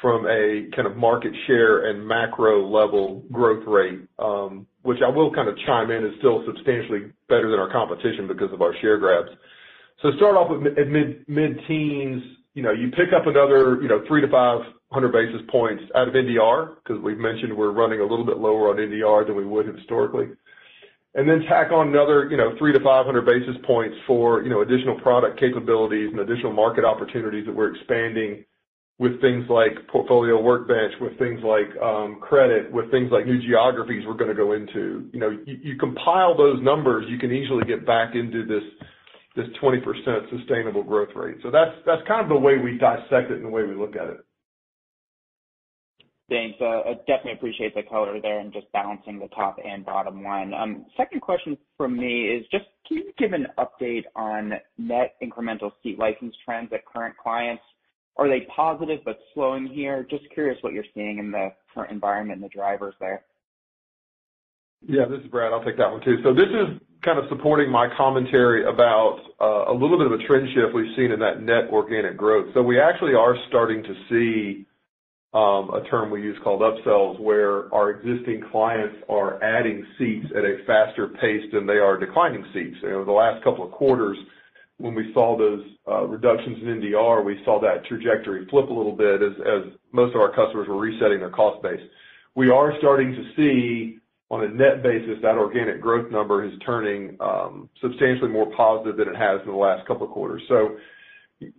from 0.01 0.27
a 0.27 0.68
kind 0.75 0.89
of 0.89 0.97
market 0.97 1.33
share 1.47 1.87
and 1.91 2.07
macro 2.07 2.66
level 2.66 3.23
growth 3.31 3.62
rate, 3.66 4.01
um, 4.18 4.66
which 4.83 4.99
I 5.05 5.09
will 5.09 5.33
kind 5.33 5.49
of 5.49 5.57
chime 5.66 5.91
in, 5.91 6.05
is 6.05 6.12
still 6.18 6.43
substantially 6.47 7.12
better 7.29 7.51
than 7.51 7.61
our 7.61 7.70
competition 7.70 8.27
because 8.27 8.53
of 8.53 8.62
our 8.62 8.75
share 8.81 8.99
grabs. 8.99 9.31
So 10.03 10.11
start 10.16 10.35
off 10.35 10.51
with 10.51 10.62
mid-teens, 11.29 12.23
you 12.55 12.62
know, 12.62 12.73
you 12.73 12.91
pick 12.91 13.12
up 13.14 13.27
another, 13.27 13.81
you 13.81 13.89
know, 13.89 14.03
300-500 14.93 15.12
basis 15.12 15.40
points 15.51 15.82
out 15.95 16.09
of 16.09 16.14
NDR, 16.14 16.76
'cause 16.84 16.99
we've 16.99 17.18
mentioned 17.18 17.57
we're 17.57 17.70
running 17.70 18.01
a 18.01 18.05
little 18.05 18.24
bit 18.24 18.38
lower 18.38 18.70
on 18.70 18.78
NDR 18.78 19.24
than 19.24 19.36
we 19.36 19.45
would 19.45 19.66
historically. 19.66 20.28
And 21.14 21.28
then 21.28 21.43
tack 21.43 21.72
on 21.72 21.88
another, 21.88 22.28
you 22.30 22.38
know, 22.38 22.53
300-500 22.53 23.26
basis 23.26 23.57
points 23.64 23.97
for, 24.07 24.43
you 24.43 24.49
know, 24.49 24.62
additional 24.62 24.99
product 25.01 25.38
capabilities 25.38 26.11
and 26.11 26.20
additional 26.20 26.53
market 26.53 26.84
opportunities 26.84 27.45
that 27.45 27.55
we're 27.55 27.74
expanding 27.74 28.45
with 28.99 29.20
things 29.20 29.49
like 29.51 29.86
Portfolio 29.88 30.40
Workbench, 30.40 30.95
with 31.01 31.18
things 31.18 31.43
like 31.43 31.68
um 31.82 32.20
credit, 32.20 32.70
with 32.70 32.90
things 32.90 33.11
like 33.11 33.26
new 33.26 33.40
geographies 33.43 34.07
we're 34.07 34.14
gonna 34.14 34.34
go 34.34 34.53
into. 34.53 35.11
You 35.12 35.20
know, 35.20 35.38
you 35.45 35.76
compile 35.76 36.36
those 36.36 36.62
numbers, 36.62 37.07
you 37.09 37.18
can 37.18 37.32
easily 37.32 37.64
get 37.64 37.84
back 37.84 38.14
into 38.14 38.45
this, 38.47 38.62
this 39.34 39.49
20% 39.61 40.30
sustainable 40.30 40.82
growth 40.82 41.14
rate. 41.16 41.36
So 41.43 41.51
that's 41.51 41.74
that's 41.84 42.07
kind 42.07 42.20
of 42.22 42.28
the 42.28 42.36
way 42.36 42.59
we 42.59 42.78
dissect 42.78 43.30
it 43.30 43.36
and 43.36 43.45
the 43.45 43.51
way 43.51 43.64
we 43.64 43.74
look 43.74 43.97
at 43.97 44.09
it. 44.09 44.20
Thanks. 46.33 46.57
Uh, 46.62 46.80
I 46.89 46.95
definitely 47.07 47.33
appreciate 47.33 47.74
the 47.74 47.83
color 47.83 48.18
there 48.18 48.41
and 48.41 48.55
just 48.55 48.72
balancing 48.72 49.18
the 49.18 49.28
top 49.28 49.59
and 49.62 49.85
bottom 49.85 50.24
line. 50.24 50.55
Um, 50.55 50.87
second 50.97 51.20
question 51.20 51.59
from 51.76 51.95
me 51.95 52.22
is 52.22 52.47
just 52.51 52.64
can 52.89 52.97
you 52.97 53.12
give 53.18 53.35
an 53.35 53.49
update 53.59 54.05
on 54.16 54.55
net 54.78 55.16
incremental 55.22 55.72
seat 55.83 55.99
license 55.99 56.35
trends 56.43 56.72
at 56.72 56.87
current 56.87 57.14
clients? 57.22 57.62
Are 58.16 58.28
they 58.28 58.47
positive 58.57 59.01
but 59.05 59.18
slowing 59.35 59.66
here? 59.66 60.07
Just 60.09 60.24
curious 60.33 60.57
what 60.62 60.72
you're 60.72 60.87
seeing 60.95 61.18
in 61.18 61.30
the 61.30 61.53
current 61.74 61.93
environment 61.93 62.41
and 62.41 62.51
the 62.51 62.55
drivers 62.55 62.95
there. 62.99 63.24
Yeah, 64.89 65.05
this 65.05 65.20
is 65.20 65.26
Brad. 65.26 65.53
I'll 65.53 65.62
take 65.62 65.76
that 65.76 65.93
one 65.93 66.01
too. 66.01 66.16
So 66.24 66.33
this 66.33 66.49
is 66.49 66.80
kind 67.05 67.18
of 67.18 67.26
supporting 67.28 67.70
my 67.70 67.89
commentary 67.95 68.64
about 68.64 69.18
uh, 69.39 69.70
a 69.70 69.74
little 69.74 69.99
bit 69.99 70.07
of 70.07 70.18
a 70.18 70.26
trend 70.26 70.49
shift 70.55 70.74
we've 70.74 70.97
seen 70.97 71.12
in 71.12 71.20
that 71.20 71.43
net 71.43 71.68
organic 71.70 72.16
growth. 72.16 72.55
So 72.55 72.62
we 72.62 72.80
actually 72.80 73.12
are 73.12 73.37
starting 73.49 73.83
to 73.83 73.95
see 74.09 74.66
Um, 75.35 75.70
a 75.70 75.83
term 75.89 76.11
we 76.11 76.20
use 76.20 76.37
called 76.45 76.61
upsells, 76.61 77.18
where 77.18 77.72
our 77.74 77.91
existing 77.91 78.43
clients 78.51 78.97
are 79.09 79.43
adding 79.43 79.83
seats 79.99 80.26
at 80.37 80.45
a 80.45 80.59
faster 80.66 81.09
pace 81.09 81.43
than 81.55 81.66
they 81.66 81.78
are 81.78 81.97
declining 81.97 82.45
seats. 82.53 82.76
Know, 82.83 83.03
the 83.03 83.12
last 83.12 83.43
couple 83.43 83.64
of 83.64 83.72
quarters 83.72 84.18
when 84.83 84.95
we 84.95 85.12
saw 85.14 85.39
those 85.39 85.62
uh, 85.89 86.05
reductions 86.07 86.59
in 86.61 86.80
NDR, 86.80 87.24
we 87.24 87.41
saw 87.45 87.61
that 87.61 87.85
trajectory 87.87 88.47
flip 88.51 88.68
a 88.68 88.72
little 88.72 88.97
bit 88.97 89.22
as 89.22 89.72
most 89.93 90.14
of 90.14 90.20
our 90.20 90.35
customers 90.35 90.66
were 90.68 90.76
resetting 90.76 91.20
their 91.20 91.30
cost 91.30 91.62
base. 91.62 91.80
We 92.35 92.51
are 92.51 92.72
starting 92.78 93.12
to 93.12 93.24
see 93.37 93.99
on 94.28 94.43
a 94.43 94.49
net 94.49 94.83
basis 94.83 95.18
that 95.22 95.37
organic 95.37 95.80
growth 95.80 96.11
number 96.11 96.45
is 96.45 96.53
turning 96.66 97.16
um, 97.20 97.68
substantially 97.80 98.30
more 98.30 98.51
positive 98.57 98.97
than 98.97 99.09
it 99.09 99.16
has 99.16 99.41
in 99.45 99.51
the 99.53 99.57
last 99.57 99.87
couple 99.87 100.07
of 100.07 100.12
quarters. 100.12 100.43
So 100.49 100.76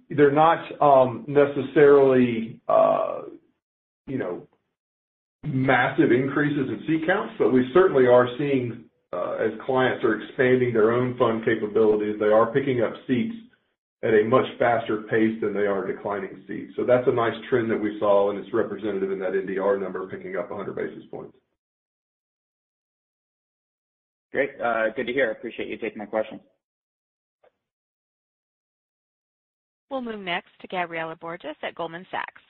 they're 0.09 0.31
not 0.31 0.59
um, 0.81 1.23
necessarily, 1.27 2.59
uh, 2.67 3.21
you 4.07 4.17
know, 4.17 4.47
massive 5.43 6.11
increases 6.11 6.69
in 6.69 6.83
seat 6.87 7.07
counts, 7.07 7.33
but 7.37 7.51
we 7.51 7.69
certainly 7.73 8.07
are 8.07 8.27
seeing 8.37 8.85
uh, 9.13 9.33
as 9.33 9.51
clients 9.65 10.03
are 10.03 10.21
expanding 10.21 10.73
their 10.73 10.91
own 10.91 11.17
fund 11.17 11.45
capabilities, 11.45 12.15
they 12.19 12.25
are 12.25 12.51
picking 12.51 12.81
up 12.81 12.93
seats 13.07 13.35
at 14.03 14.13
a 14.13 14.23
much 14.23 14.45
faster 14.59 15.03
pace 15.03 15.39
than 15.41 15.53
they 15.53 15.65
are 15.65 15.85
declining 15.85 16.43
seats. 16.47 16.73
So 16.75 16.83
that's 16.83 17.07
a 17.07 17.11
nice 17.11 17.35
trend 17.49 17.69
that 17.71 17.79
we 17.79 17.97
saw, 17.99 18.29
and 18.29 18.39
it's 18.39 18.53
representative 18.53 19.11
in 19.11 19.19
that 19.19 19.31
NDR 19.31 19.79
number 19.79 20.07
picking 20.07 20.35
up 20.35 20.49
100 20.49 20.75
basis 20.75 21.03
points. 21.09 21.37
Great. 24.31 24.49
Uh, 24.59 24.89
good 24.95 25.07
to 25.07 25.13
hear. 25.13 25.31
Appreciate 25.31 25.69
you 25.69 25.77
taking 25.77 25.99
my 25.99 26.05
question. 26.05 26.39
We'll 29.89 30.01
move 30.01 30.19
next 30.19 30.49
to 30.61 30.67
Gabriela 30.67 31.15
Borges 31.15 31.55
at 31.61 31.75
Goldman 31.75 32.05
Sachs. 32.09 32.41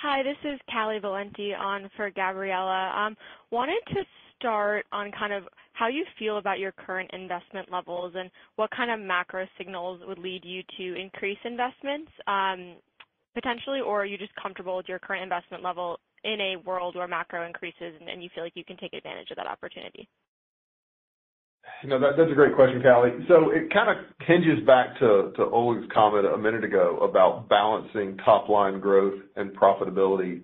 Hi, 0.00 0.22
this 0.22 0.36
is 0.44 0.60
Callie 0.72 1.00
Valenti 1.00 1.54
on 1.54 1.90
for 1.96 2.08
Gabriela. 2.10 2.90
Um, 2.96 3.16
wanted 3.50 3.80
to 3.88 4.02
start 4.38 4.86
on 4.92 5.10
kind 5.10 5.32
of 5.32 5.42
how 5.72 5.88
you 5.88 6.04
feel 6.18 6.38
about 6.38 6.60
your 6.60 6.70
current 6.72 7.10
investment 7.12 7.70
levels 7.72 8.14
and 8.16 8.30
what 8.54 8.70
kind 8.70 8.92
of 8.92 9.00
macro 9.04 9.46
signals 9.58 10.00
would 10.06 10.18
lead 10.18 10.44
you 10.44 10.62
to 10.78 11.00
increase 11.00 11.38
investments, 11.44 12.12
um, 12.28 12.76
potentially, 13.34 13.80
or 13.80 14.02
are 14.02 14.06
you 14.06 14.16
just 14.16 14.32
comfortable 14.40 14.76
with 14.76 14.86
your 14.88 15.00
current 15.00 15.24
investment 15.24 15.64
level 15.64 15.98
in 16.22 16.40
a 16.40 16.56
world 16.64 16.94
where 16.94 17.08
macro 17.08 17.44
increases 17.44 17.94
and 18.00 18.22
you 18.22 18.28
feel 18.34 18.44
like 18.44 18.54
you 18.54 18.64
can 18.64 18.76
take 18.76 18.92
advantage 18.92 19.30
of 19.32 19.36
that 19.36 19.48
opportunity? 19.48 20.08
You 21.82 21.90
know, 21.90 22.00
that's 22.00 22.30
a 22.30 22.34
great 22.34 22.54
question, 22.54 22.82
Callie. 22.82 23.24
So 23.28 23.50
it 23.50 23.72
kind 23.72 23.88
of 23.88 24.04
hinges 24.26 24.64
back 24.66 24.98
to 24.98 25.32
Oleg's 25.52 25.86
comment 25.94 26.26
a 26.26 26.36
minute 26.36 26.64
ago 26.64 26.98
about 26.98 27.48
balancing 27.48 28.16
top 28.24 28.48
line 28.48 28.80
growth 28.80 29.20
and 29.36 29.56
profitability. 29.56 30.42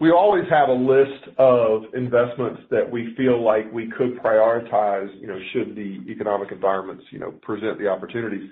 We 0.00 0.10
always 0.10 0.44
have 0.50 0.68
a 0.68 0.72
list 0.72 1.38
of 1.38 1.82
investments 1.94 2.62
that 2.70 2.90
we 2.90 3.14
feel 3.16 3.44
like 3.44 3.72
we 3.72 3.92
could 3.96 4.18
prioritize, 4.18 5.08
you 5.20 5.26
know, 5.28 5.38
should 5.52 5.76
the 5.76 6.00
economic 6.10 6.50
environments, 6.50 7.04
you 7.10 7.18
know, 7.18 7.32
present 7.42 7.78
the 7.78 7.88
opportunities. 7.88 8.48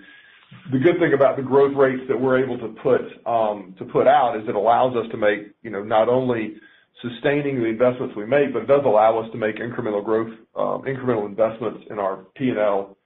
The 0.73 0.79
good 0.79 0.99
thing 1.01 1.13
about 1.15 1.37
the 1.37 1.43
growth 1.43 1.75
rates 1.77 2.03
that 2.09 2.21
we're 2.21 2.43
able 2.43 2.59
to 2.59 2.69
put 2.83 3.01
um 3.27 3.75
to 3.79 3.85
put 3.85 4.07
out 4.07 4.37
is 4.37 4.49
it 4.49 4.55
allows 4.55 4.95
us 4.97 5.11
to 5.11 5.17
make, 5.17 5.53
you 5.63 5.71
know, 5.71 5.83
not 5.83 6.09
only 6.09 6.57
sustaining 7.03 7.61
the 7.61 7.67
investments 7.67 8.15
we 8.17 8.27
make, 8.27 8.53
but 8.53 8.63
it 8.63 8.69
does 8.69 8.83
allow 8.85 9.19
us 9.19 9.31
to 9.33 9.39
make 9.39 9.57
incremental 9.57 10.05
growth, 10.05 10.33
um, 10.57 10.83
incremental 10.83 11.27
investments 11.27 11.85
in 11.91 11.99
our 11.99 12.25
P&L, 12.37 12.97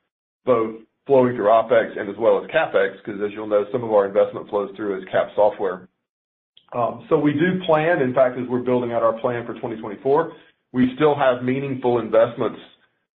both 0.45 0.77
flowing 1.07 1.37
through 1.37 1.47
OpEx 1.47 1.99
and 1.99 2.09
as 2.09 2.17
well 2.19 2.43
as 2.43 2.51
CapEx, 2.51 2.97
because 3.05 3.21
as 3.21 3.31
you'll 3.33 3.47
know, 3.47 3.65
some 3.71 3.85
of 3.85 3.93
our 3.93 4.07
investment 4.07 4.49
flows 4.49 4.75
through 4.77 4.99
as 4.99 5.05
cap 5.11 5.29
software. 5.37 5.89
Um, 6.75 7.07
so 7.09 7.19
we 7.19 7.33
do 7.33 7.63
plan, 7.67 8.03
in 8.03 8.15
fact, 8.15 8.39
as 8.39 8.49
we're 8.49 8.63
building 8.63 8.93
out 8.93 9.03
our 9.03 9.19
plan 9.21 9.47
for 9.47 9.55
2024, 9.55 10.33
we 10.73 10.91
still 10.97 11.15
have 11.15 11.45
meaningful 11.45 12.01
investments 12.01 12.59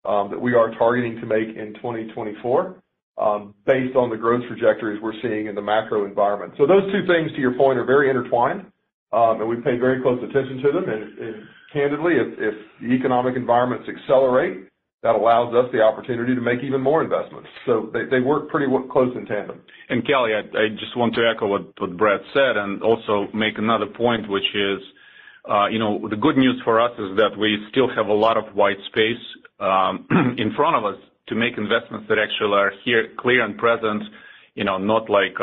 um, 0.04 0.30
that 0.30 0.40
we 0.40 0.54
are 0.54 0.70
targeting 0.72 1.18
to 1.20 1.26
make 1.26 1.56
in 1.56 1.72
2024, 1.74 2.82
based 3.64 3.96
on 3.96 4.10
the 4.10 4.16
growth 4.16 4.42
trajectories 4.46 5.00
we're 5.02 5.18
seeing 5.22 5.46
in 5.46 5.54
the 5.54 5.62
macro 5.62 6.04
environment. 6.04 6.52
So 6.58 6.66
those 6.66 6.84
two 6.92 7.06
things, 7.06 7.32
to 7.32 7.40
your 7.40 7.54
point, 7.54 7.78
are 7.78 7.84
very 7.84 8.10
intertwined, 8.10 8.66
and 9.12 9.48
we 9.48 9.56
pay 9.56 9.78
very 9.78 10.02
close 10.02 10.22
attention 10.22 10.62
to 10.62 10.72
them. 10.72 10.84
And 10.88 11.48
candidly, 11.72 12.14
if 12.16 12.54
the 12.80 12.92
economic 12.92 13.36
environments 13.36 13.88
accelerate, 13.88 14.68
that 15.02 15.14
allows 15.14 15.54
us 15.54 15.70
the 15.72 15.80
opportunity 15.80 16.34
to 16.34 16.40
make 16.40 16.64
even 16.64 16.80
more 16.80 17.02
investments. 17.02 17.48
So 17.64 17.90
they 17.92 18.06
they 18.10 18.20
work 18.20 18.48
pretty 18.48 18.66
close 18.90 19.14
in 19.16 19.26
tandem. 19.26 19.60
And 19.88 20.04
Kelly, 20.06 20.32
I 20.34 20.40
I 20.58 20.68
just 20.70 20.96
want 20.96 21.14
to 21.14 21.22
echo 21.22 21.46
what 21.46 21.96
Brad 21.96 22.20
said 22.32 22.56
and 22.56 22.82
also 22.82 23.28
make 23.32 23.58
another 23.58 23.86
point, 23.86 24.28
which 24.28 24.50
is, 24.54 24.80
uh, 25.48 25.66
you 25.66 25.78
know, 25.78 26.08
the 26.08 26.16
good 26.16 26.36
news 26.36 26.60
for 26.64 26.80
us 26.80 26.92
is 26.98 27.16
that 27.16 27.38
we 27.38 27.58
still 27.70 27.88
have 27.94 28.06
a 28.06 28.12
lot 28.12 28.36
of 28.36 28.54
white 28.54 28.78
space 28.88 29.22
um, 29.60 30.08
in 30.38 30.52
front 30.56 30.76
of 30.76 30.84
us 30.84 30.98
to 31.28 31.34
make 31.34 31.58
investments 31.58 32.06
that 32.08 32.18
actually 32.18 32.56
are 32.56 32.72
here, 32.84 33.08
clear 33.18 33.44
and 33.44 33.58
present, 33.58 34.02
you 34.54 34.64
know, 34.64 34.78
not 34.78 35.10
like, 35.10 35.38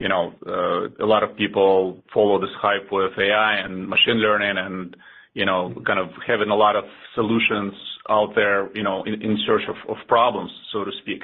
you 0.00 0.08
know, 0.08 0.32
uh, 0.46 1.04
a 1.04 1.06
lot 1.06 1.22
of 1.22 1.36
people 1.36 2.02
follow 2.12 2.40
this 2.40 2.54
hype 2.58 2.90
with 2.90 3.12
AI 3.18 3.56
and 3.58 3.86
machine 3.86 4.16
learning 4.16 4.56
and, 4.56 4.96
you 5.34 5.44
know, 5.44 5.74
kind 5.86 6.00
of 6.00 6.08
having 6.26 6.48
a 6.48 6.56
lot 6.56 6.74
of 6.74 6.84
solutions 7.14 7.74
out 8.08 8.34
there, 8.34 8.74
you 8.74 8.82
know, 8.82 9.04
in 9.04 9.38
search 9.46 9.62
of 9.68 9.96
problems, 10.08 10.50
so 10.72 10.84
to 10.84 10.90
speak. 11.02 11.22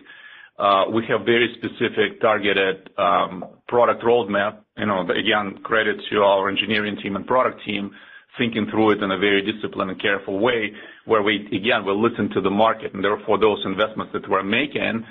Uh, 0.58 0.84
we 0.92 1.04
have 1.06 1.22
very 1.24 1.54
specific 1.58 2.20
targeted 2.20 2.88
um, 2.98 3.44
product 3.66 4.02
roadmap. 4.02 4.58
You 4.76 4.86
know, 4.86 5.00
again, 5.02 5.58
credit 5.64 5.96
to 6.10 6.22
our 6.22 6.48
engineering 6.48 6.96
team 7.02 7.16
and 7.16 7.26
product 7.26 7.64
team, 7.64 7.90
thinking 8.38 8.66
through 8.70 8.92
it 8.92 9.02
in 9.02 9.10
a 9.10 9.18
very 9.18 9.40
disciplined 9.40 9.90
and 9.90 10.00
careful 10.00 10.38
way, 10.38 10.72
where 11.06 11.22
we, 11.22 11.46
again, 11.46 11.84
we 11.86 11.92
listen 11.92 12.28
to 12.34 12.42
the 12.42 12.50
market, 12.50 12.92
and 12.92 13.02
therefore, 13.02 13.38
those 13.38 13.62
investments 13.64 14.12
that 14.12 14.28
we're 14.28 14.42
making, 14.42 15.04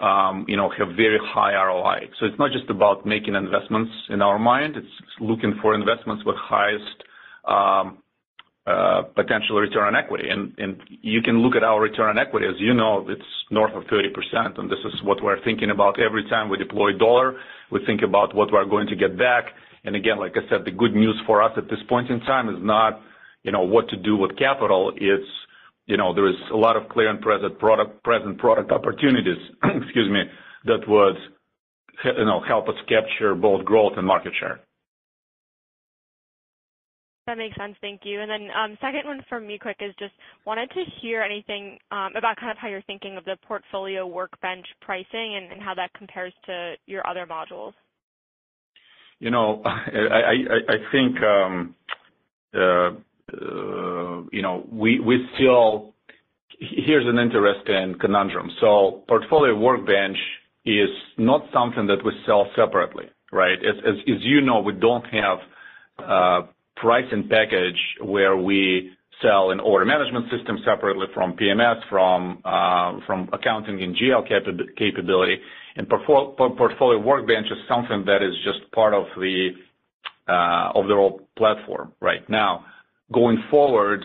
Um, 0.00 0.44
you 0.48 0.56
know, 0.56 0.70
have 0.76 0.88
very 0.96 1.20
high 1.22 1.54
ROI. 1.54 2.10
So 2.18 2.26
it's 2.26 2.36
not 2.36 2.50
just 2.50 2.68
about 2.68 3.06
making 3.06 3.36
investments 3.36 3.92
in 4.08 4.22
our 4.22 4.40
mind, 4.40 4.76
it's 4.76 4.88
looking 5.20 5.54
for 5.62 5.72
investments 5.72 6.24
with 6.26 6.34
highest 6.36 6.98
um, 7.44 7.98
uh, 8.66 9.02
potential 9.14 9.60
return 9.60 9.94
on 9.94 9.94
equity. 9.94 10.28
And 10.30 10.52
and 10.58 10.80
you 11.02 11.20
can 11.22 11.38
look 11.38 11.54
at 11.54 11.62
our 11.62 11.80
return 11.80 12.08
on 12.08 12.18
equity. 12.18 12.46
As 12.46 12.54
you 12.58 12.72
know, 12.72 13.06
it's 13.08 13.22
north 13.50 13.74
of 13.74 13.84
30%, 13.84 14.58
and 14.58 14.70
this 14.70 14.78
is 14.86 15.02
what 15.02 15.22
we're 15.22 15.42
thinking 15.44 15.70
about 15.70 16.00
every 16.00 16.24
time 16.30 16.48
we 16.48 16.56
deploy 16.56 16.94
a 16.94 16.98
dollar. 16.98 17.38
We 17.70 17.84
think 17.84 18.02
about 18.02 18.34
what 18.34 18.50
we're 18.50 18.64
going 18.64 18.86
to 18.88 18.96
get 18.96 19.18
back. 19.18 19.44
And 19.84 19.94
again, 19.94 20.18
like 20.18 20.32
I 20.36 20.48
said, 20.48 20.64
the 20.64 20.70
good 20.70 20.94
news 20.94 21.20
for 21.26 21.42
us 21.42 21.52
at 21.56 21.68
this 21.68 21.80
point 21.88 22.10
in 22.10 22.20
time 22.20 22.48
is 22.48 22.56
not, 22.58 23.00
you 23.42 23.52
know, 23.52 23.62
what 23.62 23.88
to 23.90 23.96
do 23.96 24.16
with 24.16 24.36
capital. 24.38 24.92
It's, 24.96 25.28
you 25.86 25.96
know, 25.96 26.14
there 26.14 26.28
is 26.28 26.36
a 26.52 26.56
lot 26.56 26.76
of 26.76 26.88
clear 26.88 27.08
and 27.10 27.20
present 27.20 27.58
product 27.58 28.02
present 28.02 28.38
product 28.38 28.70
opportunities, 28.72 29.38
excuse 29.64 30.10
me, 30.10 30.22
that 30.64 30.88
would, 30.88 31.16
you 32.04 32.24
know, 32.24 32.40
help 32.46 32.68
us 32.68 32.74
capture 32.88 33.34
both 33.34 33.64
growth 33.64 33.92
and 33.96 34.06
market 34.06 34.32
share. 34.40 34.60
That 37.26 37.38
makes 37.38 37.56
sense. 37.56 37.74
Thank 37.80 38.02
you. 38.04 38.18
Then, 38.26 38.48
um, 38.54 38.76
Second 38.82 39.06
one 39.06 39.24
from 39.30 39.46
me 39.46 39.58
quick 39.58 39.78
is 39.80 39.94
just 39.98 40.12
wanted 40.44 40.68
to 40.70 40.84
hear 41.00 41.22
anything 41.22 41.78
um, 41.90 42.10
about 42.16 42.36
kind 42.36 42.50
of 42.50 42.58
how 42.58 42.68
you're 42.68 42.82
thinking 42.82 43.16
of 43.16 43.24
the 43.24 43.36
Portfolio 43.46 44.06
Workbench 44.06 44.66
pricing 44.82 45.48
and 45.50 45.62
how 45.62 45.74
that 45.74 45.90
compares 45.94 46.34
to 46.46 46.74
your 46.86 47.06
other 47.06 47.26
modules. 47.26 47.72
You 49.20 49.30
know, 49.30 49.62
I 49.64 49.70
I 49.70 50.74
I 50.74 50.76
think, 50.92 51.22
um, 51.22 51.74
uh, 52.52 52.90
you 54.32 54.42
know, 54.42 54.66
we 54.70 55.26
still. 55.34 55.94
Here's 56.60 57.06
an 57.06 57.18
interesting 57.18 57.98
conundrum. 58.00 58.48
So 58.60 59.02
portfolio 59.08 59.56
Workbench 59.56 60.16
is 60.64 60.88
not 61.18 61.42
something 61.52 61.86
that 61.88 62.04
we 62.04 62.12
sell 62.26 62.46
separately, 62.56 63.06
right? 63.32 63.58
As 63.58 63.96
you 64.06 64.40
know, 64.40 64.60
we 64.60 64.72
don't 64.72 65.04
have 65.06 65.38
a 65.98 66.40
pricing 66.76 67.28
package 67.28 67.78
where 68.02 68.36
we 68.36 68.90
sell 69.22 69.50
an 69.50 69.60
order 69.60 69.84
management 69.84 70.26
system 70.30 70.58
separately 70.64 71.06
from 71.14 71.36
PMS, 71.36 71.80
from 71.88 72.40
from 73.06 73.28
accounting 73.32 73.82
and 73.82 73.96
GL 73.96 74.26
capability. 74.76 75.38
And 75.76 75.88
portfolio 75.88 76.98
Workbench 77.00 77.46
is 77.46 77.58
something 77.68 78.04
that 78.06 78.22
is 78.22 78.34
just 78.44 78.70
part 78.72 78.94
of 78.94 79.04
the 79.16 79.50
uh, 80.28 80.70
overall 80.74 81.20
platform 81.36 81.92
right 82.00 82.28
now. 82.28 82.64
Going 83.14 83.38
forward, 83.50 84.04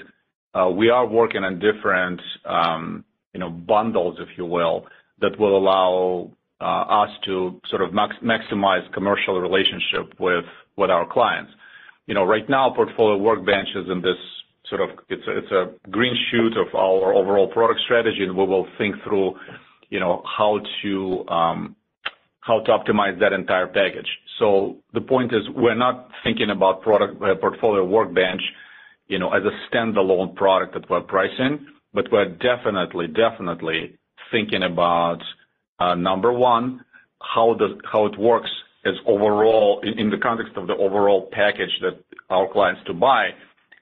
uh, 0.53 0.70
we 0.70 0.89
are 0.89 1.05
working 1.07 1.43
on 1.43 1.60
different, 1.60 2.22
um, 2.45 3.03
you 3.34 3.39
know, 3.39 3.49
bundles, 3.49 4.18
if 4.20 4.30
you 4.38 4.45
will, 4.45 4.86
that 5.22 5.38
will 5.39 5.57
allow 5.57 6.32
uh, 6.62 7.03
us 7.03 7.10
to 7.26 7.60
sort 7.70 7.82
of 7.82 7.89
maximize 7.91 8.91
commercial 8.93 9.39
relationship 9.41 10.14
with 10.20 10.45
our 10.89 11.12
clients. 11.12 11.51
You 12.05 12.14
know, 12.14 12.24
right 12.24 12.47
now, 12.49 12.72
Portfolio 12.76 13.18
Workbench 13.18 13.70
is 13.76 13.86
in 13.91 14.01
this 14.01 14.18
sort 14.70 14.82
of, 14.82 14.89
it's 15.10 15.24
it's 15.28 15.51
a 15.51 15.72
green 15.89 16.16
shoot 16.30 16.53
of 16.57 16.74
our 16.76 17.14
overall 17.14 17.47
product 17.47 17.82
strategy, 17.86 18.24
and 18.24 18.36
we 18.36 18.45
will 18.45 18.68
think 18.78 18.95
through, 19.03 19.34
you 19.89 19.99
know, 19.99 20.24
how 20.38 20.60
to 20.84 21.28
um 21.30 21.76
how 22.41 22.62
to 22.62 22.72
optimize 22.72 23.20
that 23.20 23.34
entire 23.34 23.68
package. 23.68 24.07
So 24.39 24.78
the 24.93 25.01
point 25.01 25.34
is, 25.34 25.41
we're 25.55 25.76
not 25.76 26.10
thinking 26.24 26.49
about 26.49 26.82
product, 26.82 27.22
uh, 27.22 27.36
Portfolio 27.36 27.84
Workbench, 27.86 28.41
you 29.10 29.20
know, 29.20 29.32
as 29.34 29.43
a 29.43 29.76
standalone 29.76 30.36
product 30.36 30.74
that 30.76 30.89
we're 30.89 31.01
pricing, 31.01 31.68
but 31.93 32.05
we're 32.12 32.30
definitely 32.30 33.07
definitely 33.07 33.97
thinking 34.32 34.64
about 34.64 35.20
uh, 35.80 35.95
number 35.95 36.32
one, 36.32 36.86
how 37.20 37.51
it 37.53 38.20
works 38.20 38.49
as 38.86 38.93
overall 39.05 39.82
in 39.84 40.10
the 40.10 40.18
context 40.18 40.53
of 40.55 40.68
the 40.68 40.76
overall 40.76 41.28
package 41.32 41.72
that 41.82 41.99
our 42.30 42.51
clients 42.51 42.82
to 42.88 42.93
buy, 42.93 43.30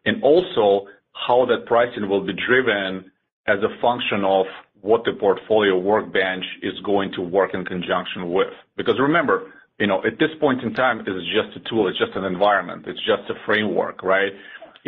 and 0.05 0.23
also 0.23 0.87
how 1.27 1.45
that 1.45 1.65
pricing 1.67 2.09
will 2.09 2.25
be 2.25 2.33
driven 2.47 3.11
as 3.47 3.59
a 3.59 3.81
function 3.81 4.23
of 4.23 4.45
what 4.81 5.03
the 5.05 5.13
Portfolio 5.19 5.77
Workbench 5.77 6.45
is 6.61 6.73
going 6.85 7.11
to 7.13 7.21
work 7.21 7.53
in 7.53 7.65
conjunction 7.65 8.31
with. 8.31 8.53
Because 8.75 8.95
remember, 8.99 9.51
you 9.79 9.87
know, 9.87 10.03
at 10.05 10.17
this 10.19 10.29
point 10.39 10.63
in 10.63 10.73
time, 10.73 11.01
it 11.01 11.09
is 11.09 11.23
just 11.33 11.55
a 11.57 11.69
tool, 11.69 11.87
it's 11.87 11.97
just 11.97 12.15
an 12.15 12.23
environment, 12.23 12.85
it's 12.87 12.99
just 12.99 13.29
a 13.29 13.33
framework, 13.45 14.01
right? 14.03 14.31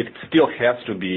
It 0.01 0.07
still 0.27 0.49
has 0.63 0.77
to 0.89 0.93
be, 1.07 1.15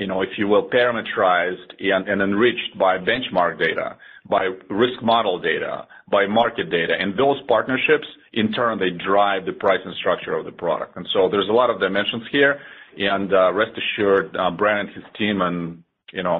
you 0.00 0.06
know, 0.06 0.20
if 0.20 0.32
you 0.38 0.46
will, 0.52 0.66
parameterized 0.78 1.68
and 1.80 2.20
enriched 2.28 2.72
by 2.78 2.98
benchmark 2.98 3.58
data, 3.66 3.96
by 4.28 4.44
risk 4.68 4.98
model 5.02 5.36
data, 5.50 5.86
by 6.10 6.22
market 6.26 6.68
data. 6.78 6.94
And 7.02 7.08
those 7.22 7.38
partnerships, 7.54 8.08
in 8.40 8.52
turn, 8.52 8.78
they 8.78 8.90
drive 8.90 9.46
the 9.46 9.56
pricing 9.64 9.94
structure 10.00 10.34
of 10.38 10.44
the 10.44 10.52
product. 10.64 10.96
And 10.98 11.06
so 11.14 11.28
there's 11.30 11.48
a 11.48 11.58
lot 11.60 11.70
of 11.70 11.80
dimensions 11.80 12.24
here, 12.36 12.60
and 12.98 13.32
uh, 13.32 13.52
rest 13.54 13.72
assured, 13.82 14.36
uh, 14.36 14.50
Brad 14.50 14.80
and 14.84 14.88
his 14.98 15.04
team 15.18 15.40
and, 15.40 15.82
you 16.12 16.22
know, 16.22 16.38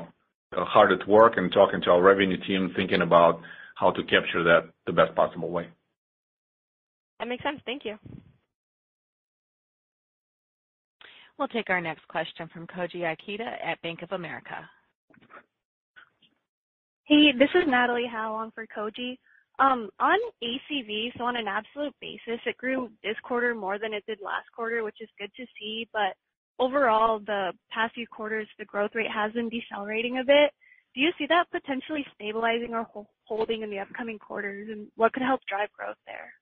hard 0.53 0.93
at 0.93 1.09
work 1.09 1.39
and 1.39 1.51
talking 1.51 1.81
to 1.83 1.91
our 1.91 2.03
revenue 2.03 2.41
team, 2.47 2.73
thinking 2.77 3.01
about 3.01 3.41
how 3.77 3.91
to 3.97 4.03
capture 4.05 4.43
that 4.45 4.63
the 4.87 4.93
best 4.93 5.15
possible 5.15 5.51
way. 5.57 5.67
That 7.19 7.29
makes 7.29 7.43
sense. 7.43 7.61
Thank 7.65 7.87
you. 7.87 7.97
We'll 11.39 11.49
take 11.49 11.71
our 11.71 11.81
next 11.81 12.07
question 12.09 12.49
from 12.53 12.67
Koji 12.67 13.01
Ikeda 13.03 13.57
at 13.65 13.81
Bank 13.83 14.03
of 14.03 14.13
America. 14.13 14.69
Hey, 17.05 17.33
this 17.33 17.49
is 17.55 17.65
Natalie 17.67 18.07
Howe 18.11 18.35
on 18.35 18.53
for 18.53 18.67
Koji. 18.67 19.19
Um, 19.59 19.91
on 20.01 20.19
ACV, 20.43 21.13
so 21.17 21.25
on 21.25 21.37
an 21.37 21.47
absolute 21.47 21.95
basis, 22.01 22.41
it 22.47 22.57
grew 22.57 22.91
this 23.03 23.17
quarter 23.23 23.55
more 23.55 23.79
than 23.79 23.93
it 23.93 24.05
did 24.07 24.19
last 24.25 24.47
quarter, 24.55 24.83
which 24.83 24.97
is 25.01 25.09
good 25.19 25.31
to 25.37 25.45
see. 25.59 25.89
But 25.93 26.17
overall, 26.59 27.19
the 27.19 27.53
past 27.71 27.95
few 27.95 28.07
quarters, 28.07 28.49
the 28.59 28.65
growth 28.65 28.93
rate 28.95 29.11
has 29.11 29.33
been 29.33 29.49
decelerating 29.49 30.19
a 30.19 30.25
bit. 30.25 30.53
Do 30.95 31.01
you 31.01 31.11
see 31.19 31.27
that 31.29 31.51
potentially 31.51 32.05
stabilizing 32.15 32.75
or 32.75 32.87
holding 33.25 33.63
in 33.63 33.71
the 33.71 33.79
upcoming 33.79 34.19
quarters? 34.19 34.69
And 34.71 34.89
what 34.97 35.13
could 35.13 35.23
help 35.23 35.41
drive 35.49 35.71
growth 35.73 35.97
there? 36.07 36.33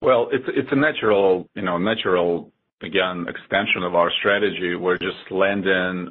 Well, 0.00 0.28
it's 0.30 0.68
a 0.70 0.76
natural, 0.76 1.48
you 1.54 1.62
know, 1.62 1.76
natural, 1.76 2.52
again, 2.82 3.26
extension 3.28 3.82
of 3.82 3.94
our 3.94 4.10
strategy. 4.20 4.74
We're 4.74 4.98
just 4.98 5.30
landing 5.30 6.06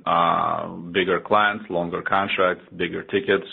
bigger 0.91 1.20
clients, 1.26 1.65
longer 1.70 2.01
contracts, 2.01 2.63
bigger 2.76 3.03
tickets, 3.03 3.45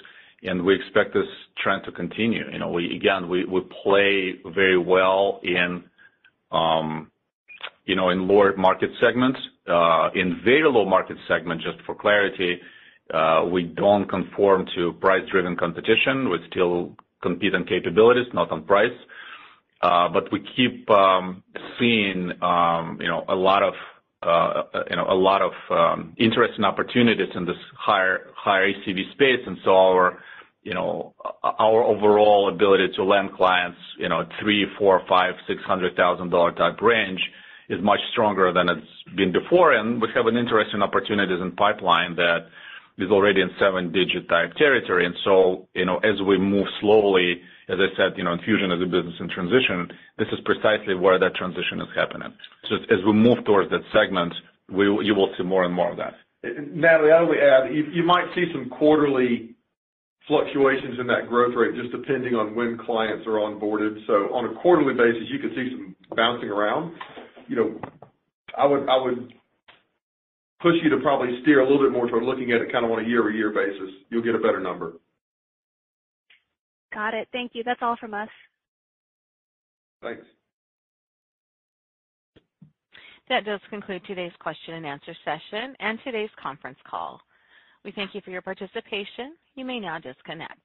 and 0.43 0.65
we 0.65 0.75
expect 0.75 1.15
this 1.15 1.27
trend 1.62 1.85
to 1.85 1.93
continue. 1.93 2.45
You 2.53 2.59
know, 2.59 2.71
we, 2.71 2.95
again, 2.97 3.29
we, 3.29 3.45
we 3.45 3.61
play 3.83 4.35
very 4.55 4.79
well 4.79 5.41
in, 5.43 5.85
um 6.53 7.11
you 7.87 7.95
know, 7.97 8.09
in 8.11 8.27
lower 8.29 8.57
market 8.57 8.91
segments. 9.01 9.39
Uh 9.69 10.11
in 10.15 10.41
very 10.45 10.69
low 10.69 10.85
market 10.85 11.17
segments, 11.29 11.65
just 11.65 11.79
for 11.87 11.95
clarity, 11.95 12.61
uh 13.12 13.45
we 13.51 13.62
don't 13.62 14.07
conform 14.09 14.67
to 14.75 14.93
price-driven 14.95 15.57
competition. 15.57 16.29
We 16.31 16.39
still 16.51 16.97
compete 17.23 17.55
on 17.55 17.65
capabilities, 17.65 18.27
not 18.35 18.51
on 18.51 18.65
price. 18.65 18.99
But 19.85 20.32
we 20.32 20.41
keep 20.57 20.89
um 20.91 21.43
seeing, 21.78 22.32
um 22.43 22.99
you 23.01 23.09
know, 23.09 23.24
a 23.28 23.35
lot 23.35 23.62
of, 23.62 23.74
uh 24.22 24.62
you 24.91 24.97
know, 24.97 25.07
a 25.09 25.18
lot 25.30 25.41
of 25.43 25.53
interest 26.16 26.55
and 26.57 26.64
opportunities 26.64 27.32
in 27.35 27.45
this 27.45 27.61
higher 27.76 28.30
higher 28.35 28.72
ACV 28.72 29.12
space. 29.12 29.43
And 29.47 29.59
so 29.64 29.70
our, 29.72 30.18
you 30.62 30.74
know, 30.74 31.14
our 31.43 31.82
overall 31.85 32.49
ability 32.55 32.89
to 32.97 33.05
land 33.05 33.30
clients, 33.37 33.78
you 33.99 34.09
know, 34.09 34.24
$300,000, 34.43 34.78
$400,000, 34.80 35.07
$500,000, 35.09 35.97
$600,000 35.97 36.57
type 36.57 36.80
range 36.80 37.20
is 37.68 37.80
much 37.82 38.01
stronger 38.12 38.53
than 38.53 38.68
it's 38.68 39.14
been 39.16 39.32
before. 39.32 39.72
And 39.72 40.01
we 40.01 40.09
have 40.14 40.26
an 40.26 40.37
interesting 40.37 40.82
opportunities 40.82 41.41
in 41.41 41.53
pipeline 41.53 42.16
that 42.16 42.49
is 42.99 43.11
already 43.11 43.41
in 43.41 43.51
seven-digit 43.59 44.28
type 44.28 44.55
territory. 44.55 45.07
And 45.07 45.14
so, 45.24 45.68
you 45.74 45.85
know, 45.85 45.99
as 45.99 46.20
we 46.22 46.39
move 46.39 46.66
slowly, 46.80 47.41
as 47.69 47.79
I 47.81 47.89
said, 47.97 48.17
you 48.17 48.25
know, 48.25 48.37
Enfusion 48.37 48.75
as 48.75 48.83
a 48.83 48.87
business 48.87 49.15
in 49.21 49.29
transition, 49.29 49.89
this 50.19 50.29
is 50.33 50.41
precisely 50.45 50.95
where 50.95 51.19
that 51.19 51.35
transition 51.35 51.81
is 51.81 51.89
happening. 51.97 52.33
So 52.69 52.77
as 52.93 53.05
we 53.07 53.12
move 53.12 53.45
towards 53.45 53.71
that 53.71 53.83
segment, 53.93 54.35
you 54.69 55.15
will 55.15 55.33
see 55.37 55.45
more 55.45 55.65
and 55.65 55.75
more 55.75 55.91
of 55.91 55.97
that. 55.99 56.15
Natalie, 56.45 57.12
I 57.12 57.23
would 57.23 57.39
add, 57.39 57.75
you 57.75 58.03
might 58.05 58.27
see 58.35 58.45
some 58.53 58.69
quarterly 58.69 59.55
fluctuations 60.29 60.99
in 61.01 61.07
that 61.07 61.29
growth 61.29 61.55
rate, 61.57 61.75
just 61.75 61.93
depending 61.93 62.35
on 62.35 62.55
when 62.55 62.79
clients 62.79 63.27
are 63.27 63.41
onboarded. 63.41 64.07
So, 64.07 64.33
on 64.35 64.45
a 64.45 64.61
quarterly 64.61 64.95
basis, 64.95 65.29
you 65.31 65.39
could 65.39 65.55
see 65.55 65.71
some 65.73 65.97
bouncing 66.17 66.49
around. 66.49 66.95
You 67.49 67.57
know, 67.57 67.81
I 68.57 68.67
would 68.67 68.89
I 68.89 68.97
would 68.97 69.33
push 70.61 70.75
you 70.83 70.91
to 70.91 70.99
probably 71.03 71.41
steer 71.43 71.61
a 71.61 71.62
little 71.69 71.83
bit 71.85 71.93
more 71.93 72.09
toward 72.09 72.25
looking 72.25 72.53
at 72.53 72.61
it 72.61 72.73
kind 72.73 72.85
of 72.85 72.91
on 72.91 73.05
a 73.05 73.09
year-over-year 73.09 73.51
basis. 73.53 73.95
You'll 74.09 74.23
get 74.23 74.35
a 74.35 74.39
better 74.39 74.61
number. 74.61 74.95
Got 76.95 77.15
it. 77.15 77.29
Thank 77.33 77.53
you. 77.55 77.63
That's 77.65 77.81
all 77.83 77.97
from 78.01 78.15
us. 78.15 78.29
Thanks. 80.03 80.23
That 83.29 83.45
does 83.45 83.61
conclude 83.71 84.03
today's 84.07 84.33
question 84.39 84.75
and 84.75 84.87
answer 84.87 85.15
session 85.25 85.75
and 85.81 85.99
today's 86.05 86.31
conference 86.41 86.79
call. 86.89 87.21
We 87.85 87.91
thank 87.93 88.15
you 88.15 88.21
for 88.23 88.31
your 88.31 88.43
participation. 88.43 89.35
You 89.55 89.65
may 89.65 89.81
now 89.81 89.99
disconnect. 89.99 90.61